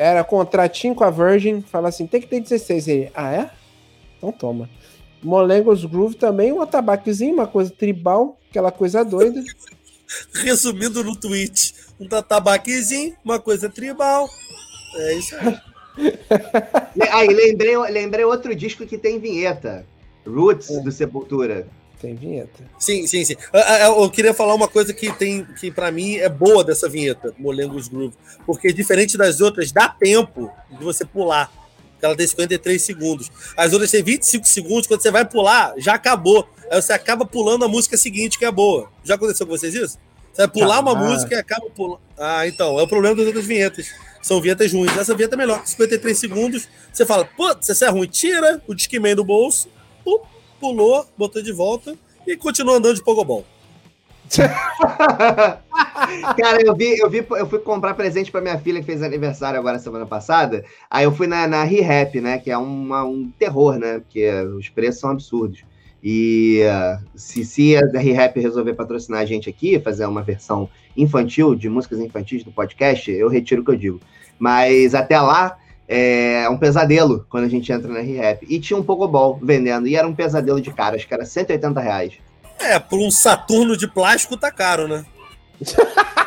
Era 0.00 0.24
contratinho 0.24 0.94
com 0.94 1.04
a 1.04 1.10
Virgin. 1.10 1.60
Fala 1.60 1.90
assim: 1.90 2.06
tem 2.06 2.22
que 2.22 2.26
ter 2.26 2.40
16 2.40 2.88
aí. 2.88 3.10
Ah, 3.14 3.34
é? 3.34 3.50
Então 4.16 4.32
toma. 4.32 4.70
Molengos 5.22 5.84
Groove 5.84 6.14
também, 6.14 6.50
um 6.50 6.62
atabaquezinho, 6.62 7.34
uma 7.34 7.46
coisa 7.46 7.70
tribal, 7.70 8.38
aquela 8.48 8.72
coisa 8.72 9.04
doida. 9.04 9.44
Resumindo 10.42 11.04
no 11.04 11.14
tweet, 11.14 11.74
um 12.00 12.08
tabaquezinho, 12.08 13.14
uma 13.22 13.38
coisa 13.38 13.68
tribal. 13.68 14.26
É 14.94 15.14
isso 15.18 15.36
aí. 15.36 15.58
aí, 17.12 17.28
lembrei, 17.28 17.76
lembrei 17.76 18.24
outro 18.24 18.54
disco 18.54 18.86
que 18.86 18.96
tem 18.96 19.18
vinheta. 19.18 19.84
Roots, 20.26 20.70
é. 20.70 20.80
do 20.80 20.90
Sepultura. 20.90 21.68
Tem 22.00 22.14
vinheta. 22.14 22.64
Sim, 22.78 23.06
sim, 23.06 23.24
sim. 23.24 23.36
Eu, 23.52 24.02
eu 24.02 24.10
queria 24.10 24.32
falar 24.32 24.54
uma 24.54 24.66
coisa 24.66 24.94
que 24.94 25.12
tem 25.12 25.44
que 25.44 25.70
para 25.70 25.92
mim 25.92 26.16
é 26.16 26.30
boa 26.30 26.64
dessa 26.64 26.88
vinheta, 26.88 27.34
Molengos 27.38 27.88
Groove, 27.88 28.14
porque 28.46 28.72
diferente 28.72 29.18
das 29.18 29.40
outras, 29.40 29.70
dá 29.70 29.88
tempo 29.88 30.50
de 30.70 30.82
você 30.82 31.04
pular. 31.04 31.52
Ela 32.00 32.16
tem 32.16 32.26
53 32.26 32.80
segundos. 32.80 33.30
As 33.54 33.74
outras 33.74 33.90
têm 33.90 34.02
25 34.02 34.48
segundos, 34.48 34.86
quando 34.86 35.02
você 35.02 35.10
vai 35.10 35.26
pular, 35.26 35.74
já 35.76 35.94
acabou. 35.94 36.48
Aí 36.70 36.80
você 36.80 36.94
acaba 36.94 37.26
pulando 37.26 37.66
a 37.66 37.68
música 37.68 37.98
seguinte, 37.98 38.38
que 38.38 38.46
é 38.46 38.50
boa. 38.50 38.90
Já 39.04 39.16
aconteceu 39.16 39.46
com 39.46 39.52
vocês 39.52 39.74
isso? 39.74 39.98
Você 40.32 40.42
vai 40.42 40.48
pular 40.48 40.76
ah, 40.76 40.80
uma 40.80 40.94
música 40.94 41.34
e 41.34 41.38
acaba 41.38 41.68
pulando. 41.68 42.00
Ah, 42.16 42.46
então, 42.46 42.78
é 42.80 42.82
o 42.82 42.88
problema 42.88 43.14
das 43.14 43.26
outras 43.26 43.44
vinhetas. 43.44 43.88
São 44.22 44.40
vinhetas 44.40 44.72
ruins. 44.72 44.96
Essa 44.96 45.14
vinheta 45.14 45.34
é 45.34 45.38
melhor. 45.38 45.60
53 45.66 46.16
segundos, 46.16 46.66
você 46.90 47.04
fala, 47.04 47.26
pô, 47.26 47.54
se 47.60 47.72
essa 47.72 47.84
é 47.84 47.88
ruim, 47.90 48.06
tira 48.06 48.62
o 48.66 48.74
Discman 48.74 49.14
do 49.14 49.24
bolso, 49.24 49.68
pulou, 50.60 51.06
botou 51.16 51.42
de 51.42 51.52
volta 51.52 51.96
e 52.26 52.36
continua 52.36 52.76
andando 52.76 52.94
de 52.94 53.02
pogobol. 53.02 53.44
Cara, 56.36 56.62
eu 56.64 56.74
vi, 56.76 56.98
eu 56.98 57.10
vi, 57.10 57.26
eu 57.28 57.48
fui 57.48 57.58
comprar 57.58 57.94
presente 57.94 58.30
para 58.30 58.40
minha 58.40 58.58
filha 58.58 58.78
que 58.80 58.86
fez 58.86 59.02
aniversário 59.02 59.58
agora 59.58 59.78
semana 59.78 60.06
passada. 60.06 60.64
Aí 60.88 61.04
eu 61.04 61.12
fui 61.12 61.26
na, 61.26 61.48
na 61.48 61.64
ReHap, 61.64 62.20
né? 62.20 62.38
Que 62.38 62.50
é 62.50 62.56
uma, 62.56 63.04
um 63.04 63.28
terror, 63.38 63.76
né? 63.76 63.98
Porque 63.98 64.30
os 64.56 64.68
preços 64.68 65.00
são 65.00 65.10
absurdos. 65.10 65.64
E 66.02 66.62
uh, 66.64 67.04
se, 67.14 67.44
se 67.44 67.76
a 67.76 67.98
ReHap 67.98 68.38
resolver 68.40 68.74
patrocinar 68.74 69.20
a 69.20 69.26
gente 69.26 69.50
aqui, 69.50 69.80
fazer 69.80 70.06
uma 70.06 70.22
versão 70.22 70.68
infantil 70.96 71.54
de 71.54 71.68
músicas 71.68 71.98
infantis 71.98 72.44
do 72.44 72.52
podcast, 72.52 73.10
eu 73.10 73.28
retiro 73.28 73.62
o 73.62 73.64
que 73.64 73.70
eu 73.72 73.76
digo. 73.76 74.00
Mas 74.38 74.94
até 74.94 75.20
lá 75.20 75.58
é 75.92 76.48
um 76.48 76.56
pesadelo 76.56 77.26
quando 77.28 77.44
a 77.44 77.48
gente 77.48 77.72
entra 77.72 77.92
na 77.92 77.98
ReHap. 77.98 78.46
E 78.48 78.60
tinha 78.60 78.78
um 78.78 78.82
Pogobol 78.82 79.40
vendendo, 79.42 79.88
e 79.88 79.96
era 79.96 80.06
um 80.06 80.14
pesadelo 80.14 80.60
de 80.60 80.72
caras, 80.72 81.04
que 81.04 81.12
era 81.12 81.24
180 81.24 81.80
reais. 81.80 82.12
É, 82.60 82.78
por 82.78 83.00
um 83.00 83.10
Saturno 83.10 83.76
de 83.76 83.88
plástico 83.88 84.36
tá 84.36 84.52
caro, 84.52 84.86
né? 84.86 85.04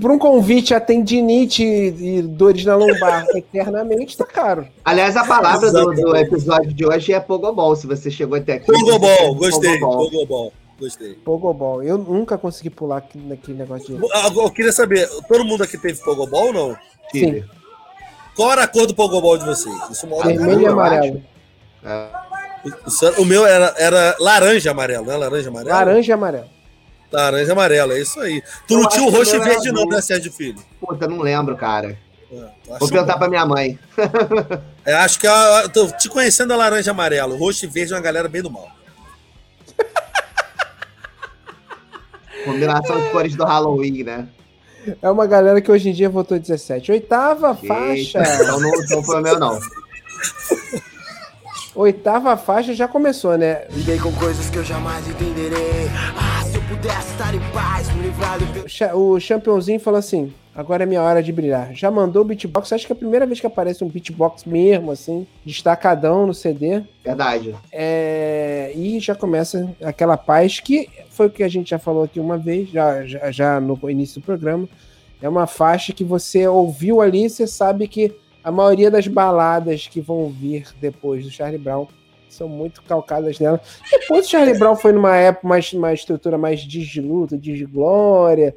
Por 0.00 0.10
um 0.10 0.18
convite 0.18 0.72
a 0.72 0.80
tendinite 0.80 1.62
e 1.62 2.22
dores 2.22 2.64
na 2.64 2.74
lombar 2.74 3.26
eternamente, 3.36 4.16
tá 4.16 4.24
caro. 4.24 4.66
Aliás, 4.82 5.14
a 5.14 5.24
palavra 5.24 5.70
do, 5.70 5.92
do, 5.92 6.16
episódio 6.16 6.72
de 6.72 6.86
hoje 6.86 7.12
é 7.12 7.20
Pogobol. 7.20 7.76
Se 7.76 7.86
você 7.86 8.10
chegou 8.10 8.38
até 8.38 8.54
aqui. 8.54 8.66
Pogobol, 8.66 9.34
gostei. 9.34 9.78
Pogobol. 9.78 10.54
Gostei. 10.80 11.14
Pogobol. 11.14 11.82
Eu 11.82 11.98
nunca 11.98 12.38
consegui 12.38 12.70
pular 12.70 13.04
naquele 13.14 13.58
negócio 13.58 13.98
de. 13.98 14.02
Eu 14.02 14.50
queria 14.50 14.72
saber, 14.72 15.06
todo 15.28 15.44
mundo 15.44 15.62
aqui 15.62 15.76
teve 15.76 16.02
Pogobol 16.02 16.46
ou 16.46 16.52
não? 16.52 16.78
Sim. 17.12 17.44
Qual 18.34 18.50
era 18.50 18.64
a 18.64 18.68
cor 18.68 18.86
do 18.86 18.94
Pogobol 18.94 19.36
de 19.36 19.44
vocês? 19.44 19.74
Isso 19.90 20.06
Vermelho 20.06 20.62
e 20.62 20.66
amarelo. 20.66 21.22
É. 21.84 22.08
O 23.18 23.24
meu 23.24 23.46
era, 23.46 23.74
era 23.76 24.16
laranja 24.18 24.70
amarelo, 24.70 25.06
né? 25.06 25.16
Laranja 25.16 25.48
amarelo? 25.50 25.70
Laranja 25.70 26.10
e 26.10 26.14
amarelo. 26.14 26.48
Laranja 27.12 27.52
amarelo, 27.52 27.92
é 27.92 28.00
isso 28.00 28.20
aí. 28.20 28.42
Tu 28.66 28.74
eu 28.74 28.82
não 28.82 28.88
tinha 28.88 29.06
o 29.06 29.10
roxo 29.10 29.36
e 29.36 29.40
verde, 29.40 29.72
não, 29.72 29.84
né, 29.86 30.00
Sérgio 30.00 30.32
Filho? 30.32 30.62
Puta, 30.80 31.06
não 31.06 31.18
lembro, 31.20 31.56
cara. 31.56 31.98
É, 32.32 32.78
Vou 32.78 32.88
perguntar 32.88 33.14
bom. 33.14 33.18
pra 33.18 33.28
minha 33.28 33.44
mãe. 33.44 33.78
é, 34.86 34.94
acho 34.94 35.18
que 35.18 35.26
eu, 35.26 35.68
tô 35.72 35.88
te 35.88 36.08
conhecendo 36.08 36.52
a 36.52 36.56
laranja 36.56 36.92
amarelo. 36.92 37.36
Roxo 37.36 37.64
e 37.64 37.68
verde 37.68 37.92
é 37.92 37.96
uma 37.96 38.02
galera 38.02 38.28
bem 38.28 38.42
do 38.42 38.50
mal. 38.50 38.68
Combinação 42.44 43.00
de 43.00 43.10
cores 43.10 43.36
do 43.36 43.44
Halloween, 43.44 44.02
né? 44.04 44.28
É 45.02 45.10
uma 45.10 45.26
galera 45.26 45.60
que 45.60 45.70
hoje 45.70 45.90
em 45.90 45.92
dia 45.92 46.08
votou 46.08 46.38
17. 46.38 46.92
Oitava 46.92 47.58
Eita, 47.62 47.74
faixa. 47.74 48.22
Então 48.42 48.60
não, 48.60 48.70
não 48.90 49.02
foi 49.02 49.20
o 49.20 49.22
meu, 49.22 49.38
não. 49.38 49.60
Oitava 51.74 52.36
faixa 52.36 52.74
já 52.74 52.88
começou, 52.88 53.38
né? 53.38 53.64
Lidei 53.70 53.98
com 53.98 54.12
coisas 54.12 54.50
que 54.50 54.56
eu 54.56 54.64
jamais 54.64 55.06
entenderei. 55.06 55.88
Ah, 56.16 56.44
se 56.44 56.56
eu 56.56 56.62
pudesse 56.62 57.12
estar 57.12 57.34
em 57.34 57.40
paz. 57.52 57.79
O 58.94 59.20
Championzinho 59.20 59.80
falou 59.80 59.98
assim: 59.98 60.32
agora 60.54 60.84
é 60.84 60.86
minha 60.86 61.02
hora 61.02 61.22
de 61.22 61.32
brilhar. 61.32 61.74
Já 61.74 61.90
mandou 61.90 62.22
o 62.22 62.24
beatbox, 62.24 62.72
acho 62.72 62.86
que 62.86 62.92
é 62.92 62.94
a 62.94 62.98
primeira 62.98 63.26
vez 63.26 63.40
que 63.40 63.46
aparece 63.46 63.82
um 63.84 63.88
beatbox 63.88 64.44
mesmo, 64.44 64.90
assim, 64.90 65.26
destacadão 65.44 66.26
no 66.26 66.34
CD. 66.34 66.82
Verdade. 67.04 67.54
É... 67.72 68.72
E 68.74 69.00
já 69.00 69.14
começa 69.14 69.70
aquela 69.82 70.16
paz 70.16 70.60
que 70.60 70.88
foi 71.10 71.26
o 71.26 71.30
que 71.30 71.42
a 71.42 71.48
gente 71.48 71.70
já 71.70 71.78
falou 71.78 72.04
aqui 72.04 72.20
uma 72.20 72.38
vez, 72.38 72.70
já, 72.70 73.04
já, 73.04 73.30
já 73.30 73.60
no 73.60 73.78
início 73.90 74.20
do 74.20 74.24
programa. 74.24 74.68
É 75.20 75.28
uma 75.28 75.46
faixa 75.46 75.92
que 75.92 76.04
você 76.04 76.46
ouviu 76.48 77.00
ali, 77.00 77.28
você 77.28 77.46
sabe 77.46 77.86
que 77.86 78.14
a 78.42 78.50
maioria 78.50 78.90
das 78.90 79.06
baladas 79.06 79.86
que 79.86 80.00
vão 80.00 80.30
vir 80.30 80.66
depois 80.80 81.24
do 81.24 81.30
Charlie 81.30 81.58
Brown 81.58 81.86
são 82.34 82.48
muito 82.48 82.82
calcadas 82.82 83.38
nela. 83.38 83.60
Depois 83.90 84.26
o 84.26 84.30
Charlie 84.30 84.58
Brown 84.58 84.76
foi 84.76 84.92
numa 84.92 85.16
época 85.16 85.46
mais 85.46 85.72
uma 85.72 85.92
estrutura 85.92 86.38
mais 86.38 86.60
de 86.60 87.00
luta, 87.00 87.36
de 87.36 87.64
glória, 87.64 88.54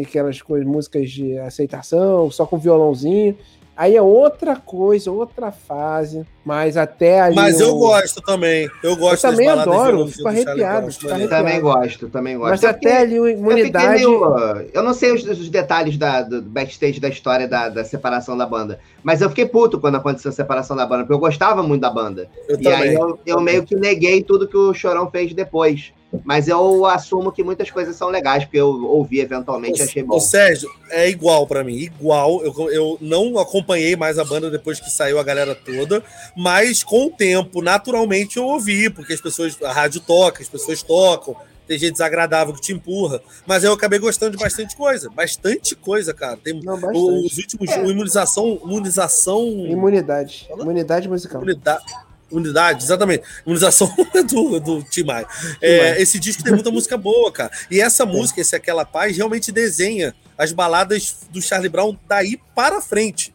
aquelas 0.00 0.40
coisas, 0.40 0.66
músicas 0.66 1.10
de 1.10 1.38
aceitação, 1.38 2.30
só 2.30 2.46
com 2.46 2.58
violãozinho. 2.58 3.36
Aí 3.76 3.96
é 3.96 4.02
outra 4.02 4.54
coisa, 4.54 5.10
outra 5.10 5.50
fase, 5.50 6.24
mas 6.44 6.76
até 6.76 7.20
ali. 7.20 7.34
Mas 7.34 7.58
eu 7.58 7.76
gosto 7.76 8.22
também. 8.22 8.70
Eu 8.84 8.94
gosto 8.96 9.26
eu 9.26 9.30
também 9.32 9.48
adoro, 9.48 10.06
fico 10.06 10.28
arrepiado. 10.28 10.92
Fico 10.92 11.10
arrepiado. 11.10 11.28
Também 11.28 11.60
gosto, 11.60 12.08
também 12.08 12.38
gosto. 12.38 12.50
Mas 12.50 12.62
eu 12.62 12.70
até 12.70 12.98
ali 12.98 13.18
a 13.18 13.30
imunidade. 13.30 14.02
Eu, 14.02 14.10
meio, 14.10 14.70
eu, 14.72 14.82
não 14.82 14.94
sei 14.94 15.12
os, 15.12 15.24
os 15.24 15.48
detalhes 15.48 15.98
da, 15.98 16.22
do 16.22 16.40
backstage 16.40 17.00
da 17.00 17.08
história 17.08 17.48
da, 17.48 17.68
da, 17.68 17.84
separação 17.84 18.36
da 18.36 18.46
banda, 18.46 18.78
mas 19.02 19.20
eu 19.20 19.28
fiquei 19.28 19.46
puto 19.46 19.80
quando 19.80 19.96
aconteceu 19.96 20.28
a 20.28 20.32
separação 20.32 20.76
da 20.76 20.86
banda, 20.86 21.02
porque 21.02 21.14
eu 21.14 21.18
gostava 21.18 21.60
muito 21.60 21.80
da 21.80 21.90
banda. 21.90 22.28
Eu 22.48 22.60
e 22.60 22.62
também. 22.62 22.80
aí 22.80 22.94
eu, 22.94 23.18
eu 23.26 23.40
meio 23.40 23.64
que 23.64 23.74
neguei 23.74 24.22
tudo 24.22 24.46
que 24.46 24.56
o 24.56 24.72
Chorão 24.72 25.10
fez 25.10 25.34
depois. 25.34 25.92
Mas 26.24 26.48
eu 26.48 26.84
assumo 26.86 27.32
que 27.32 27.42
muitas 27.42 27.70
coisas 27.70 27.96
são 27.96 28.08
legais, 28.08 28.44
porque 28.44 28.58
eu 28.58 28.68
ouvi 28.84 29.20
eventualmente 29.20 29.80
e 29.80 29.82
achei 29.82 30.02
bom. 30.02 30.16
O 30.16 30.20
Sérgio, 30.20 30.70
é 30.90 31.08
igual 31.08 31.46
para 31.46 31.64
mim, 31.64 31.76
igual. 31.76 32.42
Eu, 32.44 32.70
eu 32.70 32.98
não 33.00 33.38
acompanhei 33.38 33.96
mais 33.96 34.18
a 34.18 34.24
banda 34.24 34.50
depois 34.50 34.78
que 34.80 34.90
saiu 34.90 35.18
a 35.18 35.22
galera 35.22 35.54
toda, 35.54 36.02
mas 36.36 36.82
com 36.82 37.06
o 37.06 37.10
tempo, 37.10 37.62
naturalmente, 37.62 38.36
eu 38.36 38.44
ouvi, 38.44 38.90
porque 38.90 39.12
as 39.12 39.20
pessoas, 39.20 39.56
a 39.62 39.72
rádio 39.72 40.00
toca, 40.00 40.42
as 40.42 40.48
pessoas 40.48 40.82
tocam, 40.82 41.36
tem 41.66 41.78
gente 41.78 41.92
desagradável 41.92 42.52
que 42.54 42.60
te 42.60 42.72
empurra. 42.72 43.20
Mas 43.46 43.64
eu 43.64 43.72
acabei 43.72 43.98
gostando 43.98 44.36
de 44.36 44.42
bastante 44.42 44.76
coisa. 44.76 45.08
Bastante 45.10 45.74
coisa, 45.74 46.12
cara. 46.12 46.36
Tem 46.36 46.60
Não, 46.62 46.74
os 46.74 47.38
últimos. 47.38 47.70
É. 47.70 47.84
Imunização. 47.84 48.60
Imunização. 48.62 49.42
Imunidade. 49.66 50.46
Imunidade 50.50 51.08
musical. 51.08 51.40
Imunidade. 51.40 51.84
Unidade, 52.30 52.84
exatamente. 52.84 53.22
Imunização 53.44 53.94
do, 54.28 54.60
do 54.60 54.82
Tim 54.82 55.04
Maia. 55.04 55.26
É, 55.60 56.00
esse 56.00 56.18
disco 56.18 56.42
tem 56.42 56.52
muita 56.52 56.70
música 56.70 56.96
boa, 56.96 57.30
cara. 57.30 57.50
E 57.70 57.80
essa 57.80 58.02
é. 58.02 58.06
música, 58.06 58.40
esse 58.40 58.56
Aquela 58.56 58.84
Paz, 58.84 59.16
realmente 59.16 59.52
desenha 59.52 60.14
as 60.36 60.52
baladas 60.52 61.18
do 61.30 61.40
Charlie 61.40 61.68
Brown 61.68 61.96
daí 62.08 62.40
para 62.54 62.80
frente. 62.80 63.32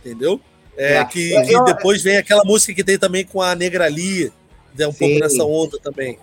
Entendeu? 0.00 0.40
É, 0.76 0.94
é. 0.94 1.04
Que, 1.04 1.40
que, 1.42 1.64
depois 1.64 2.02
vem 2.02 2.16
aquela 2.16 2.44
música 2.44 2.74
que 2.74 2.82
tem 2.82 2.98
também 2.98 3.24
com 3.24 3.40
a 3.40 3.54
Negra 3.54 3.84
Ali, 3.84 4.32
é 4.78 4.88
um 4.88 4.92
Sim. 4.92 4.98
pouco 4.98 5.18
nessa 5.20 5.44
onda 5.44 5.78
também. 5.78 6.18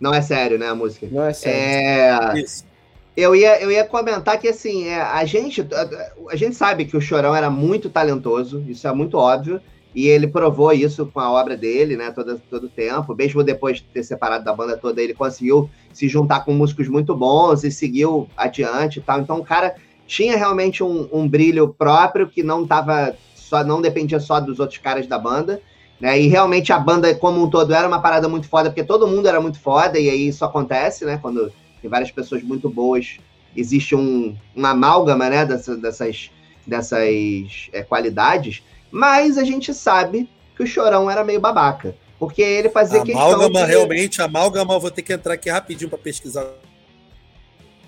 Não 0.00 0.14
é 0.14 0.22
sério, 0.22 0.58
né, 0.58 0.68
a 0.68 0.74
música? 0.74 1.06
Não 1.10 1.24
é 1.24 1.32
sério. 1.32 2.36
É... 2.36 2.40
Isso. 2.40 2.64
Eu 3.14 3.36
ia, 3.36 3.60
eu 3.60 3.70
ia 3.70 3.84
comentar 3.84 4.38
que, 4.40 4.48
assim, 4.48 4.88
é, 4.88 5.00
a, 5.00 5.22
gente, 5.26 5.60
a, 5.60 6.12
a 6.30 6.36
gente 6.36 6.56
sabe 6.56 6.86
que 6.86 6.96
o 6.96 7.00
Chorão 7.00 7.36
era 7.36 7.50
muito 7.50 7.90
talentoso, 7.90 8.64
isso 8.66 8.88
é 8.88 8.92
muito 8.92 9.18
óbvio, 9.18 9.60
e 9.94 10.08
ele 10.08 10.26
provou 10.26 10.72
isso 10.72 11.06
com 11.06 11.20
a 11.20 11.30
obra 11.30 11.56
dele, 11.56 11.96
né? 11.96 12.10
Todo, 12.10 12.40
todo 12.50 12.68
tempo. 12.68 13.14
Mesmo 13.14 13.44
depois 13.44 13.78
de 13.78 13.84
ter 13.84 14.02
separado 14.02 14.44
da 14.44 14.54
banda 14.54 14.76
toda, 14.76 15.02
ele 15.02 15.12
conseguiu 15.12 15.68
se 15.92 16.08
juntar 16.08 16.44
com 16.44 16.52
músicos 16.52 16.88
muito 16.88 17.14
bons 17.14 17.62
e 17.62 17.70
seguiu 17.70 18.28
adiante 18.36 18.98
e 18.98 19.02
tal. 19.02 19.20
Então 19.20 19.38
o 19.38 19.44
cara 19.44 19.74
tinha 20.06 20.36
realmente 20.36 20.82
um, 20.82 21.08
um 21.12 21.28
brilho 21.28 21.68
próprio 21.68 22.26
que 22.26 22.42
não 22.42 22.66
tava 22.66 23.14
só, 23.34 23.62
não 23.62 23.82
dependia 23.82 24.18
só 24.18 24.40
dos 24.40 24.58
outros 24.58 24.78
caras 24.78 25.06
da 25.06 25.18
banda. 25.18 25.60
Né? 26.00 26.20
E 26.20 26.26
realmente 26.26 26.72
a 26.72 26.78
banda 26.78 27.14
como 27.14 27.42
um 27.42 27.48
todo 27.48 27.72
era 27.72 27.86
uma 27.86 28.00
parada 28.00 28.28
muito 28.28 28.48
foda, 28.48 28.70
porque 28.70 28.82
todo 28.82 29.06
mundo 29.06 29.28
era 29.28 29.40
muito 29.40 29.60
foda, 29.60 30.00
e 30.00 30.10
aí 30.10 30.26
isso 30.26 30.44
acontece, 30.44 31.04
né? 31.04 31.16
Quando 31.22 31.52
tem 31.80 31.88
várias 31.88 32.10
pessoas 32.10 32.42
muito 32.42 32.68
boas, 32.68 33.18
existe 33.56 33.94
um, 33.94 34.34
um 34.56 34.66
amálgama 34.66 35.28
né? 35.30 35.46
dessas, 35.46 35.78
dessas, 35.78 36.30
dessas 36.66 37.68
é, 37.72 37.82
qualidades. 37.82 38.64
Mas 38.92 39.38
a 39.38 39.42
gente 39.42 39.72
sabe 39.72 40.28
que 40.54 40.62
o 40.62 40.66
Chorão 40.66 41.10
era 41.10 41.24
meio 41.24 41.40
babaca. 41.40 41.96
Porque 42.18 42.42
ele 42.42 42.68
fazia 42.68 43.00
amálgama, 43.00 43.14
questão. 43.14 43.34
Amálgama, 43.34 43.66
de... 43.66 43.72
realmente, 43.72 44.22
amálgama, 44.22 44.78
vou 44.78 44.90
ter 44.90 45.02
que 45.02 45.12
entrar 45.12 45.34
aqui 45.34 45.50
rapidinho 45.50 45.90
para 45.90 45.98
pesquisar. 45.98 46.46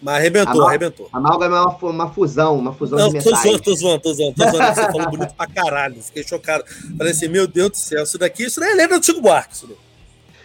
Mas 0.02 0.16
arrebentou, 0.16 0.54
Amal... 0.54 0.68
arrebentou. 0.68 1.08
Amálgama 1.12 1.56
é 1.56 1.60
uma, 1.60 1.90
uma 1.90 2.10
fusão, 2.10 2.58
uma 2.58 2.72
fusão 2.72 2.98
Não, 2.98 3.08
de 3.08 3.14
metais. 3.14 3.30
Tô 3.30 3.40
zoando, 3.40 3.62
tô 3.62 3.74
zoando, 3.74 4.00
tô 4.00 4.12
zoando, 4.12 4.34
tô 4.34 4.50
zoando. 4.50 4.74
Você 4.74 4.92
falou 4.92 5.10
bonito 5.10 5.34
pra 5.34 5.46
caralho. 5.46 6.02
Fiquei 6.02 6.24
chocado. 6.24 6.64
Falei 6.98 7.12
assim, 7.12 7.28
meu 7.28 7.46
Deus 7.46 7.70
do 7.70 7.76
céu, 7.76 8.02
isso 8.02 8.18
daqui, 8.18 8.44
isso 8.44 8.60
nem 8.60 8.74
lembra 8.74 8.98
do 8.98 9.06
Chico 9.06 9.20
Buarque. 9.20 9.54
Isso 9.54 9.78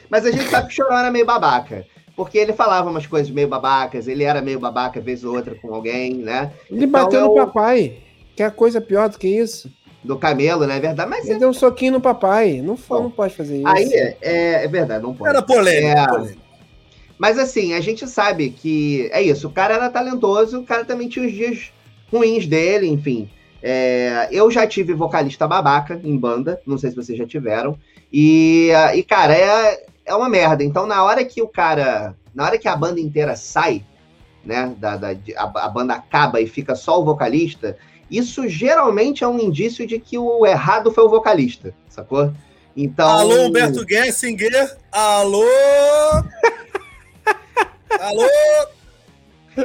Mas 0.10 0.26
a 0.26 0.32
gente 0.32 0.50
sabe 0.50 0.68
que 0.68 0.74
o 0.74 0.76
Chorão 0.76 0.98
era 0.98 1.10
meio 1.10 1.26
babaca. 1.26 1.86
Porque 2.16 2.38
ele 2.38 2.54
falava 2.54 2.90
umas 2.90 3.08
coisas 3.08 3.32
meio 3.32 3.48
babacas, 3.48 4.08
ele 4.08 4.24
era 4.24 4.42
meio 4.42 4.60
babaca, 4.60 5.00
vez 5.00 5.24
ou 5.24 5.36
outra, 5.36 5.56
com 5.56 5.74
alguém, 5.74 6.16
né? 6.16 6.54
Ele 6.70 6.86
então, 6.86 7.06
bateu 7.06 7.22
eu... 7.22 7.28
no 7.28 7.34
papai. 7.34 7.98
Quer 8.36 8.52
coisa 8.52 8.80
pior 8.80 9.10
do 9.10 9.18
que 9.18 9.28
isso? 9.28 9.72
Do 10.04 10.18
camelo, 10.18 10.66
não 10.66 10.74
é 10.74 10.80
verdade? 10.80 11.10
Mas 11.10 11.26
ele 11.26 11.36
é... 11.36 11.40
deu 11.40 11.50
um 11.50 11.54
soquinho 11.54 11.94
no 11.94 12.02
papai. 12.02 12.62
Não, 12.62 12.78
foi, 12.78 13.02
não 13.02 13.12
pode 13.12 13.36
fazer 13.36 13.58
isso. 13.58 13.68
Aí 13.68 13.94
é, 13.94 14.18
é, 14.22 14.66
é 14.66 14.68
verdade, 14.68 15.04
não 15.04 15.14
pode. 15.14 15.30
Era 15.30 15.42
polêmica, 15.42 16.00
é... 16.00 16.08
polêmica. 16.08 16.50
Mas 17.18 17.38
assim, 17.38 17.74
a 17.74 17.82
gente 17.82 18.08
sabe 18.08 18.50
que 18.50 19.10
é 19.12 19.22
isso. 19.22 19.48
O 19.48 19.52
cara 19.52 19.76
era 19.76 19.90
talentoso, 19.90 20.62
o 20.62 20.64
cara 20.64 20.86
também 20.86 21.10
tinha 21.10 21.26
os 21.26 21.34
dias 21.34 21.74
ruins 22.12 22.48
dele, 22.48 22.88
enfim. 22.88 23.30
É, 23.62 24.30
eu 24.32 24.50
já 24.50 24.66
tive 24.66 24.94
vocalista 24.94 25.46
babaca 25.46 26.00
em 26.02 26.18
banda, 26.18 26.62
não 26.66 26.78
sei 26.78 26.90
se 26.90 26.96
vocês 26.96 27.18
já 27.18 27.28
tiveram. 27.28 27.78
E, 28.12 28.70
e 28.96 29.04
cara, 29.04 29.36
é, 29.36 29.84
é 30.06 30.16
uma 30.16 30.30
merda. 30.30 30.64
Então, 30.64 30.88
na 30.88 31.04
hora 31.04 31.24
que 31.26 31.42
o 31.42 31.48
cara. 31.48 32.16
Na 32.34 32.46
hora 32.46 32.58
que 32.58 32.68
a 32.68 32.76
banda 32.76 33.02
inteira 33.02 33.36
sai, 33.36 33.84
né? 34.46 34.74
Da, 34.78 34.96
da 34.96 35.10
a, 35.10 35.66
a 35.66 35.70
banda 35.70 35.96
acaba 35.96 36.40
e 36.40 36.48
fica 36.48 36.74
só 36.74 37.02
o 37.02 37.06
vocalista, 37.06 37.78
isso 38.10 38.48
geralmente 38.48 39.24
é 39.24 39.28
um 39.28 39.40
indício 39.40 39.86
de 39.86 40.00
que 40.00 40.18
o 40.18 40.46
errado 40.46 40.92
foi 40.92 41.04
o 41.04 41.10
vocalista, 41.10 41.74
sacou? 41.88 42.34
Então. 42.76 43.08
Alô, 43.08 43.48
Humberto 43.48 43.86
Gessinger! 43.88 44.78
Alô! 44.92 45.44
Alô! 48.00 48.28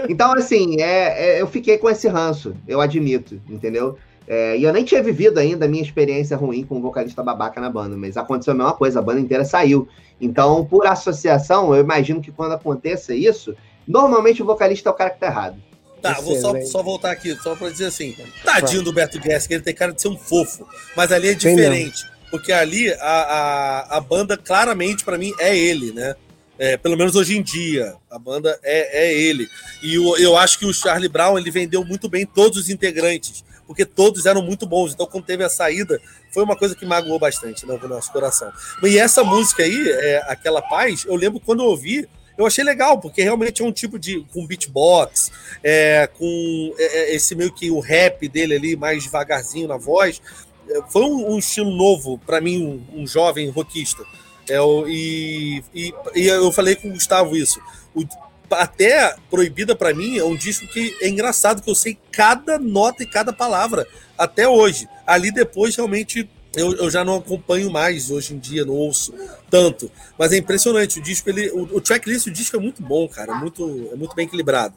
Então, 0.08 0.32
assim, 0.32 0.80
é, 0.80 1.36
é, 1.36 1.40
eu 1.40 1.46
fiquei 1.46 1.78
com 1.78 1.88
esse 1.88 2.08
ranço, 2.08 2.54
eu 2.66 2.80
admito, 2.80 3.40
entendeu? 3.48 3.96
É, 4.26 4.56
e 4.56 4.64
eu 4.64 4.72
nem 4.72 4.84
tinha 4.84 5.02
vivido 5.02 5.38
ainda 5.38 5.66
a 5.66 5.68
minha 5.68 5.82
experiência 5.82 6.36
ruim 6.36 6.64
com 6.64 6.78
o 6.78 6.80
vocalista 6.80 7.22
babaca 7.22 7.60
na 7.60 7.70
banda, 7.70 7.96
mas 7.96 8.16
aconteceu 8.16 8.52
a 8.52 8.56
mesma 8.56 8.72
coisa, 8.72 8.98
a 8.98 9.02
banda 9.02 9.20
inteira 9.20 9.44
saiu. 9.44 9.86
Então, 10.20 10.64
por 10.64 10.86
associação, 10.86 11.74
eu 11.74 11.82
imagino 11.82 12.20
que 12.20 12.32
quando 12.32 12.52
aconteça 12.52 13.14
isso, 13.14 13.54
normalmente 13.86 14.42
o 14.42 14.46
vocalista 14.46 14.88
é 14.88 14.92
o 14.92 14.94
cara 14.94 15.10
que 15.10 15.20
tá 15.20 15.26
errado. 15.26 15.56
Tá, 16.04 16.20
vou 16.20 16.38
só, 16.38 16.60
só, 16.66 16.82
voltar 16.82 17.12
aqui, 17.12 17.34
só 17.42 17.56
pra 17.56 17.70
dizer 17.70 17.86
assim: 17.86 18.14
tadinho 18.44 18.82
do 18.82 18.92
Beto 18.92 19.18
Guess, 19.18 19.46
que 19.46 19.54
ele 19.54 19.62
tem 19.62 19.74
cara 19.74 19.90
de 19.90 20.02
ser 20.02 20.08
um 20.08 20.18
fofo, 20.18 20.68
mas 20.94 21.10
ali 21.10 21.28
é 21.28 21.34
diferente. 21.34 22.04
Porque 22.30 22.52
ali 22.52 22.92
a, 22.92 22.96
a, 23.00 23.96
a 23.96 24.00
banda, 24.00 24.36
claramente, 24.36 25.02
para 25.02 25.16
mim, 25.16 25.32
é 25.38 25.56
ele, 25.56 25.92
né? 25.92 26.14
É, 26.58 26.76
pelo 26.76 26.94
menos 26.94 27.16
hoje 27.16 27.38
em 27.38 27.42
dia, 27.42 27.94
a 28.10 28.18
banda 28.18 28.58
é, 28.62 29.06
é 29.06 29.18
ele. 29.18 29.48
E 29.82 29.94
eu, 29.94 30.16
eu 30.18 30.36
acho 30.36 30.58
que 30.58 30.66
o 30.66 30.74
Charlie 30.74 31.08
Brown 31.08 31.38
ele 31.38 31.50
vendeu 31.50 31.82
muito 31.84 32.06
bem 32.06 32.26
todos 32.26 32.58
os 32.58 32.68
integrantes, 32.68 33.42
porque 33.66 33.86
todos 33.86 34.26
eram 34.26 34.42
muito 34.42 34.66
bons. 34.66 34.92
Então, 34.92 35.06
quando 35.06 35.24
teve 35.24 35.42
a 35.42 35.48
saída, 35.48 35.98
foi 36.30 36.42
uma 36.42 36.54
coisa 36.54 36.74
que 36.74 36.84
magoou 36.84 37.18
bastante 37.18 37.66
né, 37.66 37.78
no 37.80 37.88
nosso 37.88 38.12
coração. 38.12 38.52
E 38.82 38.98
essa 38.98 39.24
música 39.24 39.62
aí, 39.62 39.88
é, 39.88 40.22
aquela 40.28 40.60
paz, 40.60 41.04
eu 41.06 41.16
lembro 41.16 41.40
quando 41.40 41.62
eu 41.62 41.68
ouvi, 41.68 42.06
eu 42.36 42.46
achei 42.46 42.64
legal, 42.64 42.98
porque 43.00 43.22
realmente 43.22 43.62
é 43.62 43.64
um 43.64 43.72
tipo 43.72 43.98
de. 43.98 44.24
com 44.32 44.46
beatbox, 44.46 45.30
é, 45.62 46.08
com 46.18 46.74
é, 46.78 46.84
é, 46.84 47.14
esse 47.14 47.34
meio 47.34 47.52
que 47.52 47.70
o 47.70 47.78
rap 47.78 48.28
dele 48.28 48.54
ali, 48.54 48.76
mais 48.76 49.04
devagarzinho 49.04 49.68
na 49.68 49.76
voz. 49.76 50.20
É, 50.68 50.80
foi 50.90 51.02
um, 51.02 51.32
um 51.32 51.38
estilo 51.38 51.70
novo 51.70 52.18
para 52.18 52.40
mim, 52.40 52.82
um, 52.92 53.02
um, 53.02 53.06
jovem 53.06 53.48
rockista. 53.50 54.04
É, 54.48 54.58
e, 54.88 55.62
e, 55.72 55.94
e, 56.14 56.26
eu 56.26 56.50
falei 56.52 56.74
com 56.74 56.88
o 56.88 56.92
Gustavo 56.92 57.36
isso. 57.36 57.60
O, 57.94 58.04
até 58.50 59.16
Proibida 59.30 59.74
para 59.74 59.94
mim 59.94 60.18
é 60.18 60.24
um 60.24 60.36
disco 60.36 60.66
que 60.66 60.96
é 61.00 61.08
engraçado, 61.08 61.62
que 61.62 61.70
eu 61.70 61.74
sei 61.74 61.98
cada 62.10 62.58
nota 62.58 63.02
e 63.02 63.06
cada 63.06 63.32
palavra 63.32 63.86
até 64.18 64.48
hoje. 64.48 64.88
Ali 65.06 65.30
depois 65.30 65.76
realmente 65.76 66.28
eu, 66.56 66.74
eu, 66.76 66.90
já 66.90 67.04
não 67.04 67.16
acompanho 67.16 67.70
mais 67.70 68.10
hoje 68.10 68.34
em 68.34 68.38
dia, 68.38 68.64
não 68.64 68.74
ouço 68.74 69.14
tanto. 69.50 69.90
Mas 70.18 70.32
é 70.32 70.36
impressionante. 70.36 70.98
O 70.98 71.02
disco, 71.02 71.28
ele, 71.28 71.50
o, 71.50 71.62
o 71.76 71.80
tracklist, 71.80 72.26
o 72.26 72.30
disco 72.30 72.56
é 72.56 72.60
muito 72.60 72.82
bom, 72.82 73.08
cara. 73.08 73.32
É 73.32 73.34
muito, 73.36 73.90
é 73.92 73.96
muito 73.96 74.14
bem 74.14 74.26
equilibrado. 74.26 74.74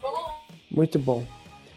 Muito 0.70 1.00
bom. 1.00 1.26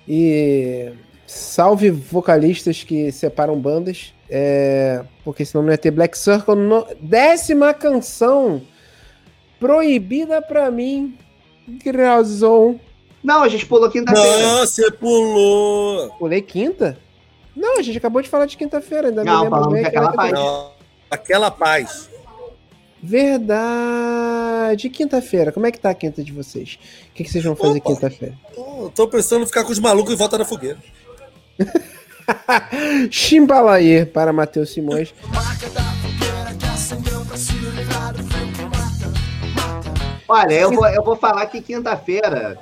E 0.09 0.93
salve 1.27 1.91
vocalistas 1.91 2.83
que 2.83 3.13
separam 3.13 3.59
bandas. 3.61 4.13
É, 4.29 5.05
porque 5.25 5.45
senão 5.45 5.65
não 5.65 5.73
ia 5.73 5.79
ter 5.79 5.91
Black 5.91 6.17
Circle. 6.17 6.55
No, 6.55 6.87
décima 7.01 7.75
canção 7.75 8.63
proibida 9.59 10.41
pra 10.41 10.71
mim. 10.71 11.17
Grauzon. 11.69 12.81
Não, 13.23 13.43
a 13.43 13.49
gente 13.49 13.67
pulou 13.67 13.91
quinta-feira. 13.91 14.39
Não, 14.39 14.61
você 14.61 14.91
pulou. 14.91 16.11
Pulei 16.19 16.41
quinta? 16.41 16.99
Não, 17.55 17.79
a 17.79 17.83
gente 17.83 17.99
acabou 17.99 18.23
de 18.23 18.29
falar 18.29 18.47
de 18.47 18.57
quinta-feira, 18.57 19.09
ainda 19.09 19.25
não, 19.25 19.45
me 19.45 19.51
lembro 19.51 19.71
bem. 19.71 19.85
Aquela, 19.85 20.13
paz. 20.13 20.33
Não, 20.33 20.73
aquela 21.11 21.51
paz. 21.51 22.11
Verdade. 23.03 24.89
Quinta-feira, 24.91 25.51
como 25.53 25.67
é 25.67 25.73
que 25.73 25.81
tá 25.81 25.91
a 25.91 25.95
quinta 25.95 26.23
de 26.23 26.33
vocês? 26.33 26.79
O 27.11 27.15
que, 27.15 27.25
que 27.25 27.31
vocês 27.31 27.43
vão 27.43 27.57
fazer 27.57 27.81
quinta-feira? 27.81 28.35
Tô, 28.55 28.91
tô 28.95 29.09
pensando 29.09 29.43
em 29.43 29.47
ficar 29.47 29.65
com 29.65 29.73
os 29.73 29.79
malucos 29.79 30.13
e 30.13 30.17
volta 30.17 30.39
na 30.39 30.45
fogueira. 30.45 30.79
Chimbalaê 33.11 34.07
para 34.07 34.33
Matheus 34.33 34.73
Simões. 34.73 35.13
Olha, 40.29 40.55
eu 40.55 40.71
vou, 40.71 40.87
eu 40.87 41.03
vou 41.03 41.17
falar 41.17 41.47
que 41.47 41.61
quinta-feira 41.61 42.57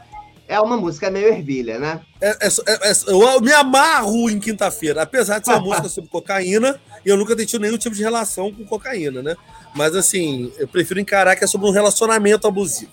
é 0.48 0.58
uma 0.58 0.78
música 0.78 1.10
meio 1.10 1.28
ervilha, 1.28 1.78
né? 1.78 2.00
É, 2.20 2.30
é, 2.30 2.90
é, 2.90 2.92
eu 3.06 3.40
me 3.42 3.52
amarro 3.52 4.30
em 4.30 4.40
quinta-feira, 4.40 5.02
apesar 5.02 5.38
de 5.38 5.44
ser 5.44 5.52
uma 5.52 5.60
música 5.60 5.88
sobre 5.90 6.10
cocaína, 6.10 6.80
e 7.04 7.08
eu 7.10 7.18
nunca 7.18 7.36
tenho 7.36 7.46
tido 7.46 7.60
nenhum 7.60 7.76
tipo 7.76 7.94
de 7.94 8.02
relação 8.02 8.50
com 8.50 8.64
cocaína, 8.64 9.22
né? 9.22 9.36
Mas 9.74 9.94
assim, 9.94 10.50
eu 10.56 10.66
prefiro 10.66 10.98
encarar 10.98 11.36
que 11.36 11.44
é 11.44 11.46
sobre 11.46 11.68
um 11.68 11.70
relacionamento 11.70 12.48
abusivo. 12.48 12.90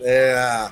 É, 0.00 0.70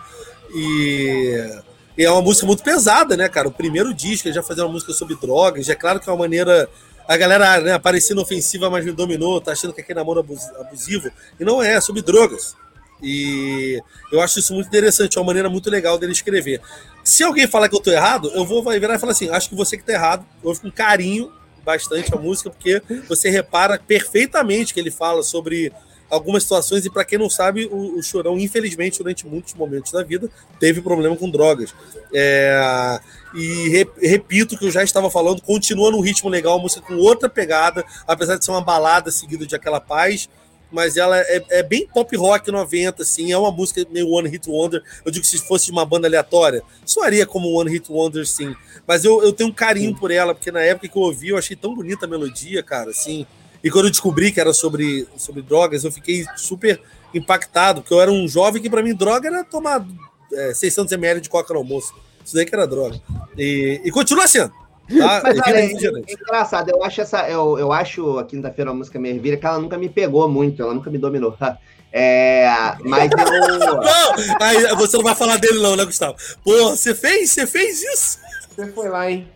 e, 0.55 1.61
e, 1.99 2.05
é 2.05 2.11
uma 2.11 2.23
música 2.23 2.47
muito 2.47 2.63
pesada, 2.63 3.15
né, 3.15 3.29
cara? 3.29 3.49
O 3.49 3.53
primeiro 3.53 3.93
disco, 3.93 4.27
ele 4.27 4.35
já 4.35 4.43
fazia 4.43 4.65
uma 4.65 4.73
música 4.73 4.95
sobre 4.95 5.17
drogas, 5.17 5.69
é 5.69 5.75
claro 5.75 6.01
que 6.01 6.09
é 6.09 6.13
uma 6.13 6.21
maneira. 6.21 6.69
A 7.07 7.17
galera 7.17 7.61
né, 7.61 7.79
parecendo 7.79 8.21
ofensiva, 8.21 8.69
mas 8.69 8.85
me 8.85 8.91
dominou, 8.91 9.41
tá 9.41 9.53
achando 9.53 9.73
que 9.73 9.81
é 9.81 9.85
aquele 9.85 10.01
namoro 10.01 10.27
abusivo. 10.59 11.09
E 11.39 11.45
não 11.45 11.63
é, 11.63 11.75
é 11.75 11.81
sobre 11.81 12.03
drogas. 12.03 12.57
E 13.03 13.81
eu 14.11 14.21
acho 14.21 14.39
isso 14.39 14.55
muito 14.55 14.69
interessante, 14.69 15.17
é 15.17 15.21
uma 15.21 15.27
maneira 15.27 15.49
muito 15.51 15.71
legal 15.71 15.99
dele 15.99 16.13
escrever. 16.13 16.61
Se 17.05 17.23
alguém 17.23 17.47
falar 17.47 17.69
que 17.69 17.77
eu 17.77 17.81
tô 17.81 17.91
errado, 17.91 18.31
eu 18.35 18.45
vou 18.45 18.63
virar 18.63 18.95
e 18.95 18.99
falar 18.99 19.13
assim: 19.13 19.29
acho 19.29 19.49
que 19.49 19.55
você 19.55 19.77
que 19.77 19.85
tá 19.85 19.93
errado. 19.93 20.25
Ouço 20.43 20.63
com 20.63 20.71
carinho 20.71 21.33
bastante 21.65 22.15
a 22.15 22.19
música, 22.19 22.49
porque 22.49 22.81
você 23.09 23.29
repara 23.29 23.79
perfeitamente 23.79 24.73
que 24.73 24.79
ele 24.79 24.91
fala 24.91 25.23
sobre 25.23 25.73
algumas 26.09 26.45
situações, 26.45 26.85
e 26.85 26.91
para 26.91 27.05
quem 27.05 27.19
não 27.19 27.29
sabe, 27.29 27.67
o, 27.67 27.99
o, 27.99 28.03
Chorão, 28.03 28.39
infelizmente, 28.39 28.99
durante 28.99 29.27
muitos 29.27 29.55
momentos 29.55 29.91
da 29.91 30.03
vida, 30.05 30.31
teve 30.61 30.81
problema 30.81 31.17
com 31.17 31.29
drogas. 31.29 31.75
É, 32.15 33.01
e 33.35 33.69
re, 33.69 33.89
repito 34.01 34.57
que 34.57 34.65
eu 34.65 34.71
já 34.71 34.85
estava 34.85 35.11
falando, 35.11 35.43
continua 35.43 35.91
num 35.91 36.01
ritmo 36.01 36.31
legal, 36.31 36.59
a 36.59 36.63
música 36.63 36.81
com 36.87 36.95
outra 36.95 37.29
pegada, 37.29 37.85
apesar 38.07 38.37
de 38.37 38.45
ser 38.45 38.53
uma 38.53 38.61
balada 38.61 39.11
seguida 39.11 39.45
de 39.45 39.57
aquela 39.57 39.81
paz 39.81 40.29
mas 40.71 40.97
ela 40.97 41.19
é, 41.19 41.45
é, 41.51 41.63
bem 41.63 41.87
pop 41.87 42.17
rock 42.17 42.51
90, 42.51 43.03
assim, 43.03 43.33
é 43.33 43.39
uma 43.39 43.51
música 43.51 43.87
meio 43.91 44.11
One 44.11 44.29
Hit 44.29 44.49
Wonder. 44.49 44.83
Eu 45.05 45.13
digo 45.13 45.25
que 45.25 45.31
se 45.31 45.39
fosse 45.39 45.67
de 45.67 45.73
uma 45.73 45.87
banda 45.87 46.09
aleatória, 46.09 46.63
soaria 46.85 47.25
como 47.27 47.53
One 47.59 47.71
Hit 47.71 47.91
Wonder, 47.91 48.27
sim. 48.27 48.55
Mas 48.87 49.05
eu, 49.05 49.23
eu 49.23 49.33
tenho 49.33 49.51
um 49.51 49.53
carinho 49.53 49.95
por 49.95 50.11
ela, 50.11 50.35
porque 50.35 50.51
na 50.51 50.61
época 50.61 50.89
que 50.89 50.97
eu 50.97 51.03
ouvi, 51.03 51.29
eu 51.29 51.39
achei 51.39 51.57
tão 51.57 51.75
bonita 51.75 52.07
a 52.07 52.09
melodia, 52.09 52.63
cara, 52.63 52.91
assim. 52.91 53.27
E 53.63 53.71
quando 53.71 53.87
eu 53.87 53.91
descobri 53.91 54.33
que 54.33 54.41
era 54.41 54.53
sobre, 54.53 55.09
sobre 55.17 55.43
drogas, 55.43 55.85
eu 55.85 55.93
fiquei 55.93 56.25
super 56.37 56.81
impactado, 57.15 57.81
porque 57.81 57.95
eu 57.95 58.01
era 58.01 58.11
um 58.11 58.29
jovem 58.29 58.61
que 58.61 58.71
para 58.71 58.83
mim 58.83 58.95
droga 58.95 59.29
era 59.29 59.45
tomar 59.45 59.87
é, 60.33 60.55
600 60.55 60.93
ml 60.93 61.21
de 61.21 61.29
coca 61.29 61.53
no 61.53 61.61
almoço. 61.61 61.95
Isso 62.25 62.35
daí 62.35 62.45
que 62.45 62.55
era 62.55 62.67
droga. 62.67 63.01
E, 63.39 63.81
e 63.85 63.91
continua 63.91 64.27
sendo. 64.27 64.53
Tá? 64.89 65.21
Mas, 65.25 65.39
olha, 65.41 65.57
é, 65.57 65.67
é, 65.67 66.13
engraçado, 66.13 66.71
eu 66.71 66.85
acho 66.85 67.01
essa. 67.01 67.29
Eu, 67.29 67.59
eu 67.59 67.73
acho 67.73 68.19
a 68.19 68.25
quinta-feira 68.25 68.71
a 68.71 68.75
música 68.75 68.99
me 68.99 69.11
Ervilha 69.11 69.37
que 69.37 69.47
ela 69.47 69.59
nunca 69.59 69.77
me 69.77 69.89
pegou 69.89 70.29
muito, 70.29 70.63
ela 70.63 70.75
nunca 70.75 70.91
me 70.91 70.99
dominou. 70.99 71.37
É, 71.99 72.47
mas 72.85 73.11
eu. 73.11 73.17
Não, 73.81 74.15
aí 74.43 74.77
você 74.77 74.99
não 74.99 75.05
vai 75.05 75.15
falar 75.15 75.39
dele, 75.39 75.61
não, 75.61 75.77
né, 75.77 75.85
Gustavo? 75.87 76.15
Pô, 76.45 76.71
você 76.71 76.95
fez? 76.95 77.31
Você 77.31 77.47
fez 77.47 77.83
isso? 77.83 78.19
Você 78.55 78.67
foi 78.73 78.89
lá, 78.89 79.11
hein? 79.11 79.27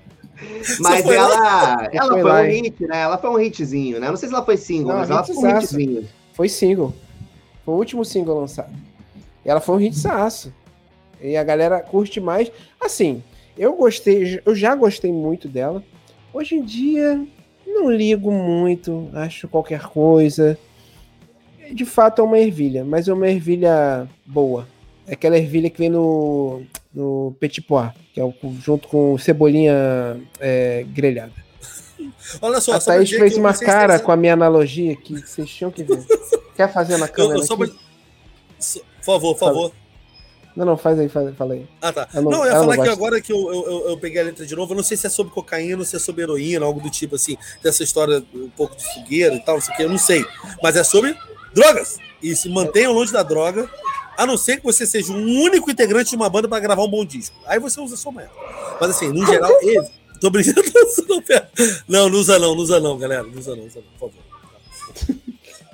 Mas 0.80 1.06
ela, 1.06 1.88
ela 1.90 2.12
foi, 2.12 2.20
foi 2.20 2.30
um 2.30 2.50
hit, 2.50 2.86
né? 2.86 3.00
Ela 3.00 3.16
foi 3.16 3.30
um 3.30 3.40
hitzinho, 3.40 4.00
né? 4.00 4.08
Não 4.10 4.16
sei 4.16 4.28
se 4.28 4.34
ela 4.34 4.44
foi 4.44 4.58
single, 4.58 4.92
não, 4.92 4.98
mas 4.98 5.08
ela 5.08 5.24
foi 5.24 5.36
um 5.36 5.58
hitzinho. 5.58 6.08
Foi 6.34 6.48
single. 6.50 6.94
Foi 7.64 7.74
o 7.74 7.76
último 7.78 8.04
single 8.04 8.40
lançado. 8.40 8.72
E 9.44 9.48
ela 9.48 9.60
foi 9.60 9.76
um 9.76 9.80
hitsaço. 9.80 10.52
E 11.20 11.36
a 11.36 11.44
galera 11.44 11.80
curte 11.80 12.20
mais. 12.20 12.50
Assim, 12.80 13.22
eu 13.60 13.74
gostei, 13.74 14.40
eu 14.46 14.54
já 14.54 14.74
gostei 14.74 15.12
muito 15.12 15.46
dela. 15.46 15.84
Hoje 16.32 16.54
em 16.54 16.64
dia, 16.64 17.22
não 17.66 17.90
ligo 17.90 18.32
muito, 18.32 19.10
acho 19.12 19.46
qualquer 19.48 19.82
coisa. 19.82 20.58
De 21.70 21.84
fato, 21.84 22.22
é 22.22 22.24
uma 22.24 22.38
ervilha, 22.38 22.82
mas 22.86 23.06
é 23.06 23.12
uma 23.12 23.28
ervilha 23.28 24.08
boa. 24.24 24.66
É 25.06 25.12
aquela 25.12 25.36
ervilha 25.36 25.68
que 25.68 25.78
vem 25.78 25.90
no, 25.90 26.62
no 26.94 27.36
Petit 27.38 27.60
Pois, 27.60 27.90
que 28.14 28.20
é 28.20 28.24
o, 28.24 28.32
junto 28.62 28.88
com 28.88 29.18
cebolinha 29.18 30.18
é, 30.40 30.86
grelhada. 30.88 31.34
Olha 32.40 32.62
só, 32.62 32.72
a 32.72 32.80
Thaís 32.80 33.10
fez 33.10 33.36
uma 33.36 33.52
cara 33.52 33.98
com 33.98 34.10
a 34.10 34.16
minha 34.16 34.32
analogia 34.32 34.96
que 34.96 35.20
vocês 35.20 35.50
tinham 35.50 35.70
que 35.70 35.82
ver. 35.82 36.02
Quer 36.56 36.72
fazer 36.72 36.96
na 36.96 37.08
câmera? 37.08 37.40
Eu, 37.40 37.42
eu 37.42 37.56
Por 37.56 39.04
favor, 39.04 39.34
por 39.34 39.38
favor. 39.38 39.72
Não, 40.56 40.66
não, 40.66 40.76
faz 40.76 40.98
aí, 40.98 41.08
faz, 41.08 41.34
fala 41.36 41.54
aí. 41.54 41.66
Ah, 41.80 41.92
tá. 41.92 42.08
não, 42.14 42.22
não, 42.22 42.44
eu 42.44 42.52
ia 42.52 42.58
falar 42.58 42.78
que 42.78 42.88
agora 42.88 43.20
que 43.20 43.32
eu, 43.32 43.52
eu, 43.52 43.88
eu, 43.90 43.98
peguei 43.98 44.20
a 44.20 44.24
letra 44.24 44.44
de 44.44 44.56
novo, 44.56 44.72
eu 44.72 44.76
não 44.76 44.82
sei 44.82 44.96
se 44.96 45.06
é 45.06 45.10
sobre 45.10 45.32
cocaína 45.32 45.78
ou 45.78 45.84
se 45.84 45.96
é 45.96 45.98
sobre 45.98 46.22
heroína, 46.22 46.66
algo 46.66 46.80
do 46.80 46.90
tipo 46.90 47.14
assim, 47.14 47.36
dessa 47.62 47.82
história 47.82 48.22
um 48.34 48.50
pouco 48.50 48.76
de 48.76 48.84
fogueira 48.94 49.34
e 49.34 49.40
tal, 49.40 49.54
não 49.54 49.62
sei 49.62 49.72
o 49.72 49.76
que, 49.76 49.82
eu 49.84 49.88
não 49.88 49.98
sei. 49.98 50.24
Mas 50.62 50.76
é 50.76 50.82
sobre 50.82 51.16
drogas. 51.54 51.98
E 52.22 52.34
se 52.34 52.48
mantenham 52.48 52.92
longe 52.92 53.12
da 53.12 53.22
droga, 53.22 53.70
a 54.16 54.26
não 54.26 54.36
ser 54.36 54.58
que 54.58 54.64
você 54.64 54.84
seja 54.86 55.12
um 55.12 55.40
único 55.40 55.70
integrante 55.70 56.10
de 56.10 56.16
uma 56.16 56.28
banda 56.28 56.48
para 56.48 56.60
gravar 56.60 56.82
um 56.82 56.90
bom 56.90 57.04
disco. 57.04 57.36
Aí 57.46 57.58
você 57.58 57.80
usa 57.80 57.96
sua 57.96 58.12
merda. 58.12 58.32
Mas 58.80 58.90
assim, 58.90 59.08
no 59.08 59.24
geral, 59.24 59.50
ele. 59.62 59.88
Tô 60.20 60.28
brincando. 60.28 60.60
Não, 61.88 62.10
não 62.10 62.18
usa 62.18 62.38
não, 62.38 62.54
não 62.54 62.62
usa 62.62 62.78
não, 62.78 62.98
galera. 62.98 63.22
Não 63.22 63.38
usa 63.38 63.56
não, 63.56 63.64
usa 63.64 63.80
não, 63.80 63.98
por 63.98 64.10
favor. 64.10 65.16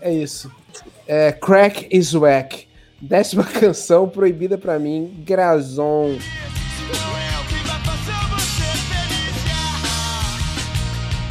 É 0.01 0.13
isso. 0.13 0.51
É, 1.07 1.33
crack 1.33 1.89
is 1.91 2.15
whack. 2.15 2.69
Décima 3.01 3.45
canção 3.61 4.09
proibida 4.09 4.57
para 4.57 4.79
mim, 4.79 5.23
Grazon. 5.25 6.17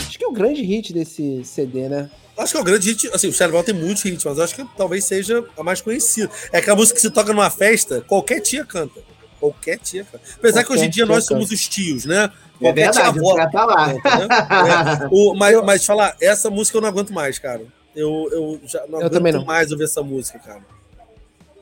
Acho 0.08 0.18
que 0.18 0.24
é 0.24 0.28
o 0.28 0.32
grande 0.32 0.62
hit 0.62 0.94
desse 0.94 1.44
CD, 1.44 1.90
né? 1.90 2.10
Acho 2.38 2.52
que 2.52 2.58
é 2.58 2.62
o 2.62 2.64
grande 2.64 2.90
hit. 2.90 3.10
Assim, 3.14 3.28
o 3.28 3.34
Charlie 3.34 3.64
tem 3.64 3.74
muitos 3.74 4.04
hits, 4.06 4.24
mas 4.24 4.40
acho 4.40 4.56
que 4.56 4.66
talvez 4.78 5.06
seja 5.06 5.44
a 5.58 5.64
mais 5.64 5.82
conhecida. 5.82 6.30
É 6.52 6.60
aquela 6.60 6.76
música 6.76 6.96
que 6.96 7.02
se 7.02 7.10
toca 7.10 7.34
numa 7.34 7.50
festa, 7.50 8.02
qualquer 8.02 8.42
tia 8.42 8.64
canta. 8.66 9.02
Qualquer 9.40 9.80
tia 9.80 10.04
canta. 10.04 10.24
Apesar 10.38 10.64
qualquer 10.64 10.68
que 10.68 10.74
hoje 10.74 10.86
em 10.86 10.90
dia 10.90 11.06
nós 11.06 11.28
canta. 11.28 11.40
somos 11.40 11.52
os 11.52 11.68
tios, 11.68 12.06
né? 12.06 12.26
É 12.26 12.30
qualquer 12.60 12.82
é 12.82 12.92
verdade, 12.92 12.98
tia 12.98 13.08
avó. 13.08 13.50
Tá 13.50 13.66
lá. 13.66 13.94
Canta, 14.02 14.28
né? 14.28 15.00
é. 15.06 15.08
o, 15.12 15.34
mas, 15.34 15.64
mas 15.64 15.86
falar, 15.86 16.16
essa 16.22 16.50
música 16.50 16.78
eu 16.78 16.82
não 16.82 16.90
aguento 16.90 17.12
mais, 17.12 17.40
cara. 17.40 17.66
Eu, 17.96 18.28
eu 18.32 18.60
já 18.66 18.86
não 18.88 19.00
eu 19.00 19.08
aguento 19.08 19.36
não. 19.36 19.46
mais 19.46 19.72
ouvir 19.72 19.86
essa 19.86 20.04
música, 20.04 20.38
cara. 20.40 20.75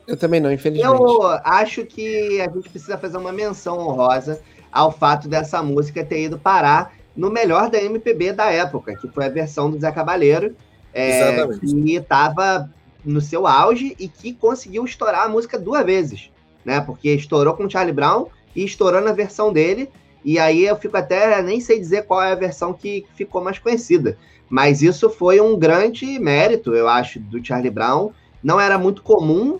Eu 0.06 0.16
também 0.16 0.40
não, 0.40 0.52
infelizmente. 0.52 0.92
Eu 0.92 1.26
acho 1.44 1.84
que 1.84 2.40
a 2.40 2.50
gente 2.50 2.68
precisa 2.68 2.98
fazer 2.98 3.16
uma 3.16 3.32
menção 3.32 3.78
honrosa 3.78 4.40
ao 4.70 4.90
fato 4.92 5.28
dessa 5.28 5.62
música 5.62 6.04
ter 6.04 6.24
ido 6.24 6.38
parar 6.38 6.92
no 7.16 7.30
melhor 7.30 7.70
da 7.70 7.80
MPB 7.80 8.32
da 8.32 8.50
época, 8.50 8.96
que 8.96 9.08
foi 9.08 9.26
a 9.26 9.28
versão 9.28 9.70
do 9.70 9.78
Zé 9.78 9.90
Cabaleiro, 9.92 10.54
é, 10.92 11.46
que 11.58 11.94
estava 11.94 12.70
no 13.04 13.20
seu 13.20 13.46
auge 13.46 13.94
e 13.98 14.08
que 14.08 14.34
conseguiu 14.34 14.84
estourar 14.84 15.24
a 15.24 15.28
música 15.28 15.58
duas 15.58 15.84
vezes, 15.84 16.30
né? 16.64 16.80
Porque 16.80 17.10
estourou 17.10 17.54
com 17.54 17.64
o 17.64 17.70
Charlie 17.70 17.94
Brown 17.94 18.26
e 18.54 18.64
estourou 18.64 19.00
na 19.00 19.12
versão 19.12 19.52
dele. 19.52 19.90
E 20.24 20.38
aí 20.38 20.64
eu 20.64 20.76
fico 20.76 20.96
até 20.96 21.40
nem 21.42 21.60
sei 21.60 21.78
dizer 21.78 22.06
qual 22.06 22.22
é 22.22 22.32
a 22.32 22.36
versão 22.36 22.72
que 22.72 23.06
ficou 23.14 23.42
mais 23.42 23.58
conhecida. 23.58 24.18
Mas 24.48 24.82
isso 24.82 25.10
foi 25.10 25.40
um 25.40 25.58
grande 25.58 26.18
mérito, 26.18 26.74
eu 26.74 26.88
acho, 26.88 27.20
do 27.20 27.44
Charlie 27.44 27.70
Brown 27.70 28.10
não 28.44 28.60
era 28.60 28.76
muito 28.76 29.02
comum. 29.02 29.58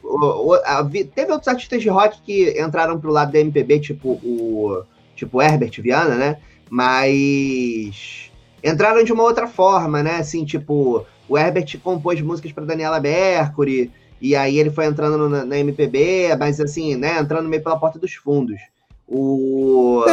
Teve 1.15 1.33
outros 1.33 1.49
artistas 1.49 1.81
de 1.81 1.89
rock 1.89 2.21
que 2.21 2.61
entraram 2.61 3.01
pro 3.01 3.11
lado 3.11 3.33
da 3.33 3.41
MPB, 3.41 3.81
tipo 3.81 4.11
o 4.11 4.85
tipo 5.17 5.41
Herbert 5.41 5.81
Viana, 5.81 6.17
né? 6.17 6.37
Mas 6.69 8.31
entraram 8.63 9.03
de 9.03 9.13
uma 9.13 9.23
outra 9.23 9.47
forma, 9.47 10.03
né? 10.03 10.17
Assim, 10.17 10.45
tipo, 10.45 11.07
o 11.27 11.39
Herbert 11.39 11.79
compôs 11.83 12.21
músicas 12.21 12.53
para 12.53 12.67
Daniela 12.67 13.01
Mercury, 13.01 13.91
e 14.21 14.37
aí 14.37 14.59
ele 14.59 14.71
foi 14.71 14.85
entrando 14.85 15.29
na, 15.31 15.45
na, 15.45 15.59
MPB, 15.59 16.37
mas 16.39 16.61
assim, 16.61 16.95
né, 16.95 17.19
entrando 17.19 17.49
meio 17.49 17.63
pela 17.63 17.79
porta 17.79 17.99
dos 17.99 18.15
fundos. 18.15 18.61
O 19.09 20.05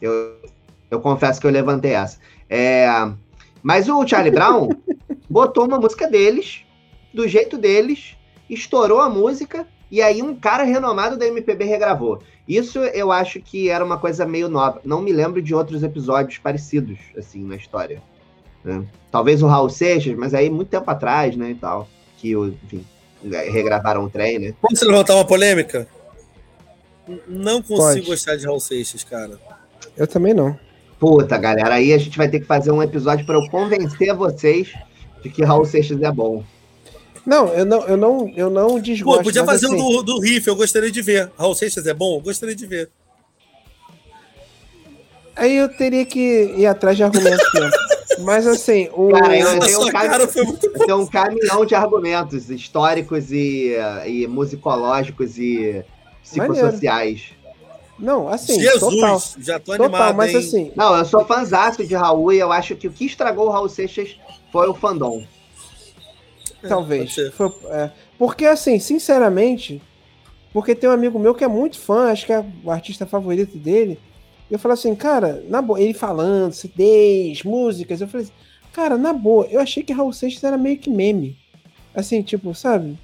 eu, 0.00 0.36
eu 0.90 1.00
confesso 1.00 1.40
que 1.40 1.46
eu 1.46 1.50
levantei 1.50 1.92
essa. 1.92 2.18
É, 2.48 2.86
mas 3.62 3.88
o 3.88 4.06
Charlie 4.06 4.32
Brown 4.32 4.68
botou 5.28 5.66
uma 5.66 5.78
música 5.78 6.08
deles 6.08 6.64
do 7.12 7.26
jeito 7.26 7.58
deles, 7.58 8.16
estourou 8.48 9.00
a 9.00 9.08
música 9.08 9.66
e 9.90 10.00
aí 10.00 10.22
um 10.22 10.34
cara 10.34 10.62
renomado 10.62 11.16
da 11.16 11.26
MPB 11.26 11.64
regravou. 11.64 12.22
Isso 12.46 12.78
eu 12.78 13.10
acho 13.10 13.40
que 13.40 13.68
era 13.68 13.84
uma 13.84 13.98
coisa 13.98 14.26
meio 14.26 14.48
nova. 14.48 14.80
Não 14.84 15.00
me 15.00 15.12
lembro 15.12 15.42
de 15.42 15.54
outros 15.54 15.82
episódios 15.82 16.38
parecidos, 16.38 16.98
assim, 17.16 17.44
na 17.44 17.56
história. 17.56 18.02
Né? 18.64 18.84
Talvez 19.10 19.42
o 19.42 19.46
Raul 19.46 19.70
Seixas, 19.70 20.16
mas 20.16 20.34
aí 20.34 20.50
muito 20.50 20.68
tempo 20.68 20.90
atrás, 20.90 21.36
né, 21.36 21.50
e 21.50 21.54
tal. 21.54 21.88
Que, 22.18 22.32
enfim, 22.32 22.84
regravaram 23.22 24.04
o 24.04 24.10
trem, 24.10 24.38
né? 24.38 24.54
Vamos 24.62 24.80
levantar 24.82 25.14
uma 25.14 25.24
polêmica? 25.24 25.88
Não 27.26 27.62
consigo 27.62 27.78
Pode. 27.78 28.00
gostar 28.02 28.36
de 28.36 28.46
Raul 28.46 28.60
Seixas, 28.60 29.02
cara. 29.02 29.38
Eu 29.96 30.06
também 30.06 30.34
não. 30.34 30.58
Puta, 30.98 31.38
galera, 31.38 31.74
aí 31.74 31.92
a 31.92 31.98
gente 31.98 32.16
vai 32.16 32.28
ter 32.28 32.40
que 32.40 32.46
fazer 32.46 32.70
um 32.70 32.82
episódio 32.82 33.24
para 33.24 33.36
eu 33.36 33.48
convencer 33.48 34.14
vocês 34.14 34.72
de 35.22 35.30
que 35.30 35.42
Raul 35.42 35.64
Seixas 35.64 36.00
é 36.02 36.12
bom. 36.12 36.44
Não, 37.26 37.48
eu 37.48 37.64
não, 37.64 37.86
eu 37.86 37.96
não, 37.96 38.32
eu 38.36 38.50
não 38.50 38.80
desgosto. 38.80 39.18
Pô, 39.18 39.24
podia 39.24 39.44
fazer 39.44 39.66
assim... 39.66 39.74
um 39.74 39.78
do, 39.78 40.02
do 40.02 40.20
riff, 40.20 40.46
eu 40.48 40.56
gostaria 40.56 40.90
de 40.90 41.02
ver. 41.02 41.30
Raul 41.38 41.54
Seixas 41.54 41.86
é 41.86 41.94
bom? 41.94 42.16
Eu 42.16 42.20
gostaria 42.20 42.54
de 42.54 42.66
ver. 42.66 42.90
Aí 45.36 45.56
eu 45.56 45.68
teria 45.68 46.04
que 46.04 46.54
ir 46.56 46.66
atrás 46.66 46.96
de 46.96 47.04
argumentos. 47.04 47.48
Mas 48.20 48.46
assim, 48.46 48.88
o. 48.92 49.10
Cara, 49.10 49.38
eu 49.38 49.60
tenho 49.60 49.82
um, 49.82 49.88
cara 49.90 50.28
foi 50.28 50.44
muito 50.44 50.66
eu 50.66 50.86
tenho 50.86 51.00
um 51.00 51.06
caminhão 51.06 51.64
de 51.64 51.74
argumentos 51.74 52.50
históricos 52.50 53.32
e, 53.32 53.72
e 54.06 54.26
musicológicos 54.26 55.38
e 55.38 55.82
psicossociais. 56.22 57.32
Não, 57.98 58.28
assim, 58.28 58.58
Jesus, 58.60 58.94
total. 58.94 59.22
já 59.38 59.58
tô 59.58 59.72
Total, 59.72 59.86
animado, 59.86 60.16
mas 60.16 60.30
hein? 60.30 60.38
assim, 60.38 60.72
Não, 60.74 60.96
eu 60.96 61.04
sou 61.04 61.24
fãzaço 61.24 61.84
de 61.86 61.94
Raul 61.94 62.32
e 62.32 62.38
eu 62.38 62.50
acho 62.50 62.74
que 62.74 62.88
o 62.88 62.90
que 62.90 63.04
estragou 63.04 63.46
o 63.46 63.50
Raul 63.50 63.68
Seixas 63.68 64.16
foi 64.50 64.68
o 64.68 64.74
fandom. 64.74 65.22
Talvez. 66.68 67.02
pode 67.02 67.14
ser. 67.14 67.32
Foi- 67.32 67.52
é. 67.70 67.90
porque 68.18 68.44
assim, 68.46 68.78
sinceramente, 68.78 69.80
porque 70.52 70.74
tem 70.74 70.88
um 70.88 70.92
amigo 70.92 71.18
meu 71.18 71.34
que 71.34 71.44
é 71.44 71.48
muito 71.48 71.78
fã, 71.78 72.10
acho 72.10 72.26
que 72.26 72.32
é 72.32 72.44
o 72.64 72.70
artista 72.70 73.06
favorito 73.06 73.56
dele. 73.56 73.98
E 74.50 74.54
eu 74.54 74.58
falo 74.58 74.74
assim, 74.74 74.94
cara, 74.94 75.42
na 75.48 75.62
boa, 75.62 75.80
ele 75.80 75.94
falando, 75.94 76.52
CDs, 76.52 77.42
músicas, 77.44 78.00
eu 78.00 78.08
falei 78.08 78.26
assim, 78.26 78.34
cara, 78.72 78.98
na 78.98 79.12
boa, 79.12 79.46
eu 79.50 79.60
achei 79.60 79.82
que 79.82 79.92
Raul 79.92 80.12
Seixas 80.12 80.42
era 80.42 80.58
meio 80.58 80.76
que 80.78 80.90
meme. 80.90 81.36
Assim, 81.94 82.20
tipo, 82.22 82.54
sabe? 82.54 82.98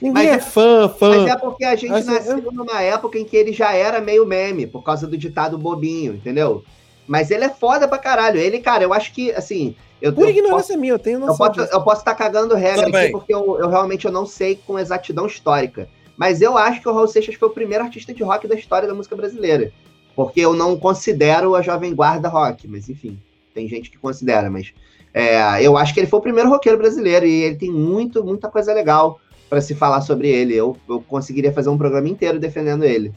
Ninguém 0.00 0.24
Mas 0.24 0.32
é, 0.32 0.34
é- 0.36 0.40
fã, 0.40 0.88
fã. 0.88 1.10
Mas 1.10 1.30
é 1.30 1.36
porque 1.36 1.64
a 1.64 1.76
gente 1.76 1.92
Assim, 1.92 2.10
nasceu 2.10 2.52
numa 2.52 2.80
época 2.82 3.18
em 3.18 3.24
que 3.24 3.36
ele 3.36 3.52
já 3.52 3.74
era 3.74 4.00
meio 4.00 4.24
meme, 4.26 4.66
por 4.66 4.82
causa 4.82 5.06
do 5.06 5.16
ditado 5.16 5.58
bobinho, 5.58 6.14
entendeu? 6.14 6.64
Mas 7.06 7.30
ele 7.30 7.44
é 7.44 7.50
foda 7.50 7.86
pra 7.86 7.98
caralho. 7.98 8.38
Ele, 8.38 8.60
cara, 8.60 8.84
eu 8.84 8.92
acho 8.94 9.12
que, 9.12 9.30
assim. 9.32 9.74
Eu, 10.00 10.12
Por 10.12 10.24
eu 10.24 10.30
ignorância 10.30 10.76
minha, 10.76 10.92
eu 10.94 10.98
tenho 10.98 11.16
Eu 11.16 11.26
noção 11.26 11.46
posso, 11.46 11.60
disso. 11.60 11.72
eu 11.72 11.82
posso 11.82 12.00
estar 12.00 12.14
cagando 12.14 12.54
regra 12.54 12.84
Também. 12.84 13.02
aqui, 13.02 13.12
porque 13.12 13.34
eu, 13.34 13.58
eu 13.60 13.68
realmente 13.68 14.06
eu 14.06 14.12
não 14.12 14.24
sei 14.24 14.58
com 14.66 14.78
exatidão 14.78 15.26
histórica. 15.26 15.88
Mas 16.16 16.40
eu 16.40 16.56
acho 16.56 16.80
que 16.80 16.88
o 16.88 16.92
Raul 16.92 17.08
Seixas 17.08 17.34
foi 17.34 17.48
o 17.48 17.52
primeiro 17.52 17.84
artista 17.84 18.12
de 18.12 18.22
rock 18.22 18.46
da 18.46 18.54
história 18.54 18.86
da 18.86 18.94
música 18.94 19.16
brasileira. 19.16 19.72
Porque 20.14 20.40
eu 20.40 20.54
não 20.54 20.76
considero 20.76 21.54
a 21.54 21.62
Jovem 21.62 21.94
Guarda 21.94 22.28
rock, 22.28 22.68
mas 22.68 22.88
enfim, 22.88 23.18
tem 23.54 23.68
gente 23.68 23.90
que 23.90 23.98
considera, 23.98 24.50
mas 24.50 24.72
é, 25.14 25.62
eu 25.62 25.76
acho 25.76 25.92
que 25.94 26.00
ele 26.00 26.06
foi 26.06 26.18
o 26.18 26.22
primeiro 26.22 26.48
roqueiro 26.50 26.78
brasileiro 26.78 27.26
e 27.26 27.42
ele 27.42 27.56
tem 27.56 27.70
muito, 27.70 28.22
muita 28.24 28.48
coisa 28.48 28.72
legal 28.72 29.20
para 29.48 29.60
se 29.60 29.74
falar 29.74 30.00
sobre 30.02 30.28
ele. 30.28 30.54
Eu, 30.54 30.76
eu 30.88 31.00
conseguiria 31.00 31.52
fazer 31.52 31.68
um 31.68 31.78
programa 31.78 32.08
inteiro 32.08 32.38
defendendo 32.38 32.84
ele. 32.84 33.12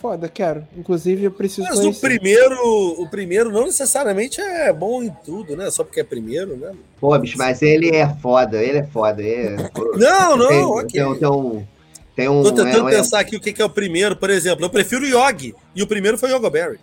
Foda, 0.00 0.28
quero. 0.28 0.64
Inclusive, 0.76 1.24
eu 1.24 1.30
preciso 1.32 1.66
Mas 1.68 1.84
o 1.84 1.92
primeiro, 1.92 2.56
o 3.02 3.08
primeiro 3.10 3.50
não 3.50 3.64
necessariamente 3.64 4.40
é 4.40 4.72
bom 4.72 5.02
em 5.02 5.10
tudo, 5.24 5.56
né? 5.56 5.70
Só 5.72 5.82
porque 5.82 5.98
é 6.00 6.04
primeiro, 6.04 6.56
né? 6.56 6.72
Pô, 7.00 7.18
bicho, 7.18 7.36
mas 7.36 7.62
ele 7.62 7.90
é 7.94 8.08
foda, 8.08 8.62
ele 8.62 8.78
é 8.78 8.84
foda. 8.86 9.20
Ele 9.20 9.56
é- 9.56 9.70
Não, 9.98 10.36
não, 10.36 10.48
tem, 10.48 10.64
ok. 10.64 10.90
tem, 10.92 11.04
um- 11.04 11.14
tem 11.18 11.28
um. 11.28 11.66
Tem 12.14 12.28
um 12.28 12.42
Tô 12.44 12.52
tentando 12.52 12.88
é- 12.88 12.94
é- 12.94 12.96
pensar 12.96 13.20
aqui 13.20 13.36
o 13.36 13.40
que 13.40 13.52
que 13.52 13.60
é 13.60 13.64
o 13.64 13.70
primeiro, 13.70 14.16
por 14.16 14.30
exemplo. 14.30 14.64
Eu 14.64 14.70
prefiro 14.70 15.04
o 15.04 15.08
Yogi. 15.08 15.54
E 15.74 15.82
o 15.82 15.86
primeiro 15.86 16.16
foi 16.16 16.30
o 16.30 16.36
Yogo 16.36 16.50
Berry. 16.50 16.78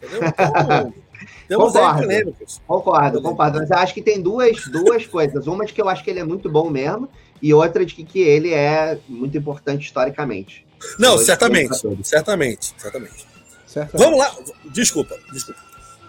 Entendeu? 0.00 0.28
Então, 0.28 0.94
temos 1.48 1.76
aí 1.76 1.82
Concordo. 1.82 2.36
Concordo, 2.66 3.22
concordo. 3.22 3.58
Mas 3.58 3.70
eu 3.70 3.76
acho 3.78 3.94
que 3.94 4.02
tem 4.02 4.20
duas, 4.20 4.64
duas 4.66 5.04
coisas. 5.06 5.46
Uma 5.48 5.64
de 5.66 5.72
que 5.72 5.80
eu 5.82 5.88
acho 5.88 6.02
que 6.02 6.10
ele 6.10 6.18
é 6.20 6.24
muito 6.24 6.48
bom 6.50 6.68
mesmo, 6.70 7.08
e 7.42 7.52
outra 7.52 7.84
de 7.84 7.94
que, 7.94 8.04
que 8.04 8.20
ele 8.20 8.52
é 8.52 8.98
muito 9.08 9.36
importante 9.36 9.84
historicamente. 9.84 10.64
Não, 10.98 11.16
Dois 11.16 11.26
certamente. 11.26 11.74
Certamente, 12.04 12.74
certamente. 12.78 13.26
Certo? 13.66 13.98
Vamos 13.98 14.18
lá. 14.18 14.34
Desculpa, 14.72 15.16
desculpa. 15.32 15.60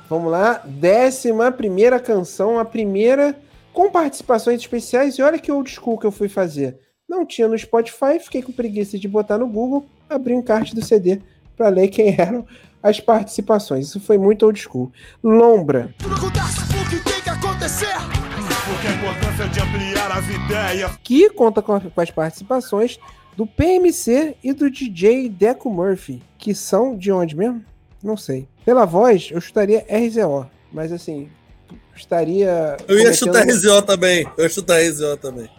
Vamos 0.09 0.31
lá. 0.31 0.61
Décima 0.65 1.51
primeira 1.51 1.99
canção, 1.99 2.59
a 2.59 2.65
primeira 2.65 3.35
com 3.71 3.89
participações 3.89 4.61
especiais. 4.61 5.15
E 5.15 5.21
olha 5.21 5.39
que 5.39 5.51
old 5.51 5.69
school 5.69 5.97
que 5.97 6.05
eu 6.05 6.11
fui 6.11 6.29
fazer. 6.29 6.77
Não 7.09 7.25
tinha 7.25 7.47
no 7.47 7.57
Spotify, 7.57 8.19
fiquei 8.19 8.41
com 8.41 8.51
preguiça 8.51 8.97
de 8.97 9.07
botar 9.07 9.37
no 9.37 9.47
Google, 9.47 9.85
abri 10.09 10.33
um 10.33 10.41
card 10.41 10.73
do 10.73 10.83
CD 10.83 11.21
para 11.55 11.69
ler 11.69 11.87
quem 11.87 12.15
eram 12.19 12.45
as 12.81 12.99
participações. 12.99 13.87
Isso 13.87 13.99
foi 13.99 14.17
muito 14.17 14.45
old 14.45 14.59
school. 14.59 14.91
Lombra, 15.23 15.93
Tudo 15.97 16.15
acontece 16.15 16.59
porque 16.67 17.09
tem 17.09 17.21
que 17.21 17.29
acontecer. 17.29 18.22
Porque 18.73 18.87
a 18.87 18.91
importância 18.91 19.47
de 19.49 19.59
ampliar 19.59 20.11
as 20.11 20.27
ideias. 20.27 20.91
que 21.03 21.29
conta 21.29 21.61
com, 21.61 21.79
as 21.95 22.09
participações 22.11 22.99
do 23.37 23.45
PMC 23.45 24.35
e 24.43 24.51
do 24.51 24.69
DJ 24.69 25.29
Deco 25.29 25.69
Murphy, 25.69 26.23
que 26.39 26.55
são 26.55 26.97
de 26.97 27.11
onde 27.11 27.35
mesmo? 27.35 27.63
Não 28.01 28.17
sei. 28.17 28.47
Pela 28.65 28.85
voz, 28.85 29.29
eu 29.31 29.39
chutaria 29.39 29.85
RZO, 29.87 30.47
mas 30.71 30.91
assim, 30.91 31.29
estaria. 31.95 32.77
Eu 32.87 32.97
ia 32.97 33.03
cometendo- 33.03 33.15
chutar 33.15 33.45
RZO 33.45 33.81
também. 33.83 34.27
Eu 34.37 34.43
ia 34.43 34.49
chutar 34.49 34.81
RZO 34.81 35.17
também. 35.17 35.49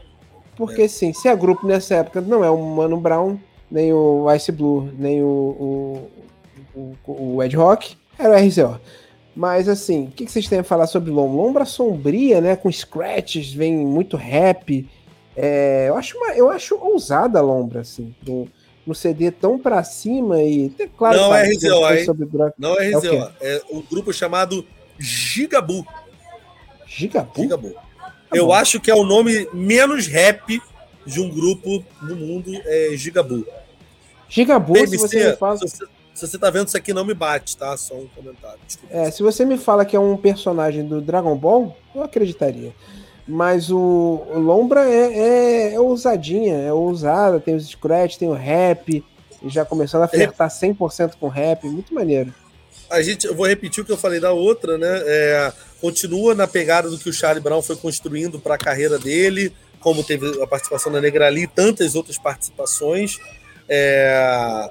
Porque 0.56 0.88
sim, 0.88 1.12
se 1.12 1.28
a 1.28 1.36
grupo 1.36 1.66
nessa 1.68 1.94
época 1.94 2.20
não 2.20 2.44
é 2.44 2.50
o 2.50 2.58
Mano 2.60 2.96
Brown, 2.98 3.38
nem 3.70 3.92
o 3.92 4.26
Ice 4.34 4.50
Blue, 4.50 4.92
nem 4.98 5.22
o, 5.22 6.08
o, 6.74 6.96
o, 7.06 7.34
o 7.36 7.42
Ed 7.44 7.56
Rock, 7.56 7.96
era 8.18 8.30
o 8.30 8.36
RZO. 8.36 8.80
Mas 9.34 9.68
assim, 9.68 10.04
o 10.04 10.10
que, 10.10 10.24
que 10.24 10.32
vocês 10.32 10.48
têm 10.48 10.60
a 10.60 10.64
falar 10.64 10.86
sobre 10.86 11.10
Lom? 11.10 11.34
Lombra 11.34 11.64
sombria, 11.64 12.40
né? 12.40 12.54
Com 12.54 12.70
scratches, 12.70 13.52
vem 13.52 13.76
muito 13.76 14.16
rap. 14.16 14.88
É, 15.36 15.86
eu, 15.88 15.96
acho 15.96 16.16
uma, 16.16 16.32
eu 16.34 16.50
acho 16.50 16.76
ousada 16.76 17.40
a 17.40 17.42
Lombra, 17.42 17.80
assim. 17.80 18.14
No, 18.24 18.48
no 18.86 18.94
CD 18.94 19.30
tão 19.30 19.58
pra 19.58 19.82
cima 19.82 20.40
e. 20.40 20.70
Claro, 20.96 21.16
Não 21.16 21.34
é 21.34 21.42
RZO, 21.48 21.92
hein? 21.92 22.04
sobre. 22.04 22.28
Não 22.58 22.78
é 22.78 22.90
É 22.90 22.96
RZO. 22.96 23.32
É 23.40 23.62
um 23.70 23.82
grupo 23.82 24.12
chamado 24.12 24.64
Gigabu. 24.98 25.84
Gigabu? 26.86 27.42
Gigabu. 27.42 27.74
Eu 28.32 28.46
bom. 28.46 28.52
acho 28.52 28.80
que 28.80 28.90
é 28.90 28.94
o 28.94 29.04
nome 29.04 29.48
menos 29.52 30.06
rap 30.06 30.60
de 31.04 31.20
um 31.20 31.28
grupo 31.28 31.84
no 32.02 32.14
mundo, 32.14 32.52
é 32.64 32.90
Gigabu. 32.94 33.46
Gigabu, 34.28 34.76
se 34.86 34.96
você 34.96 35.30
me 35.30 35.36
fala. 35.36 35.56
se 35.58 35.68
você, 35.68 35.84
se 36.14 36.28
você 36.28 36.38
tá 36.38 36.48
vendo 36.48 36.68
isso 36.68 36.76
aqui, 36.76 36.92
não 36.92 37.04
me 37.04 37.12
bate, 37.12 37.56
tá? 37.56 37.76
Só 37.76 37.94
um 37.94 38.06
comentário. 38.06 38.60
Desculpa. 38.64 38.94
É, 38.94 39.10
se 39.10 39.22
você 39.22 39.44
me 39.44 39.58
fala 39.58 39.84
que 39.84 39.96
é 39.96 40.00
um 40.00 40.16
personagem 40.16 40.86
do 40.86 41.00
Dragon 41.00 41.34
Ball, 41.34 41.76
eu 41.92 42.04
acreditaria. 42.04 42.72
Mas 43.26 43.70
o, 43.70 44.22
o 44.32 44.38
Lombra 44.38 44.88
é, 44.88 45.12
é, 45.12 45.74
é 45.74 45.80
ousadinha, 45.80 46.56
é 46.56 46.72
ousada, 46.72 47.40
tem 47.40 47.56
os 47.56 47.66
scratch, 47.66 48.16
tem 48.16 48.28
o 48.28 48.34
rap, 48.34 49.04
e 49.42 49.48
já 49.48 49.64
começando 49.64 50.02
a 50.02 50.08
flertar 50.08 50.48
100% 50.48 51.14
com 51.18 51.26
rap, 51.28 51.66
muito 51.66 51.92
maneiro. 51.92 52.32
A 52.88 53.02
gente, 53.02 53.26
eu 53.26 53.34
vou 53.34 53.46
repetir 53.46 53.82
o 53.82 53.86
que 53.86 53.90
eu 53.90 53.96
falei 53.96 54.20
da 54.20 54.30
outra, 54.30 54.78
né? 54.78 55.02
É, 55.04 55.52
continua 55.80 56.34
na 56.34 56.46
pegada 56.46 56.88
do 56.88 56.98
que 56.98 57.08
o 57.08 57.12
Charlie 57.12 57.42
Brown 57.42 57.60
foi 57.60 57.76
construindo 57.76 58.38
para 58.38 58.54
a 58.54 58.58
carreira 58.58 58.98
dele, 58.98 59.52
como 59.80 60.04
teve 60.04 60.40
a 60.40 60.46
participação 60.46 60.92
da 60.92 61.00
Negrali 61.00 61.42
e 61.42 61.46
tantas 61.48 61.94
outras 61.96 62.18
participações. 62.18 63.18
É, 63.68 64.70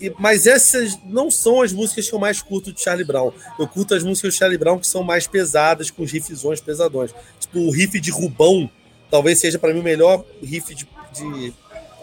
e- 0.00 0.12
mas 0.18 0.46
essas 0.46 0.98
não 1.04 1.30
são 1.30 1.62
as 1.62 1.72
músicas 1.72 2.08
que 2.08 2.14
eu 2.14 2.18
mais 2.18 2.40
curto 2.42 2.72
de 2.72 2.80
Charlie 2.80 3.04
Brown. 3.06 3.32
Eu 3.58 3.66
curto 3.68 3.94
as 3.94 4.02
músicas 4.02 4.32
de 4.34 4.38
Charlie 4.38 4.58
Brown 4.58 4.78
que 4.78 4.86
são 4.86 5.02
mais 5.02 5.26
pesadas, 5.26 5.90
com 5.90 6.04
riffzões 6.04 6.60
pesadões. 6.60 7.12
Tipo, 7.40 7.60
o 7.60 7.70
riff 7.70 7.98
de 8.00 8.10
Rubão 8.10 8.70
talvez 9.10 9.38
seja 9.38 9.58
para 9.58 9.72
mim 9.72 9.80
o 9.80 9.82
melhor 9.84 10.24
riff 10.42 10.74
de, 10.74 10.86
de- 11.14 11.52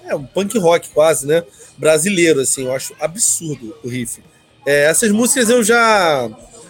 É, 0.06 0.16
um 0.16 0.26
punk 0.26 0.58
rock 0.58 0.90
quase, 0.90 1.28
né? 1.28 1.44
Brasileiro, 1.78 2.40
assim. 2.42 2.66
Eu 2.66 2.74
acho 2.74 2.94
absurdo 3.00 3.76
o 3.84 3.88
riff. 3.88 4.22
É, 4.66 4.86
essas 4.86 5.12
músicas 5.12 5.50
eu 5.50 5.64
já. 5.64 6.30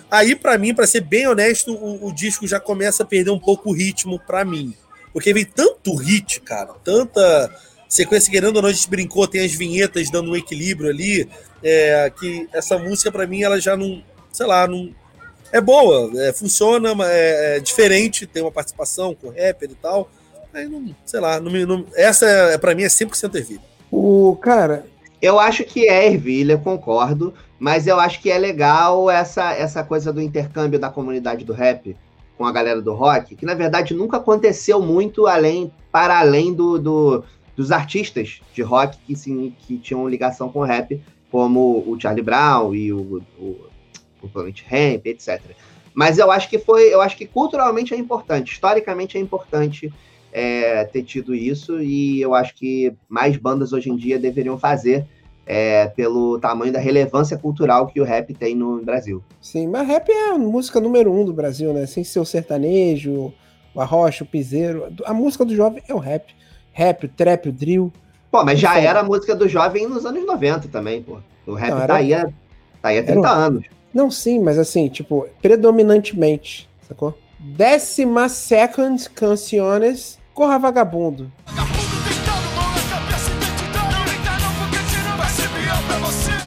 Aí, 0.09 0.35
pra 0.35 0.57
mim, 0.57 0.73
pra 0.73 0.85
ser 0.85 1.01
bem 1.01 1.25
honesto, 1.27 1.73
o, 1.73 2.07
o 2.07 2.13
disco 2.13 2.45
já 2.47 2.59
começa 2.59 3.03
a 3.03 3.05
perder 3.05 3.31
um 3.31 3.39
pouco 3.39 3.69
o 3.69 3.73
ritmo 3.73 4.19
pra 4.19 4.43
mim. 4.43 4.73
Porque 5.13 5.33
vem 5.33 5.45
tanto 5.45 5.93
hit, 5.95 6.39
cara, 6.41 6.73
tanta 6.83 7.49
sequência, 7.95 8.31
querendo 8.31 8.55
ou 8.57 8.61
não, 8.61 8.69
a 8.69 8.73
gente 8.73 8.89
brincou, 8.89 9.27
tem 9.27 9.43
as 9.45 9.51
vinhetas 9.53 10.09
dando 10.09 10.31
um 10.31 10.35
equilíbrio 10.35 10.89
ali, 10.89 11.27
é, 11.63 12.11
que 12.19 12.47
essa 12.53 12.77
música, 12.77 13.11
pra 13.11 13.27
mim, 13.27 13.43
ela 13.43 13.59
já 13.59 13.75
não. 13.75 14.01
Sei 14.31 14.45
lá, 14.45 14.67
não. 14.67 14.89
É 15.51 15.59
boa, 15.59 16.09
é, 16.23 16.31
funciona, 16.31 16.95
mas 16.95 17.09
é, 17.09 17.57
é 17.57 17.59
diferente, 17.59 18.25
tem 18.25 18.41
uma 18.41 18.51
participação 18.51 19.13
com 19.13 19.27
rapper 19.29 19.69
e 19.69 19.75
tal. 19.75 20.09
Aí 20.53 20.67
não, 20.67 20.95
sei 21.05 21.19
lá, 21.19 21.39
não, 21.39 21.51
não- 21.51 21.85
essa 21.93 22.25
é, 22.25 22.57
pra 22.57 22.73
mim 22.73 22.83
é 22.83 22.87
100% 22.89 23.35
ervilha. 23.35 23.61
O 23.91 24.37
cara, 24.41 24.85
Eu 25.21 25.39
acho 25.39 25.63
que 25.65 25.87
é 25.87 26.07
ervilha, 26.07 26.57
concordo, 26.57 27.33
mas 27.59 27.85
eu 27.85 27.99
acho 27.99 28.19
que 28.21 28.31
é 28.31 28.37
legal 28.39 29.07
essa, 29.09 29.53
essa 29.53 29.83
coisa 29.83 30.11
do 30.11 30.19
intercâmbio 30.21 30.79
da 30.79 30.89
comunidade 30.89 31.45
do 31.45 31.53
rap 31.53 31.95
com 32.37 32.45
a 32.45 32.51
galera 32.51 32.81
do 32.81 32.93
rock, 32.93 33.35
que 33.35 33.45
na 33.45 33.53
verdade 33.53 33.93
nunca 33.93 34.17
aconteceu 34.17 34.81
muito 34.81 35.27
além 35.27 35.71
para 35.91 36.17
além 36.19 36.53
do, 36.53 36.79
do- 36.79 37.23
dos 37.61 37.71
artistas 37.71 38.41
de 38.55 38.63
rock 38.63 38.97
que, 39.05 39.15
sim, 39.15 39.53
que 39.59 39.77
tinham 39.77 40.09
ligação 40.09 40.49
com 40.51 40.59
o 40.59 40.63
rap, 40.63 40.99
como 41.29 41.83
o 41.85 41.95
Charlie 41.99 42.23
Brown 42.23 42.73
e 42.73 42.91
o, 42.91 43.21
o, 43.37 43.55
o 44.19 44.27
Planet 44.27 44.63
Ramp, 44.63 45.05
etc. 45.05 45.39
Mas 45.93 46.17
eu 46.17 46.31
acho 46.31 46.49
que 46.49 46.57
foi, 46.57 46.91
eu 46.91 47.01
acho 47.01 47.15
que 47.15 47.27
culturalmente 47.27 47.93
é 47.93 47.97
importante, 47.97 48.53
historicamente 48.53 49.15
é 49.15 49.21
importante 49.21 49.93
é, 50.33 50.85
ter 50.85 51.03
tido 51.03 51.35
isso, 51.35 51.79
e 51.79 52.19
eu 52.19 52.33
acho 52.33 52.55
que 52.55 52.93
mais 53.07 53.37
bandas 53.37 53.73
hoje 53.73 53.91
em 53.91 53.95
dia 53.95 54.17
deveriam 54.17 54.57
fazer 54.57 55.05
é, 55.45 55.85
pelo 55.89 56.39
tamanho 56.39 56.73
da 56.73 56.79
relevância 56.79 57.37
cultural 57.37 57.85
que 57.85 58.01
o 58.01 58.03
rap 58.03 58.33
tem 58.33 58.55
no 58.55 58.81
Brasil. 58.81 59.23
sim, 59.39 59.67
mas 59.67 59.87
rap 59.87 60.09
é 60.09 60.31
a 60.31 60.37
música 60.37 60.79
número 60.79 61.13
um 61.13 61.23
do 61.23 61.33
Brasil, 61.33 61.71
né? 61.73 61.85
Sem 61.85 62.03
ser 62.03 62.19
o 62.19 62.25
sertanejo, 62.25 63.31
o 63.75 63.81
arrocha, 63.81 64.23
o 64.23 64.27
piseiro. 64.27 64.91
A 65.05 65.13
música 65.13 65.45
do 65.45 65.55
jovem 65.55 65.83
é 65.87 65.93
o 65.93 65.99
rap. 65.99 66.33
Rap, 66.73 67.05
o 67.05 67.09
trap, 67.09 67.49
o 67.49 67.51
drill. 67.51 67.91
Pô, 68.31 68.43
mas 68.45 68.59
já 68.59 68.79
era 68.79 69.01
a 69.01 69.03
música 69.03 69.35
do 69.35 69.47
jovem 69.47 69.87
nos 69.87 70.05
anos 70.05 70.25
90 70.25 70.67
também, 70.69 71.01
pô. 71.03 71.17
O 71.45 71.53
rap 71.53 71.71
Não, 71.71 71.77
era- 71.79 71.87
tá, 71.87 71.95
aí 71.95 72.13
há, 72.13 72.25
tá 72.81 72.89
aí 72.89 72.99
há 72.99 73.03
30 73.03 73.19
era- 73.27 73.31
anos. 73.37 73.65
Não, 73.93 74.09
sim, 74.09 74.39
mas 74.39 74.57
assim, 74.57 74.87
tipo, 74.87 75.27
predominantemente, 75.41 76.69
sacou? 76.87 77.17
Décima 77.37 78.29
second 78.29 79.09
canciones, 79.09 80.17
Corra 80.33 80.57
Vagabundo. 80.57 81.29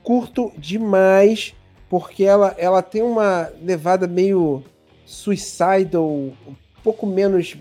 Curto 0.03 0.53
demais, 0.59 1.55
porque 1.89 2.25
ela, 2.25 2.55
ela 2.59 2.83
tem 2.83 3.03
uma 3.03 3.51
levada 3.62 4.07
meio 4.07 4.62
suicidal, 5.07 6.05
um 6.05 6.33
pouco 6.83 7.07
menos 7.07 7.57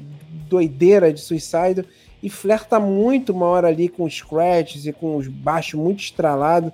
doideira 0.49 1.11
de 1.13 1.21
suicidal, 1.21 1.85
e 2.23 2.29
flerta 2.29 2.79
muito 2.79 3.33
uma 3.33 3.45
hora 3.47 3.67
ali 3.67 3.89
com 3.89 4.05
os 4.05 4.15
scratches 4.15 4.85
e 4.85 4.93
com 4.93 5.17
os 5.17 5.27
baixos 5.27 5.73
muito 5.73 6.01
estralados, 6.01 6.71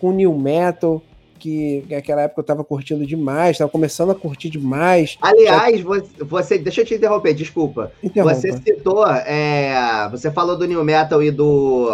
com 0.00 0.12
new 0.12 0.32
metal 0.38 1.02
que 1.40 1.84
naquela 1.90 2.22
época 2.22 2.40
eu 2.40 2.44
tava 2.44 2.62
curtindo 2.62 3.04
demais, 3.04 3.58
tava 3.58 3.68
começando 3.68 4.12
a 4.12 4.14
curtir 4.14 4.48
demais. 4.48 5.18
Aliás, 5.20 5.80
Já... 5.80 6.24
você, 6.24 6.56
deixa 6.56 6.82
eu 6.82 6.84
te 6.84 6.94
interromper, 6.94 7.34
desculpa. 7.34 7.90
Interrompa. 8.00 8.36
Você 8.36 8.52
citou, 8.52 9.04
é, 9.08 10.08
você 10.08 10.30
falou 10.30 10.56
do 10.56 10.68
New 10.68 10.84
Metal 10.84 11.20
e 11.20 11.32
do, 11.32 11.90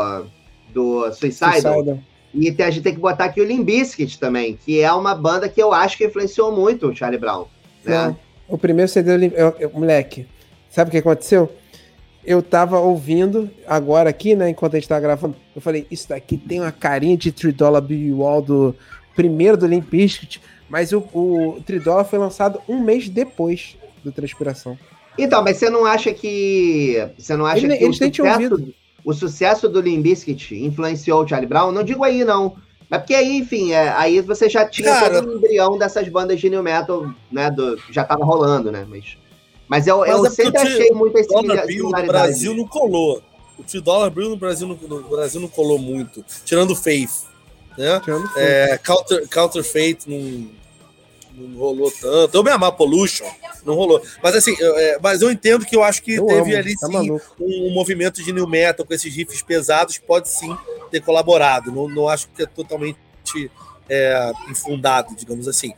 do 0.68 1.10
Suicidal. 1.14 1.98
E 2.34 2.52
tem, 2.52 2.66
a 2.66 2.70
gente 2.70 2.82
tem 2.82 2.94
que 2.94 3.00
botar 3.00 3.24
aqui 3.24 3.40
o 3.40 3.44
Limbiskit 3.44 4.20
também, 4.20 4.58
que 4.62 4.82
é 4.82 4.92
uma 4.92 5.14
banda 5.14 5.48
que 5.48 5.62
eu 5.62 5.72
acho 5.72 5.96
que 5.96 6.04
influenciou 6.04 6.54
muito 6.54 6.86
o 6.88 6.94
Charlie 6.94 7.18
Brown. 7.18 7.46
Né? 7.82 8.14
O 8.46 8.58
primeiro 8.58 8.90
CD 8.90 9.32
eu, 9.34 9.54
eu, 9.58 9.70
Moleque, 9.70 10.26
sabe 10.68 10.88
o 10.88 10.90
que 10.90 10.98
aconteceu? 10.98 11.50
Eu 12.28 12.42
tava 12.42 12.78
ouvindo 12.78 13.48
agora 13.66 14.10
aqui, 14.10 14.36
né, 14.36 14.50
enquanto 14.50 14.74
a 14.74 14.78
gente 14.78 14.86
tava 14.86 15.00
gravando, 15.00 15.34
eu 15.56 15.62
falei, 15.62 15.86
isso 15.90 16.10
daqui 16.10 16.36
tem 16.36 16.60
uma 16.60 16.70
carinha 16.70 17.16
de 17.16 17.32
3 17.32 17.54
Dollar 17.54 17.80
Bill 17.80 18.18
Wall 18.18 18.42
do 18.42 18.76
primeiro 19.16 19.56
do 19.56 19.66
Limp 19.66 19.88
Bizkit, 19.88 20.38
mas 20.68 20.92
o, 20.92 20.98
o 21.14 21.62
Tridola 21.64 22.04
foi 22.04 22.18
lançado 22.18 22.60
um 22.68 22.80
mês 22.80 23.08
depois 23.08 23.78
do 24.04 24.12
Transpiração. 24.12 24.78
Então, 25.16 25.42
mas 25.42 25.56
você 25.56 25.70
não 25.70 25.86
acha 25.86 26.12
que. 26.12 27.08
Você 27.18 27.34
não 27.34 27.46
acha 27.46 27.64
Ele, 27.64 27.78
que 27.78 27.86
o 27.86 27.92
sucesso, 27.94 28.74
o 29.02 29.14
sucesso 29.14 29.66
do 29.66 29.80
Limp 29.80 30.02
Bizkit 30.02 30.54
influenciou 30.54 31.24
o 31.24 31.26
Charlie 31.26 31.48
Brown? 31.48 31.72
Não 31.72 31.82
digo 31.82 32.04
aí, 32.04 32.24
não. 32.24 32.56
É 32.90 32.98
porque 32.98 33.14
aí, 33.14 33.38
enfim, 33.38 33.72
é, 33.72 33.88
aí 33.90 34.20
você 34.20 34.48
já 34.48 34.66
tinha 34.66 34.92
Cara, 34.92 35.20
todo 35.20 35.30
o 35.30 35.36
embrião 35.36 35.78
dessas 35.78 36.08
bandas 36.08 36.38
de 36.38 36.48
new 36.48 36.62
metal, 36.62 37.10
né? 37.32 37.50
Do, 37.50 37.78
já 37.90 38.04
tava 38.04 38.24
rolando, 38.24 38.70
né? 38.70 38.86
Mas, 38.88 39.16
mas 39.68 39.86
eu, 39.86 39.98
mas 39.98 40.08
eu 40.08 40.26
é 40.26 40.30
sempre 40.30 40.58
achei 40.58 40.90
muito 40.90 41.18
esse 41.18 41.32
No 41.32 42.06
Brasil 42.06 42.54
não 42.54 42.66
colou. 42.66 43.22
O 43.58 43.62
T-Dollar 43.62 44.10
Bill 44.10 44.30
no 44.30 44.36
Brasil, 44.36 44.68
no, 44.68 44.76
no 44.76 45.08
Brasil 45.08 45.40
não 45.40 45.48
colou 45.48 45.78
muito. 45.78 46.24
Tirando 46.44 46.70
o 46.70 46.76
Faith 46.76 47.28
né? 47.78 48.02
É, 48.36 48.78
Counter, 48.78 49.28
Counterfeit 49.28 50.10
não, 50.10 50.48
não 51.32 51.58
rolou 51.58 51.92
tanto. 51.92 52.36
Eu 52.36 52.42
me 52.42 52.50
amar 52.50 52.72
Pollution, 52.72 53.24
não 53.64 53.74
rolou. 53.74 54.02
Mas 54.20 54.34
assim, 54.34 54.56
é, 54.60 54.98
mas 55.00 55.22
eu 55.22 55.30
entendo 55.30 55.64
que 55.64 55.76
eu 55.76 55.84
acho 55.84 56.02
que 56.02 56.14
eu 56.14 56.26
teve 56.26 56.54
amo, 56.54 56.56
ali 56.56 56.76
tá 56.76 56.88
sim 56.88 57.12
um, 57.12 57.20
um, 57.40 57.70
movimento 57.72 58.22
de 58.22 58.32
new 58.32 58.48
metal 58.48 58.84
com 58.84 58.92
esses 58.92 59.14
riffs 59.14 59.42
pesados, 59.42 59.96
pode 59.96 60.28
sim 60.28 60.56
ter 60.90 61.00
colaborado. 61.00 61.70
Não, 61.70 61.88
não 61.88 62.08
acho 62.08 62.28
que 62.30 62.42
é 62.42 62.46
totalmente 62.46 62.98
é, 63.88 64.32
infundado, 64.50 65.14
digamos 65.14 65.46
assim. 65.46 65.72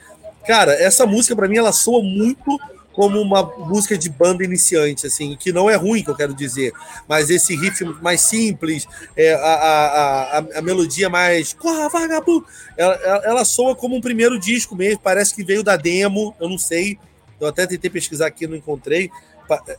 Cara, 0.47 0.73
essa 0.73 1.05
música 1.05 1.37
para 1.37 1.49
mim 1.49 1.59
ela 1.59 1.71
soa 1.71 2.03
muito 2.03 2.59
como 2.93 3.21
uma 3.21 3.43
música 3.43 3.97
de 3.97 4.11
banda 4.11 4.45
iniciante, 4.45 5.07
assim, 5.07 5.37
que 5.37 5.53
não 5.53 5.71
é 5.71 5.77
ruim, 5.77 6.03
que 6.03 6.11
eu 6.11 6.17
quero 6.17 6.35
dizer, 6.35 6.73
mas 7.09 7.31
esse 7.31 7.57
riff 7.57 7.85
mais 8.03 8.21
simples, 8.23 8.87
é, 9.17 9.33
a, 9.35 9.39
a, 9.39 10.39
a, 10.39 10.59
a 10.59 10.63
melodia 10.63 11.09
mais 11.09 11.53
corra, 11.53 11.89
vagabundo, 11.89 12.45
ela, 12.77 12.95
ela, 13.25 13.45
soa 13.45 13.77
como 13.77 13.97
um 13.97 14.01
primeiro 14.01 14.39
disco 14.39 14.75
mesmo, 14.75 15.01
parece 15.01 15.35
que 15.35 15.45
veio 15.45 15.63
da 15.63 15.77
demo, 15.77 16.35
eu 16.41 16.49
não 16.49 16.59
sei, 16.59 16.99
eu 17.41 17.47
até 17.47 17.67
tentei 17.67 17.91
pesquisar 17.91 18.27
aqui, 18.27 18.47
não 18.47 18.57
encontrei. 18.57 19.11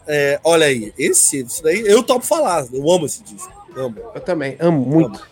É, 0.08 0.40
olha 0.44 0.66
aí, 0.66 0.94
esse, 0.98 1.38
esse 1.38 1.64
daí, 1.64 1.82
eu 1.86 2.04
topo 2.04 2.26
falar, 2.26 2.66
eu 2.74 2.92
amo 2.92 3.06
esse 3.06 3.24
disco, 3.24 3.52
amo. 3.76 3.98
Eu 4.14 4.22
também, 4.22 4.58
amo 4.60 4.86
muito. 4.86 5.20
Amo. 5.20 5.32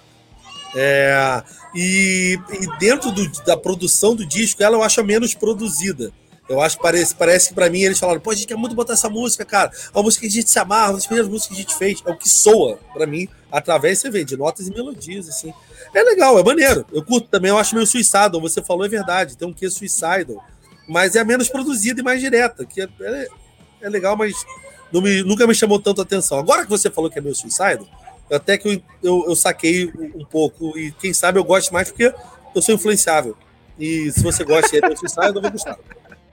É, 0.75 1.43
e, 1.73 2.39
e 2.51 2.77
dentro 2.77 3.11
do, 3.11 3.29
da 3.43 3.57
produção 3.57 4.15
do 4.15 4.25
disco, 4.25 4.63
ela 4.63 4.77
eu 4.77 4.83
acho 4.83 5.03
menos 5.03 5.33
produzida. 5.33 6.11
Eu 6.49 6.59
acho 6.59 6.79
parece, 6.79 7.13
parece 7.13 7.49
que 7.49 7.53
para 7.53 7.69
mim 7.69 7.81
eles 7.81 7.99
falaram, 7.99 8.19
pô, 8.19 8.31
a 8.31 8.35
gente 8.35 8.47
quer 8.47 8.57
muito 8.57 8.75
botar 8.75 8.93
essa 8.93 9.07
música, 9.07 9.45
cara. 9.45 9.69
É 9.71 9.95
uma 9.95 10.01
música 10.01 10.21
que 10.21 10.27
a 10.27 10.31
gente 10.31 10.49
se 10.49 10.57
amarra, 10.57 10.93
das 10.93 11.05
primeiras 11.05 11.31
músicas 11.31 11.55
que 11.55 11.61
a 11.61 11.63
gente 11.63 11.77
fez. 11.77 12.01
É 12.03 12.09
o 12.09 12.17
que 12.17 12.27
soa 12.27 12.79
para 12.91 13.05
mim, 13.05 13.29
através, 13.51 13.99
você 13.99 14.09
vê, 14.09 14.23
de 14.23 14.35
notas 14.35 14.67
e 14.67 14.71
melodias, 14.71 15.29
assim. 15.29 15.53
É 15.93 16.01
legal, 16.01 16.39
é 16.39 16.43
maneiro. 16.43 16.83
Eu 16.91 17.03
curto 17.03 17.27
também, 17.27 17.51
eu 17.51 17.57
acho 17.57 17.75
meio 17.75 17.85
Suicidal. 17.85 18.41
Você 18.41 18.63
falou, 18.63 18.83
é 18.83 18.89
verdade, 18.89 19.37
tem 19.37 19.47
um 19.47 19.53
que 19.53 19.69
Suicidal. 19.69 20.43
Mas 20.87 21.15
é 21.15 21.23
menos 21.23 21.49
produzida 21.49 22.01
e 22.01 22.03
mais 22.03 22.19
direta, 22.19 22.65
que 22.65 22.81
é, 22.81 22.89
é, 23.01 23.27
é 23.81 23.89
legal, 23.89 24.17
mas 24.17 24.33
me, 24.91 25.21
nunca 25.21 25.45
me 25.45 25.53
chamou 25.53 25.79
tanto 25.79 26.01
a 26.01 26.03
atenção. 26.03 26.39
Agora 26.39 26.63
que 26.63 26.69
você 26.69 26.89
falou 26.89 27.11
que 27.11 27.19
é 27.19 27.21
meio 27.21 27.35
Suicidal, 27.35 27.87
até 28.31 28.57
que 28.57 28.67
eu, 28.67 28.81
eu, 29.03 29.25
eu 29.29 29.35
saquei 29.35 29.91
um 30.15 30.25
pouco. 30.25 30.75
E 30.75 30.91
quem 30.93 31.13
sabe 31.13 31.37
eu 31.37 31.43
gosto 31.43 31.71
mais 31.71 31.89
porque 31.89 32.11
eu 32.55 32.61
sou 32.61 32.73
influenciável. 32.73 33.37
E 33.79 34.11
se 34.11 34.23
você 34.23 34.43
gosta 34.43 34.67
de 34.71 34.77
é 34.77 34.81
meio 34.81 34.97
Suicidal, 34.97 35.27
eu 35.27 35.41
vou 35.41 35.51
gostar. 35.51 35.77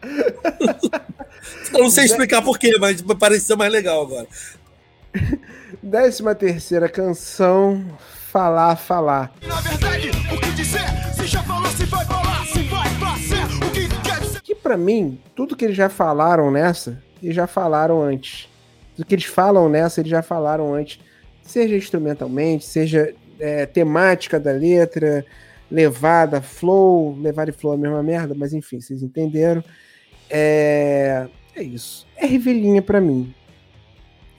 Eu 1.72 1.80
não 1.80 1.90
sei 1.90 2.04
explicar 2.04 2.42
porquê, 2.42 2.76
mas 2.78 3.02
pareceu 3.02 3.56
mais 3.56 3.72
legal 3.72 4.02
agora. 4.02 4.26
Décima 5.82 6.34
terceira 6.34 6.88
canção, 6.88 7.84
Falar, 8.30 8.76
Falar. 8.76 9.32
Na 9.46 9.60
verdade, 9.60 10.10
o 10.32 10.40
que 10.40 10.50
dizer? 10.52 10.80
Se 11.14 11.26
já 11.26 11.42
falou, 11.42 11.70
se 11.70 11.84
vai 11.84 12.04
falar, 12.04 12.46
se 12.46 12.62
vai 12.64 12.88
fazer, 12.94 13.66
o 13.66 13.70
que 13.70 13.88
quer 14.02 14.20
dizer? 14.20 14.40
Que 14.42 14.54
pra 14.54 14.76
mim, 14.76 15.20
tudo 15.34 15.56
que 15.56 15.64
eles 15.64 15.76
já 15.76 15.88
falaram 15.88 16.50
nessa, 16.50 17.02
eles 17.22 17.34
já 17.34 17.46
falaram 17.46 18.02
antes. 18.02 18.48
Tudo 18.94 19.06
que 19.06 19.14
eles 19.14 19.24
falam 19.24 19.68
nessa, 19.68 20.00
eles 20.00 20.10
já 20.10 20.22
falaram 20.22 20.74
antes. 20.74 21.00
Seja 21.42 21.76
instrumentalmente, 21.76 22.64
seja 22.64 23.14
é, 23.38 23.66
temática 23.66 24.40
da 24.40 24.52
letra, 24.52 25.24
levada, 25.70 26.40
flow, 26.40 27.16
levada 27.20 27.50
e 27.50 27.52
flow 27.52 27.72
é 27.72 27.76
a 27.76 27.78
mesma 27.78 28.02
merda, 28.02 28.34
mas 28.36 28.52
enfim, 28.52 28.80
vocês 28.80 29.02
entenderam. 29.02 29.62
É, 30.30 31.26
é 31.54 31.62
isso. 31.62 32.06
É 32.16 32.26
revelinha 32.26 32.82
para 32.82 33.00
mim. 33.00 33.34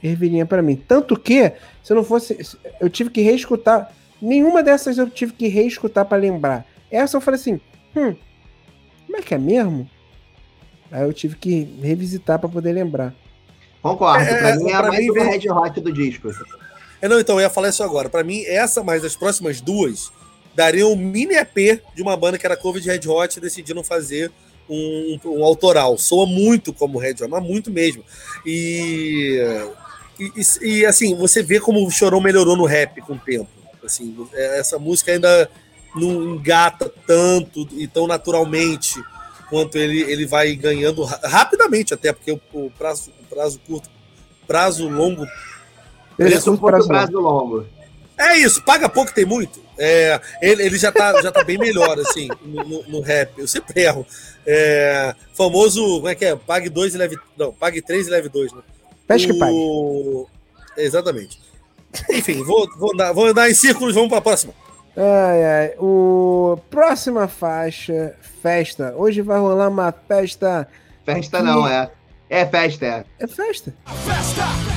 É 0.04 0.08
revelinha 0.08 0.46
para 0.46 0.62
mim. 0.62 0.76
Tanto 0.76 1.18
que, 1.18 1.54
se 1.84 1.92
eu 1.92 1.96
não 1.96 2.04
fosse. 2.04 2.38
Eu 2.80 2.90
tive 2.90 3.10
que 3.10 3.22
reescutar. 3.22 3.92
Nenhuma 4.22 4.64
dessas 4.64 4.98
eu 4.98 5.10
tive 5.10 5.34
que 5.34 5.48
reescutar 5.48 6.06
para 6.06 6.18
lembrar. 6.18 6.66
Essa 6.92 7.18
eu 7.18 7.22
falei 7.22 7.40
assim: 7.40 7.60
hum, 7.96 8.16
como 9.06 9.18
é 9.18 9.22
que 9.22 9.34
é 9.34 9.38
mesmo? 9.38 9.90
Aí 10.92 11.04
eu 11.04 11.14
tive 11.14 11.36
que 11.36 11.64
revisitar 11.82 12.40
para 12.40 12.50
poder 12.50 12.74
lembrar. 12.74 13.14
Concordo, 13.82 14.24
é, 14.24 14.38
pra 14.38 14.56
mim 14.56 14.70
é 14.70 14.74
a 14.74 14.84
mais 14.84 15.00
mim, 15.00 15.12
uma 15.12 15.24
Red 15.24 15.50
Hot 15.50 15.82
do 15.82 15.94
disco. 15.94 16.30
É, 17.02 17.08
não, 17.08 17.20
então, 17.20 17.36
eu 17.36 17.42
ia 17.42 17.50
falar 17.50 17.70
isso 17.70 17.84
agora. 17.84 18.10
Para 18.10 18.24
mim, 18.24 18.44
essa 18.46 18.84
mais 18.84 19.04
as 19.04 19.16
próximas 19.16 19.62
duas 19.62 20.12
dariam 20.56 20.92
um 20.92 20.96
mini 20.96 21.36
EP 21.36 21.82
de 21.94 22.02
uma 22.02 22.18
banda 22.18 22.38
que 22.38 22.46
era 22.46 22.58
cover 22.58 22.82
de 22.82 22.90
Red 22.90 23.08
Hot 23.08 23.38
e 23.38 23.42
decidiram 23.42 23.84
fazer 23.84 24.32
um, 24.70 25.20
um 25.26 25.44
autoral. 25.44 25.98
Soa 25.98 26.26
muito 26.26 26.74
como 26.74 27.00
Red 27.00 27.16
Hot, 27.22 27.28
mas 27.28 27.44
muito 27.44 27.72
mesmo. 27.72 28.04
E, 28.46 29.40
e, 30.20 30.32
e, 30.62 30.86
assim, 30.86 31.16
você 31.16 31.44
vê 31.44 31.60
como 31.60 31.86
o 31.86 31.92
Chorão 31.92 32.22
melhorou 32.22 32.56
no 32.56 32.66
rap 32.66 33.02
com 33.02 33.14
o 33.14 33.20
tempo. 33.20 33.50
Assim, 33.84 34.16
é, 34.34 34.60
essa 34.60 34.78
música 34.78 35.12
ainda 35.12 35.50
não 35.96 36.36
engata 36.36 36.92
tanto 37.06 37.68
e 37.72 37.88
tão 37.88 38.06
naturalmente 38.06 39.02
quanto 39.50 39.78
ele, 39.78 40.02
ele 40.02 40.26
vai 40.26 40.56
ganhando 40.56 41.04
rapidamente, 41.04 41.94
até 41.94 42.12
porque 42.12 42.32
o, 42.32 42.42
o 42.54 42.72
prazo, 42.72 43.12
o 43.22 43.26
prazo 43.34 43.60
curto, 43.66 43.90
prazo 44.46 44.90
longo. 44.90 45.26
Preço 46.18 46.58
curto, 46.58 46.66
prazo, 46.66 46.88
prazo 46.88 47.20
longo. 47.20 47.66
É 48.18 48.38
isso, 48.38 48.64
paga 48.64 48.90
pouco 48.90 49.14
tem 49.14 49.26
muito. 49.26 49.62
É, 49.78 50.20
ele, 50.42 50.64
ele 50.64 50.78
já, 50.78 50.92
tá, 50.92 51.22
já 51.22 51.32
tá 51.32 51.44
bem 51.44 51.58
melhor, 51.58 52.00
assim, 52.00 52.28
no, 52.44 52.64
no, 52.64 52.84
no 52.84 53.02
rap. 53.02 53.38
Eu 53.38 53.48
sempre 53.48 53.82
erro. 53.84 54.06
É, 54.46 55.14
famoso, 55.34 55.98
como 55.98 56.08
é 56.08 56.16
que 56.16 56.26
é? 56.26 56.36
Pague 56.36 56.68
dois 56.70 56.96
e 56.96 56.98
leve. 56.98 57.18
Não, 57.38 57.54
pague 57.54 57.82
três 57.82 58.08
e 58.08 58.10
leve 58.10 58.28
dois, 58.28 58.52
né? 58.52 58.62
Pesca 59.08 59.32
que 59.32 59.40
pague. 59.40 59.56
Exatamente. 60.78 61.40
Enfim, 62.10 62.44
vou, 62.44 62.68
vou, 62.78 62.94
andar, 62.94 63.14
vou 63.14 63.28
andar 63.28 63.50
em 63.50 63.54
círculos, 63.54 63.94
vamos 63.94 64.10
para 64.10 64.18
a 64.18 64.22
próxima. 64.22 64.54
Ai, 64.96 65.44
ai. 65.44 65.74
O 65.78 66.60
próxima 66.72 67.28
faixa, 67.28 68.16
festa. 68.42 68.96
Hoje 68.98 69.22
vai 69.22 69.38
rolar 69.38 69.70
uma 69.70 69.92
festa. 69.92 70.68
Festa 71.06 71.38
que... 71.38 71.44
não, 71.44 71.68
é. 71.68 71.92
É 72.30 72.46
festa, 72.46 72.86
é. 72.86 73.06
É 73.20 73.28
festa. 73.28 73.74
Festa! 74.06 74.77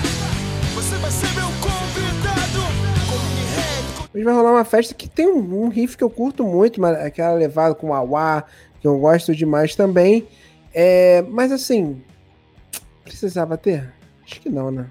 Hoje 4.21 4.25
vai 4.27 4.35
rolar 4.35 4.51
uma 4.51 4.65
festa 4.67 4.93
que 4.93 5.09
tem 5.09 5.27
um, 5.27 5.65
um 5.65 5.69
riff 5.71 5.97
que 5.97 6.05
eu 6.05 6.11
curto 6.11 6.45
muito, 6.45 6.79
mas 6.79 6.95
aquela 7.01 7.33
levada 7.33 7.75
com 7.75 7.95
a 7.95 8.03
Wah, 8.03 8.45
que 8.79 8.87
eu 8.87 8.99
gosto 8.99 9.35
demais 9.35 9.75
também. 9.75 10.29
É, 10.75 11.25
mas 11.27 11.51
assim, 11.51 12.03
precisava 13.03 13.57
ter? 13.57 13.91
Acho 14.23 14.43
que 14.43 14.51
não, 14.51 14.71
né? 14.71 14.89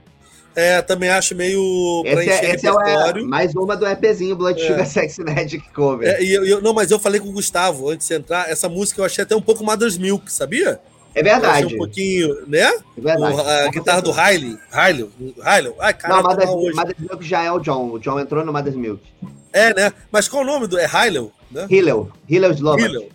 É, 0.55 0.81
também 0.81 1.09
acho 1.09 1.35
meio 1.35 1.61
esse 2.05 2.11
pra 2.15 2.23
é- 2.23 2.25
encher 2.25 2.43
é, 2.43 2.55
esse 2.55 2.65
repertório. 2.65 3.23
É 3.23 3.27
mais 3.27 3.53
uma 3.53 3.77
do 3.77 3.85
EPzinho 3.85 4.35
Blood 4.35 4.59
é. 4.59 4.67
Sugar 4.67 4.87
Sex 4.87 5.17
Magic 5.19 5.69
Cover. 5.73 6.09
É, 6.09 6.23
e 6.23 6.33
eu, 6.33 6.43
eu, 6.43 6.59
não, 6.59 6.73
mas 6.73 6.89
eu 6.89 6.97
falei 6.97 7.21
com 7.21 7.29
o 7.29 7.33
Gustavo 7.33 7.87
antes 7.87 8.07
de 8.07 8.15
entrar, 8.15 8.49
essa 8.49 8.67
música 8.67 8.99
eu 8.99 9.05
achei 9.05 9.23
até 9.23 9.35
um 9.35 9.41
pouco 9.41 9.63
Mother's 9.63 9.95
Milk, 9.95 10.31
sabia? 10.31 10.79
É 11.15 11.23
verdade. 11.23 11.75
um 11.75 11.77
pouquinho, 11.77 12.45
né? 12.47 12.59
É 12.97 13.01
verdade. 13.01 13.35
O- 13.35 13.39
a 13.41 13.67
guitarra 13.69 14.01
do 14.01 14.11
Riley. 14.11 14.57
Riley. 14.71 15.09
Riley. 15.19 15.73
Ai, 15.79 15.93
Não, 15.93 15.99
caralho, 15.99 16.23
Mother's, 16.23 16.49
tá 16.49 16.55
hoje. 16.55 16.75
Mother's 16.75 16.99
Milk 16.99 17.25
já 17.27 17.43
é 17.43 17.51
o 17.51 17.59
John. 17.59 17.91
O 17.91 17.99
John 17.99 18.19
entrou 18.19 18.45
no 18.45 18.53
Mother's 18.53 18.75
Milk. 18.77 19.03
É, 19.51 19.73
né? 19.73 19.93
Mas 20.11 20.27
qual 20.27 20.43
o 20.43 20.45
nome 20.45 20.67
do. 20.67 20.77
É 20.77 20.85
Riley, 20.85 21.29
né? 21.51 21.67
Hillel. 21.69 22.11
Hillel 22.29 22.51
Slovak. 22.53 22.83
Hillel. 22.83 23.09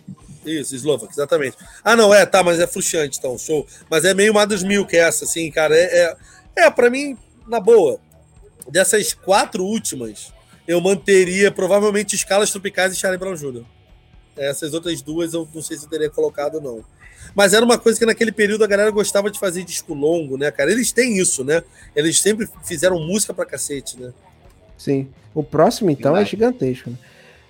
Isso, 0.45 0.75
Slovak, 0.75 1.11
exatamente. 1.11 1.57
Ah, 1.83 1.95
não, 1.95 2.13
é, 2.13 2.23
tá, 2.25 2.43
mas 2.43 2.59
é 2.59 2.67
frustrante, 2.67 3.17
então, 3.17 3.35
show. 3.37 3.65
Mas 3.89 4.05
é 4.05 4.13
meio 4.13 4.31
Mother's 4.33 4.61
Milk 4.61 4.95
essa, 4.95 5.25
assim, 5.25 5.49
cara. 5.49 5.75
É, 5.75 6.15
é, 6.55 6.65
é 6.65 6.69
pra 6.69 6.87
mim, 6.89 7.17
na 7.47 7.59
boa, 7.59 7.99
dessas 8.69 9.13
quatro 9.13 9.63
últimas, 9.63 10.31
eu 10.67 10.79
manteria 10.81 11.51
provavelmente 11.51 12.15
Escalas 12.15 12.51
Tropicais 12.51 12.93
e 12.93 12.95
Charlie 12.95 13.17
Brown 13.17 13.33
Jr. 13.33 13.63
Essas 14.37 14.73
outras 14.73 15.01
duas 15.01 15.33
eu 15.33 15.47
não 15.53 15.61
sei 15.63 15.77
se 15.77 15.85
eu 15.85 15.89
teria 15.89 16.09
colocado, 16.11 16.59
não. 16.61 16.83
Mas 17.35 17.53
era 17.53 17.65
uma 17.65 17.77
coisa 17.77 17.99
que 17.99 18.05
naquele 18.05 18.31
período 18.31 18.63
a 18.63 18.67
galera 18.67 18.89
gostava 18.89 19.29
de 19.29 19.37
fazer 19.37 19.63
disco 19.63 19.93
longo, 19.93 20.37
né, 20.37 20.49
cara? 20.51 20.71
Eles 20.71 20.91
têm 20.93 21.17
isso, 21.17 21.43
né? 21.43 21.61
Eles 21.95 22.19
sempre 22.21 22.47
fizeram 22.63 22.97
música 22.99 23.33
pra 23.33 23.45
cacete, 23.45 23.99
né? 23.99 24.13
Sim. 24.77 25.09
O 25.33 25.43
próximo, 25.43 25.89
então, 25.89 26.11
é 26.15 26.23
Verdade. 26.23 26.29
gigantesco. 26.31 26.89
né? 26.91 26.97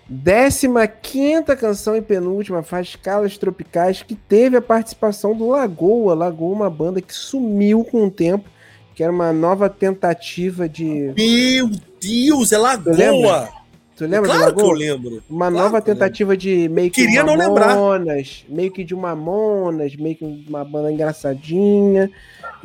Décima 0.07 0.85
quinta 0.87 1.55
canção 1.55 1.95
e 1.95 2.01
penúltima 2.01 2.61
faz 2.61 2.89
Escalas 2.89 3.37
Tropicais, 3.37 4.03
que 4.03 4.15
teve 4.15 4.55
a 4.57 4.61
participação 4.61 5.35
do 5.35 5.47
Lagoa. 5.49 6.13
Lagoa, 6.13 6.53
uma 6.55 6.69
banda 6.69 7.01
que 7.01 7.13
sumiu 7.13 7.83
com 7.83 8.05
o 8.05 8.11
tempo, 8.11 8.47
que 8.93 9.03
era 9.03 9.11
uma 9.11 9.33
nova 9.33 9.67
tentativa 9.69 10.69
de. 10.69 11.11
Meu 11.15 11.69
Deus, 11.99 12.51
é 12.51 12.57
Lagoa! 12.57 13.49
Tu 13.95 14.05
lembra 14.05 14.29
Claro 14.29 14.55
que 14.55 14.61
eu 14.61 14.71
lembro. 14.71 15.23
Uma 15.29 15.49
Claro 15.49 15.65
nova 15.65 15.81
tentativa 15.81 16.35
de 16.35 16.67
meio 16.67 16.91
que 16.91 17.01
Queria 17.01 17.23
não 17.23 17.35
lembrar. 17.35 17.75
Mamonas, 17.75 18.43
meio 18.49 18.71
que 18.71 18.83
de 18.83 18.93
Mamonas, 18.93 19.95
meio 19.95 20.15
que 20.17 20.25
uma 20.47 20.65
banda 20.65 20.91
engraçadinha. 20.91 22.11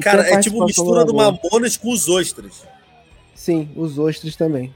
Cara, 0.03 0.29
é 0.29 0.41
tipo 0.41 0.65
mistura 0.65 1.05
do 1.05 1.15
Lagoa. 1.15 1.39
Mamonas 1.51 1.77
com 1.77 1.93
os 1.93 2.09
ostras. 2.09 2.65
Sim, 3.35 3.69
os 3.77 3.99
ostros 3.99 4.35
também. 4.35 4.73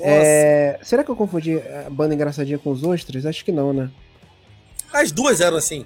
É, 0.00 0.78
Será 0.82 1.02
que 1.02 1.10
eu 1.10 1.16
confundi 1.16 1.58
a 1.58 1.90
banda 1.90 2.14
engraçadinha 2.14 2.58
com 2.58 2.70
os 2.70 2.84
ostros? 2.84 3.26
Acho 3.26 3.44
que 3.44 3.50
não, 3.50 3.72
né? 3.72 3.90
As 4.92 5.10
duas 5.10 5.40
eram 5.40 5.56
assim. 5.56 5.84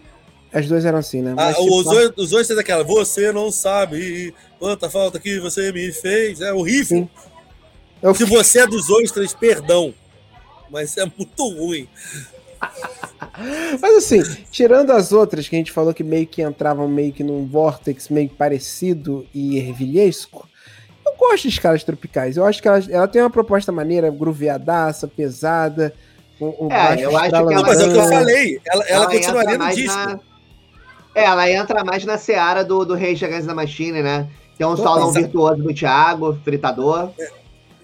As 0.52 0.66
duas 0.66 0.84
eram 0.84 0.98
assim, 0.98 1.22
né? 1.22 1.30
Ah, 1.32 1.46
Mas, 1.46 1.56
tipo, 1.56 1.80
os, 1.80 1.86
o- 1.86 2.12
os 2.16 2.32
ostras 2.32 2.58
é 2.58 2.60
aquela. 2.60 2.82
Você 2.84 3.30
não 3.32 3.52
sabe 3.52 4.34
quanta 4.58 4.90
falta 4.90 5.18
que 5.20 5.38
você 5.38 5.70
me 5.72 5.92
fez. 5.92 6.40
É 6.40 6.52
horrível. 6.52 7.08
Eu- 8.02 8.14
Se 8.14 8.24
você 8.24 8.60
é 8.60 8.66
dos 8.66 8.90
ostras, 8.90 9.32
perdão. 9.34 9.94
Mas 10.70 10.96
é 10.96 11.04
muito 11.04 11.48
ruim. 11.48 11.88
Mas 13.80 13.96
assim, 13.96 14.22
tirando 14.50 14.90
as 14.92 15.12
outras 15.12 15.48
que 15.48 15.56
a 15.56 15.58
gente 15.58 15.72
falou 15.72 15.94
que 15.94 16.04
meio 16.04 16.26
que 16.26 16.42
entravam 16.42 16.86
meio 16.88 17.12
que 17.12 17.24
num 17.24 17.46
vortex 17.46 18.08
meio 18.08 18.28
parecido 18.28 19.26
e 19.34 19.58
ervilhesco, 19.58 20.48
eu 21.06 21.14
gosto 21.16 21.42
de 21.44 21.48
escalas 21.48 21.82
tropicais. 21.84 22.36
Eu 22.36 22.44
acho 22.44 22.60
que 22.60 22.68
ela, 22.68 22.80
ela 22.90 23.08
tem 23.08 23.22
uma 23.22 23.30
proposta 23.30 23.72
maneira, 23.72 24.10
grooveadaça, 24.10 25.08
pesada. 25.08 25.94
Um, 26.40 26.66
um 26.66 26.70
É, 26.70 26.74
baixo 26.74 27.02
eu 27.04 27.16
acho 27.16 27.28
que 27.30 27.34
ela- 27.36 27.50
Não, 27.52 27.62
mas 27.62 27.80
é 27.80 27.86
o 27.86 27.92
que 27.92 27.98
eu 27.98 28.08
falei. 28.08 28.60
Ela, 28.66 28.84
ela 28.88 29.06
continuaria 29.10 29.54
entra 29.54 29.66
no 29.68 29.74
disco. 29.74 29.96
na- 29.98 30.20
É, 31.14 31.24
ela 31.24 31.50
entra 31.50 31.84
mais 31.84 32.04
na 32.04 32.16
seara 32.16 32.64
do, 32.64 32.84
do 32.84 32.94
Rage 32.94 33.24
Against 33.24 33.46
the 33.46 33.54
Machine, 33.54 34.02
né? 34.02 34.28
Tem 34.56 34.66
um 34.66 34.76
Total, 34.76 34.94
solo 34.94 35.10
exato. 35.10 35.24
virtuoso 35.24 35.62
do 35.62 35.74
Thiago, 35.74 36.38
fritador. 36.44 37.10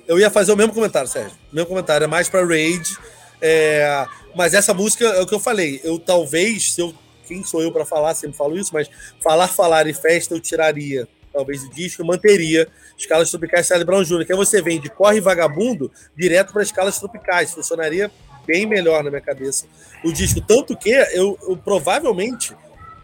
Eu 0.07 0.19
ia 0.19 0.31
fazer 0.31 0.53
o 0.53 0.57
mesmo 0.57 0.73
comentário, 0.73 1.09
Sérgio. 1.09 1.37
O 1.53 1.55
mesmo 1.57 1.69
comentário, 1.69 2.05
é 2.05 2.07
mais 2.07 2.29
pra 2.29 2.45
Raid. 2.45 2.97
É, 3.41 4.07
mas 4.35 4.55
essa 4.55 4.73
música 4.73 5.05
é 5.05 5.21
o 5.21 5.27
que 5.27 5.35
eu 5.35 5.41
falei. 5.41 5.81
Eu 5.83 5.99
talvez, 5.99 6.73
se 6.73 6.81
eu. 6.81 6.95
Quem 7.27 7.43
sou 7.43 7.61
eu 7.61 7.73
pra 7.73 7.85
falar? 7.85 8.15
Sempre 8.15 8.37
falo 8.37 8.57
isso, 8.57 8.71
mas 8.73 8.89
falar, 9.21 9.49
falar 9.49 9.89
e 9.89 9.93
festa 9.93 10.33
eu 10.33 10.39
tiraria, 10.39 11.09
talvez, 11.33 11.65
o 11.65 11.71
disco, 11.71 12.03
eu 12.03 12.07
manteria 12.07 12.69
escalas 12.97 13.31
tropicais 13.31 13.67
Charlie 13.67 13.85
Brown 13.85 14.05
Jr., 14.05 14.25
que 14.25 14.33
aí 14.33 14.39
você 14.39 14.63
vem 14.63 14.81
de 14.81 14.89
Corre 14.89 15.21
Vagabundo 15.21 15.91
direto 16.17 16.53
para 16.53 16.63
escalas 16.63 17.01
tropicais. 17.01 17.53
Funcionaria 17.53 18.13
bem 18.47 18.65
melhor 18.65 19.03
na 19.03 19.11
minha 19.11 19.21
cabeça 19.21 19.67
o 20.05 20.13
disco. 20.13 20.41
Tanto 20.41 20.77
que 20.77 20.91
eu, 20.91 21.37
eu 21.49 21.57
provavelmente, 21.57 22.55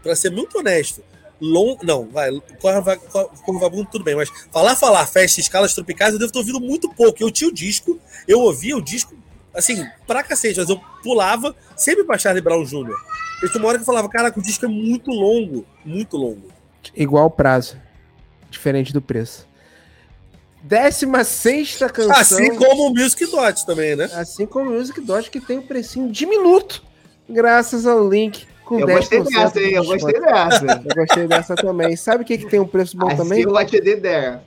pra 0.03 0.15
ser 0.15 0.29
muito 0.29 0.59
honesto, 0.59 1.01
long, 1.41 1.77
não, 1.83 2.07
vai, 2.07 2.29
Corre 2.61 2.81
Vagabundo 2.81 3.89
tudo 3.91 4.03
bem, 4.03 4.15
mas 4.15 4.29
falar, 4.51 4.75
falar, 4.75 5.05
festa, 5.07 5.39
escalas 5.39 5.73
tropicais, 5.73 6.13
eu 6.13 6.19
devo 6.19 6.31
ter 6.31 6.39
ouvido 6.39 6.59
muito 6.59 6.89
pouco. 6.89 7.21
Eu 7.21 7.31
tinha 7.31 7.49
o 7.49 7.53
disco, 7.53 7.99
eu 8.27 8.39
ouvia 8.41 8.77
o 8.77 8.81
disco, 8.81 9.15
assim, 9.53 9.85
pra 10.05 10.23
cacete, 10.23 10.59
mas 10.59 10.69
eu 10.69 10.79
pulava 11.01 11.55
sempre 11.75 12.03
pra 12.03 12.17
Charlie 12.17 12.41
Brown 12.41 12.63
Jr. 12.63 12.95
E 13.43 13.49
tinha 13.49 13.61
uma 13.61 13.69
hora 13.69 13.77
que 13.77 13.81
eu 13.81 13.85
falava, 13.85 14.07
caraca, 14.07 14.39
o 14.39 14.43
disco 14.43 14.65
é 14.65 14.69
muito 14.69 15.11
longo, 15.11 15.65
muito 15.83 16.17
longo. 16.17 16.47
Igual 16.95 17.29
prazo. 17.29 17.77
Diferente 18.49 18.93
do 18.93 19.01
preço. 19.01 19.47
Décima 20.61 21.25
sexta 21.25 21.89
canção. 21.89 22.15
Assim 22.15 22.55
como 22.55 22.87
o 22.87 22.89
Music 22.91 23.25
Dot 23.25 23.65
também, 23.65 23.95
né? 23.97 24.09
Assim 24.13 24.45
como 24.45 24.69
o 24.69 24.73
Music 24.73 25.01
Dodge, 25.01 25.29
que 25.29 25.41
tem 25.41 25.57
um 25.57 25.67
precinho 25.67 26.09
diminuto, 26.09 26.81
graças 27.27 27.85
ao 27.85 28.07
link 28.07 28.45
com 28.73 28.79
Eu 28.79 28.87
10% 28.87 28.95
gostei 28.95 29.23
dessa, 29.23 29.61
hein? 29.61 29.73
Eu 29.73 29.85
gostei 29.85 30.19
dessa. 30.19 30.65
Eu 30.65 30.95
gostei 30.95 31.27
dessa 31.27 31.55
também. 31.55 31.95
Sabe 31.95 32.23
o 32.23 32.25
que, 32.25 32.37
que 32.37 32.47
tem 32.47 32.59
um 32.59 32.67
preço 32.67 32.97
bom 32.97 33.11
I 33.11 33.15
também? 33.15 33.43
see 33.43 33.47
what 33.47 33.75
you 33.75 33.83
did 33.83 34.01
there. 34.01 34.39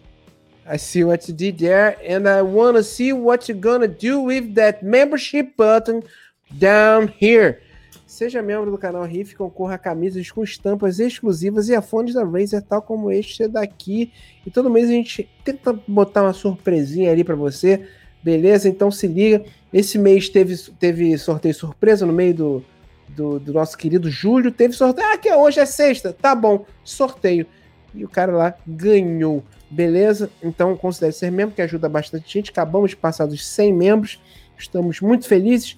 I 0.68 0.78
see 0.78 1.04
what 1.04 1.30
you 1.30 1.36
did 1.36 1.58
there, 1.58 1.96
and 2.04 2.28
I 2.28 2.42
wanna 2.42 2.82
see 2.82 3.12
what 3.12 3.48
you're 3.48 3.60
gonna 3.60 3.86
do 3.86 4.24
with 4.24 4.54
that 4.54 4.84
membership 4.84 5.54
button 5.56 6.02
down 6.50 7.08
here. 7.20 7.58
Seja 8.04 8.42
membro 8.42 8.70
do 8.70 8.78
canal 8.78 9.04
Riff, 9.04 9.36
concorra 9.36 9.74
a 9.74 9.78
camisas 9.78 10.30
com 10.30 10.42
estampas 10.42 10.98
exclusivas 10.98 11.68
e 11.68 11.74
a 11.74 11.82
fones 11.82 12.14
da 12.14 12.24
Razer, 12.24 12.62
tal 12.62 12.80
como 12.80 13.12
este 13.12 13.46
daqui. 13.46 14.10
E 14.44 14.50
todo 14.50 14.70
mês 14.70 14.88
a 14.88 14.92
gente 14.92 15.28
tenta 15.44 15.72
botar 15.86 16.22
uma 16.22 16.32
surpresinha 16.32 17.12
ali 17.12 17.22
pra 17.22 17.34
você, 17.34 17.86
beleza? 18.22 18.68
Então 18.68 18.90
se 18.90 19.06
liga. 19.06 19.44
Esse 19.72 19.98
mês 19.98 20.28
teve, 20.28 20.56
teve 20.78 21.18
sorteio 21.18 21.54
surpresa 21.54 22.06
no 22.06 22.12
meio 22.12 22.34
do, 22.34 22.64
do, 23.09 23.38
do 23.38 23.52
nosso 23.52 23.76
querido 23.76 24.11
Júlio. 24.11 24.50
Teve 24.50 24.74
sorteio. 24.74 25.09
Ah, 25.12 25.18
que 25.18 25.32
hoje 25.32 25.61
é 25.61 25.66
sexta. 25.66 26.12
Tá 26.12 26.34
bom, 26.34 26.64
sorteio. 26.84 27.46
E 27.94 28.04
o 28.04 28.09
cara 28.09 28.32
lá 28.32 28.54
ganhou. 28.66 29.42
Beleza? 29.70 30.30
Então 30.42 30.76
considere 30.76 31.12
ser 31.12 31.30
membro, 31.30 31.54
que 31.54 31.62
ajuda 31.62 31.88
bastante 31.88 32.32
gente. 32.32 32.50
Acabamos 32.50 32.90
de 32.90 32.96
passar 32.96 33.26
dos 33.26 33.44
100 33.46 33.72
membros. 33.72 34.20
Estamos 34.59 35.00
muito 35.00 35.26
felizes. 35.26 35.76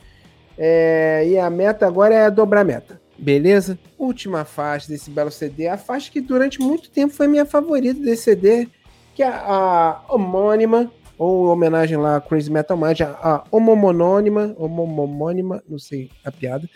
É, 0.57 1.25
e 1.27 1.39
a 1.39 1.49
meta 1.49 1.87
agora 1.87 2.15
é 2.15 2.31
dobrar 2.31 2.63
a 2.63 2.65
meta. 2.65 3.01
Beleza? 3.17 3.79
Última 3.99 4.45
faixa 4.45 4.89
desse 4.89 5.11
belo 5.11 5.31
CD. 5.31 5.69
A 5.69 5.77
faixa 5.77 6.11
que 6.11 6.21
durante 6.21 6.61
muito 6.61 6.91
tempo 6.91 7.15
foi 7.15 7.27
minha 7.27 7.45
favorita 7.45 8.01
desse 8.01 8.25
CD, 8.25 8.69
que 9.15 9.23
é 9.23 9.29
a 9.29 10.03
homônima, 10.09 10.91
ou 11.19 11.47
homenagem 11.47 11.97
lá 11.97 12.17
a 12.17 12.21
Crazy 12.21 12.51
Metal 12.51 12.77
Mind, 12.77 13.01
a 13.01 13.45
homomonônima, 13.51 14.55
homomônima, 14.57 15.63
não 15.69 15.79
sei 15.79 16.11
a 16.25 16.31
piada, 16.31 16.69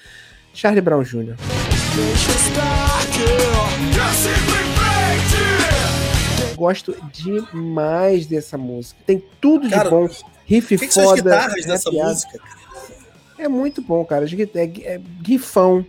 Charlie 0.53 0.81
Brown 0.83 1.03
Jr. 1.03 1.37
Gosto 6.57 6.95
demais 7.13 8.27
dessa 8.27 8.57
música. 8.57 9.01
Tem 9.07 9.23
tudo 9.41 9.67
de 9.67 9.75
Cara, 9.75 9.91
bom. 9.91 10.09
Riff 10.47 10.77
que, 10.79 10.87
que 10.87 10.95
são 10.95 11.05
as 11.05 11.19
foda. 11.21 11.23
guitarras 11.23 11.65
dessa 11.65 11.91
rapeado. 11.91 12.11
música? 12.11 12.39
É 13.39 13.49
muito 13.49 13.83
bom, 13.83 14.05
cara. 14.05 14.27
É, 14.27 14.65
é 14.95 15.01
gifão. 15.25 15.85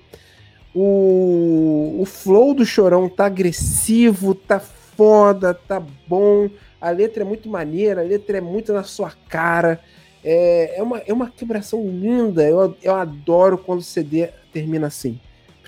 O, 0.74 1.98
o 2.00 2.06
flow 2.06 2.54
do 2.56 2.66
chorão 2.66 3.08
tá 3.08 3.26
agressivo, 3.26 4.34
tá 4.34 4.60
foda, 4.60 5.54
tá 5.54 5.82
bom. 6.08 6.50
A 6.82 6.90
letra 6.90 7.24
é 7.24 7.26
muito 7.26 7.48
maneira, 7.48 8.02
a 8.02 8.04
letra 8.04 8.40
é 8.40 8.42
muito 8.42 8.74
na 8.74 8.84
sua 8.84 9.12
cara. 9.30 9.80
É, 10.24 10.76
é, 10.78 10.84
uma, 10.84 11.00
é 11.00 11.12
uma 11.14 11.30
quebração 11.30 11.86
linda. 11.88 12.44
Eu, 12.44 12.76
eu 12.82 12.96
adoro 12.96 13.58
quando 13.58 13.80
o 13.80 13.84
CD 13.84 14.30
termina 14.52 14.88
assim. 14.88 15.20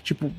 Tipo, 0.02 0.30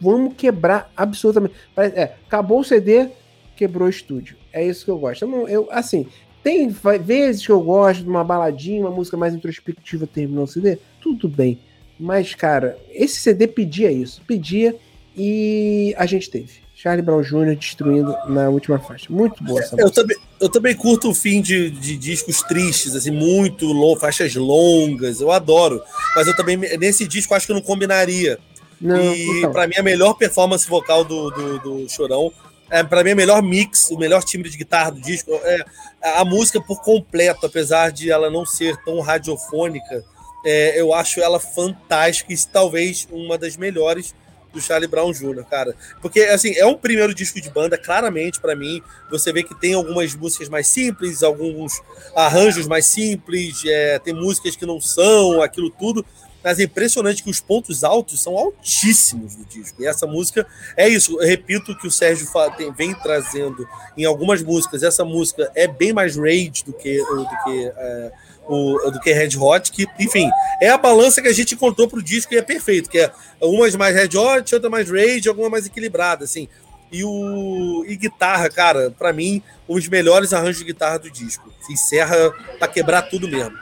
vamos 0.00 0.34
quebrar 0.34 0.90
absolutamente. 0.96 1.54
É, 1.76 2.14
acabou 2.26 2.60
o 2.60 2.64
CD, 2.64 3.08
quebrou 3.56 3.86
o 3.86 3.90
estúdio. 3.90 4.36
É 4.52 4.66
isso 4.66 4.84
que 4.84 4.90
eu 4.90 4.98
gosto. 4.98 5.22
Eu, 5.22 5.28
não- 5.28 5.48
eu 5.48 5.68
assim, 5.70 6.06
tem 6.42 6.68
vezes 6.68 7.44
que 7.44 7.52
eu 7.52 7.60
gosto 7.60 8.02
de 8.02 8.08
uma 8.08 8.24
baladinha, 8.24 8.80
uma 8.80 8.90
música 8.90 9.16
mais 9.16 9.34
introspectiva 9.34 10.06
terminou 10.06 10.44
o 10.44 10.48
CD, 10.48 10.78
tudo 11.00 11.28
bem. 11.28 11.58
Mas, 12.00 12.34
cara, 12.34 12.78
esse 12.90 13.16
CD 13.20 13.46
pedia 13.46 13.92
isso. 13.92 14.22
Pedia 14.26 14.74
e 15.16 15.94
a 15.98 16.06
gente 16.06 16.30
teve. 16.30 16.62
Charlie 16.82 17.02
Brown 17.02 17.22
Jr. 17.22 17.54
destruindo 17.54 18.12
na 18.26 18.48
última 18.48 18.76
faixa. 18.78 19.06
Muito 19.08 19.44
boa 19.44 19.60
essa 19.60 19.76
Eu 19.76 19.86
música. 19.86 20.02
também, 20.02 20.16
eu 20.40 20.48
também 20.48 20.74
curto 20.74 21.10
o 21.10 21.14
fim 21.14 21.40
de, 21.40 21.70
de 21.70 21.96
discos 21.96 22.42
tristes, 22.42 22.96
assim, 22.96 23.12
muito 23.12 23.66
long, 23.66 23.96
faixas 23.96 24.34
longas, 24.34 25.20
eu 25.20 25.30
adoro. 25.30 25.80
Mas 26.16 26.26
eu 26.26 26.34
também, 26.34 26.56
nesse 26.56 27.06
disco, 27.06 27.34
acho 27.34 27.46
que 27.46 27.52
eu 27.52 27.56
não 27.56 27.62
combinaria. 27.62 28.36
Não, 28.80 28.96
e 28.96 29.38
então, 29.38 29.52
pra 29.52 29.68
mim, 29.68 29.74
a 29.78 29.82
melhor 29.82 30.14
performance 30.14 30.68
vocal 30.68 31.04
do, 31.04 31.30
do, 31.30 31.58
do 31.60 31.88
Chorão, 31.88 32.32
é, 32.68 32.82
pra 32.82 33.04
mim, 33.04 33.12
o 33.12 33.16
melhor 33.16 33.40
mix, 33.42 33.88
o 33.92 33.96
melhor 33.96 34.24
timbre 34.24 34.50
de 34.50 34.56
guitarra 34.56 34.90
do 34.90 35.00
disco, 35.00 35.30
é 35.30 35.64
a 36.18 36.24
música 36.24 36.60
por 36.60 36.82
completo, 36.82 37.46
apesar 37.46 37.92
de 37.92 38.10
ela 38.10 38.28
não 38.28 38.44
ser 38.44 38.76
tão 38.78 38.98
radiofônica, 39.00 40.04
É, 40.44 40.80
eu 40.80 40.92
acho 40.92 41.20
ela 41.20 41.38
fantástica 41.38 42.32
e 42.32 42.36
talvez 42.52 43.06
uma 43.12 43.38
das 43.38 43.56
melhores 43.56 44.12
do 44.52 44.60
Charlie 44.60 44.88
Brown 44.88 45.12
Jr., 45.12 45.44
cara. 45.48 45.74
Porque, 46.00 46.20
assim, 46.20 46.54
é 46.56 46.66
um 46.66 46.76
primeiro 46.76 47.14
disco 47.14 47.40
de 47.40 47.50
banda, 47.50 47.78
claramente, 47.78 48.40
para 48.40 48.54
mim. 48.54 48.82
Você 49.10 49.32
vê 49.32 49.42
que 49.42 49.54
tem 49.54 49.74
algumas 49.74 50.14
músicas 50.14 50.48
mais 50.48 50.68
simples, 50.68 51.22
alguns 51.22 51.80
arranjos 52.14 52.66
mais 52.66 52.86
simples, 52.86 53.62
é, 53.64 53.98
tem 53.98 54.14
músicas 54.14 54.56
que 54.56 54.66
não 54.66 54.80
são, 54.80 55.42
aquilo 55.42 55.70
tudo. 55.70 56.04
Mas 56.42 56.58
é 56.58 56.64
impressionante 56.64 57.22
que 57.22 57.30
os 57.30 57.40
pontos 57.40 57.84
altos 57.84 58.20
são 58.20 58.36
altíssimos 58.36 59.36
do 59.36 59.44
disco. 59.44 59.80
E 59.80 59.86
essa 59.86 60.06
música 60.06 60.46
é 60.76 60.88
isso. 60.88 61.20
Eu 61.20 61.26
repito 61.26 61.76
que 61.78 61.86
o 61.86 61.90
Sérgio 61.90 62.26
vem 62.76 62.94
trazendo 62.94 63.66
em 63.96 64.04
algumas 64.04 64.42
músicas. 64.42 64.82
Essa 64.82 65.04
música 65.04 65.50
é 65.54 65.68
bem 65.68 65.92
mais 65.92 66.16
rage 66.16 66.64
do 66.66 66.72
que, 66.72 66.98
do 66.98 67.26
que 67.44 67.72
é, 67.76 68.12
o, 68.48 68.90
do 68.90 69.00
que 69.00 69.12
Red 69.12 69.36
Hot, 69.38 69.70
que, 69.70 69.86
enfim, 69.98 70.28
é 70.60 70.68
a 70.68 70.78
balança 70.78 71.22
que 71.22 71.28
a 71.28 71.32
gente 71.32 71.54
encontrou 71.54 71.88
pro 71.88 72.02
disco 72.02 72.34
e 72.34 72.36
é 72.36 72.42
perfeito, 72.42 72.90
que 72.90 72.98
é 72.98 73.12
umas 73.40 73.74
mais 73.74 73.94
Red 73.94 74.16
Hot, 74.16 74.54
outra 74.54 74.70
mais 74.70 74.90
Rage, 74.90 75.28
alguma 75.28 75.48
mais 75.48 75.66
equilibrada, 75.66 76.24
assim. 76.24 76.48
E 76.90 77.02
o 77.04 77.84
e 77.88 77.96
guitarra, 77.96 78.50
cara, 78.50 78.90
para 78.90 79.12
mim, 79.12 79.42
um 79.68 79.76
dos 79.76 79.88
melhores 79.88 80.32
arranjos 80.32 80.58
de 80.58 80.64
guitarra 80.64 80.98
do 80.98 81.10
disco. 81.10 81.50
Encerra 81.70 82.30
para 82.58 82.68
quebrar 82.68 83.02
tudo 83.02 83.26
mesmo. 83.26 83.56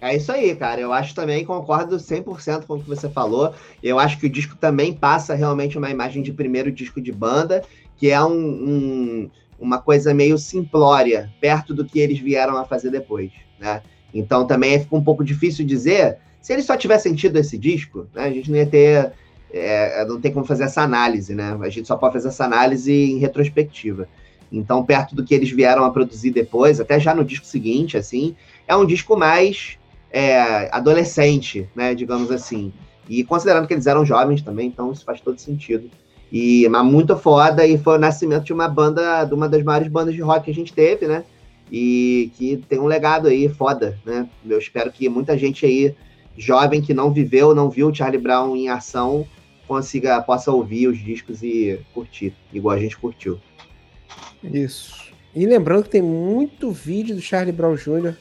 É 0.00 0.16
isso 0.16 0.32
aí, 0.32 0.56
cara. 0.56 0.80
Eu 0.80 0.92
acho 0.92 1.14
também, 1.14 1.44
concordo 1.44 1.96
100% 1.96 2.64
com 2.66 2.74
o 2.74 2.82
que 2.82 2.88
você 2.88 3.08
falou. 3.08 3.54
Eu 3.82 3.98
acho 3.98 4.18
que 4.18 4.26
o 4.26 4.30
disco 4.30 4.56
também 4.56 4.92
passa 4.92 5.34
realmente 5.34 5.78
uma 5.78 5.90
imagem 5.90 6.22
de 6.22 6.32
primeiro 6.32 6.72
disco 6.72 7.00
de 7.00 7.12
banda, 7.12 7.62
que 7.96 8.10
é 8.10 8.20
um, 8.20 8.32
um, 8.32 9.30
uma 9.60 9.80
coisa 9.80 10.12
meio 10.12 10.36
simplória, 10.38 11.32
perto 11.40 11.72
do 11.72 11.84
que 11.84 12.00
eles 12.00 12.18
vieram 12.18 12.56
a 12.56 12.64
fazer 12.64 12.90
depois, 12.90 13.30
né? 13.60 13.80
Então 14.12 14.46
também 14.46 14.80
fica 14.80 14.96
um 14.96 15.02
pouco 15.02 15.24
difícil 15.24 15.64
dizer. 15.64 16.18
Se 16.40 16.52
ele 16.52 16.62
só 16.62 16.76
tivesse 16.76 17.14
tido 17.14 17.36
esse 17.36 17.56
disco, 17.56 18.06
né, 18.14 18.24
a 18.24 18.30
gente 18.30 18.50
não 18.50 18.58
ia 18.58 18.66
ter. 18.66 19.12
É, 19.54 20.04
não 20.06 20.20
tem 20.20 20.32
como 20.32 20.46
fazer 20.46 20.64
essa 20.64 20.80
análise, 20.82 21.34
né? 21.34 21.56
A 21.60 21.68
gente 21.68 21.86
só 21.86 21.96
pode 21.96 22.14
fazer 22.14 22.28
essa 22.28 22.44
análise 22.44 22.92
em 22.92 23.18
retrospectiva. 23.18 24.08
Então, 24.50 24.84
perto 24.84 25.14
do 25.14 25.24
que 25.24 25.34
eles 25.34 25.50
vieram 25.50 25.84
a 25.84 25.90
produzir 25.90 26.30
depois, 26.30 26.80
até 26.80 26.98
já 26.98 27.14
no 27.14 27.24
disco 27.24 27.46
seguinte, 27.46 27.96
assim, 27.96 28.34
é 28.66 28.74
um 28.74 28.86
disco 28.86 29.16
mais 29.16 29.78
é, 30.10 30.68
adolescente, 30.74 31.68
né? 31.74 31.94
Digamos 31.94 32.30
assim. 32.30 32.72
E 33.08 33.24
considerando 33.24 33.66
que 33.66 33.74
eles 33.74 33.86
eram 33.86 34.04
jovens 34.04 34.42
também, 34.42 34.68
então 34.68 34.92
isso 34.92 35.04
faz 35.04 35.20
todo 35.20 35.38
sentido. 35.38 35.90
E 36.30 36.66
mas 36.68 36.84
muito 36.84 37.16
foda, 37.16 37.66
e 37.66 37.76
foi 37.76 37.96
o 37.96 38.00
nascimento 38.00 38.44
de 38.44 38.52
uma 38.52 38.68
banda, 38.68 39.24
de 39.24 39.34
uma 39.34 39.48
das 39.48 39.62
maiores 39.62 39.88
bandas 39.88 40.14
de 40.14 40.22
rock 40.22 40.46
que 40.46 40.50
a 40.50 40.54
gente 40.54 40.72
teve, 40.72 41.06
né? 41.06 41.24
E 41.72 42.30
que 42.36 42.58
tem 42.68 42.78
um 42.78 42.84
legado 42.84 43.28
aí 43.28 43.48
foda, 43.48 43.98
né? 44.04 44.28
Eu 44.46 44.58
espero 44.58 44.92
que 44.92 45.08
muita 45.08 45.38
gente 45.38 45.64
aí, 45.64 45.94
jovem 46.36 46.82
que 46.82 46.92
não 46.92 47.10
viveu, 47.10 47.54
não 47.54 47.70
viu 47.70 47.94
Charlie 47.94 48.20
Brown 48.20 48.54
em 48.54 48.68
ação, 48.68 49.26
consiga, 49.66 50.20
possa 50.20 50.52
ouvir 50.52 50.86
os 50.86 50.98
discos 50.98 51.42
e 51.42 51.80
curtir, 51.94 52.34
igual 52.52 52.76
a 52.76 52.78
gente 52.78 52.98
curtiu. 52.98 53.40
Isso. 54.44 55.10
E 55.34 55.46
lembrando 55.46 55.84
que 55.84 55.88
tem 55.88 56.02
muito 56.02 56.70
vídeo 56.70 57.16
do 57.16 57.22
Charlie 57.22 57.52
Brown 57.52 57.74
Jr. 57.74 58.16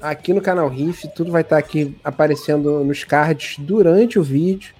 aqui 0.00 0.32
no 0.32 0.40
canal 0.40 0.66
Riff, 0.66 1.06
tudo 1.14 1.30
vai 1.30 1.42
estar 1.42 1.58
aqui 1.58 1.94
aparecendo 2.02 2.82
nos 2.82 3.04
cards 3.04 3.58
durante 3.58 4.18
o 4.18 4.22
vídeo. 4.22 4.74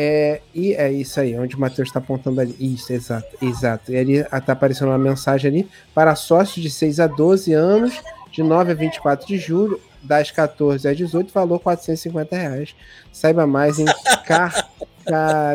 É, 0.00 0.40
e 0.54 0.74
é 0.74 0.92
isso 0.92 1.18
aí, 1.18 1.36
onde 1.36 1.56
o 1.56 1.60
Matheus 1.60 1.88
está 1.88 1.98
apontando 1.98 2.40
ali. 2.40 2.54
Isso, 2.60 2.92
exato, 2.92 3.36
exato. 3.42 3.90
E 3.90 3.96
ali 3.96 4.18
está 4.18 4.52
aparecendo 4.52 4.90
uma 4.90 4.98
mensagem 4.98 5.50
ali 5.50 5.68
para 5.92 6.14
sócios 6.14 6.62
de 6.62 6.70
6 6.70 7.00
a 7.00 7.08
12 7.08 7.52
anos, 7.52 8.00
de 8.30 8.44
9 8.44 8.70
a 8.70 8.74
24 8.76 9.26
de 9.26 9.36
julho, 9.38 9.80
das 10.00 10.30
14 10.30 10.86
às 10.86 10.96
18, 10.96 11.32
valor 11.32 11.58
450 11.58 12.36
reais. 12.36 12.76
Saiba 13.12 13.44
mais 13.44 13.80
em 13.80 13.86
car... 14.24 14.70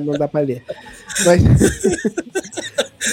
não 0.03 0.17
dá 0.17 0.27
para 0.27 0.41
ler. 0.41 0.65
Mas... 1.25 1.41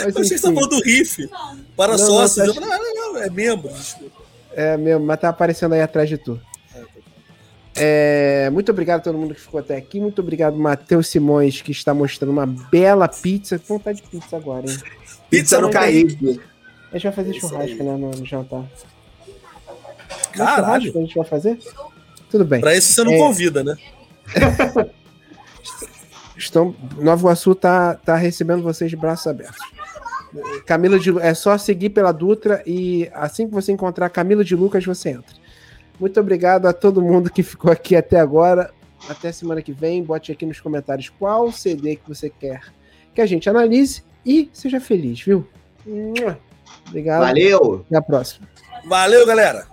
Mas, 0.04 0.14
Você 0.14 0.34
está 0.36 0.52
falando 0.52 0.70
do 0.70 0.82
riff 0.82 1.28
para 1.76 1.96
não, 1.96 1.98
sócios. 1.98 2.46
Não, 2.46 2.54
tá... 2.54 2.60
não, 2.60 3.12
não, 3.12 3.22
é 3.22 3.28
membro. 3.28 3.70
É 4.52 4.76
mesmo, 4.76 5.04
mas 5.04 5.20
tá 5.20 5.28
aparecendo 5.28 5.74
aí 5.74 5.80
atrás 5.80 6.08
de 6.08 6.16
tu. 6.16 6.40
É, 7.76 8.50
muito 8.50 8.70
obrigado 8.70 9.00
a 9.00 9.02
todo 9.02 9.18
mundo 9.18 9.34
que 9.34 9.40
ficou 9.40 9.60
até 9.60 9.76
aqui. 9.76 10.00
Muito 10.00 10.20
obrigado, 10.20 10.56
Matheus 10.56 11.08
Simões, 11.08 11.62
que 11.62 11.70
está 11.72 11.94
mostrando 11.94 12.30
uma 12.30 12.46
bela 12.46 13.08
pizza. 13.08 13.58
Que 13.58 13.68
vontade 13.68 14.02
de 14.02 14.08
pizza 14.08 14.36
agora, 14.36 14.70
hein? 14.70 14.78
Pizza 15.28 15.60
no 15.60 15.70
Caribe. 15.70 16.40
A 16.90 16.94
gente 16.98 17.04
vai 17.04 17.12
fazer 17.12 17.34
churrasco, 17.34 17.82
né, 17.84 17.96
no, 17.96 18.10
no 18.10 18.26
jantar. 18.26 18.64
Caralho. 20.32 20.90
a 20.96 21.00
gente 21.00 21.14
vai 21.14 21.24
fazer? 21.24 21.58
Tudo 22.30 22.44
bem. 22.44 22.60
Pra 22.60 22.76
isso 22.76 22.92
você 22.92 23.04
não 23.04 23.12
é... 23.12 23.18
convida, 23.18 23.62
né? 23.62 23.76
Estão, 26.36 26.74
Nova 26.96 27.20
Iguaçu 27.20 27.54
tá, 27.54 27.94
tá 27.94 28.16
recebendo 28.16 28.62
vocês 28.62 28.90
de 28.90 28.96
braços 28.96 29.26
abertos. 29.26 29.58
Camila 30.64 30.98
de 30.98 31.18
é 31.18 31.34
só 31.34 31.58
seguir 31.58 31.90
pela 31.90 32.12
Dutra 32.12 32.62
e 32.64 33.10
assim 33.12 33.46
que 33.46 33.52
você 33.52 33.72
encontrar 33.72 34.08
Camila 34.08 34.44
de 34.44 34.54
Lucas, 34.54 34.84
você 34.84 35.10
entra. 35.10 35.39
Muito 36.00 36.18
obrigado 36.18 36.66
a 36.66 36.72
todo 36.72 37.02
mundo 37.02 37.30
que 37.30 37.42
ficou 37.42 37.70
aqui 37.70 37.94
até 37.94 38.18
agora. 38.18 38.72
Até 39.08 39.30
semana 39.30 39.60
que 39.60 39.72
vem. 39.72 40.02
Bote 40.02 40.32
aqui 40.32 40.46
nos 40.46 40.58
comentários 40.58 41.10
qual 41.10 41.52
CD 41.52 41.96
que 41.96 42.08
você 42.08 42.30
quer 42.30 42.62
que 43.14 43.20
a 43.20 43.26
gente 43.26 43.48
analise 43.48 44.02
e 44.24 44.48
seja 44.52 44.80
feliz, 44.80 45.20
viu? 45.20 45.46
Obrigado. 46.88 47.20
Valeu. 47.20 47.84
Até 47.86 47.96
a 47.96 48.02
próxima. 48.02 48.48
Valeu, 48.84 49.26
galera. 49.26 49.66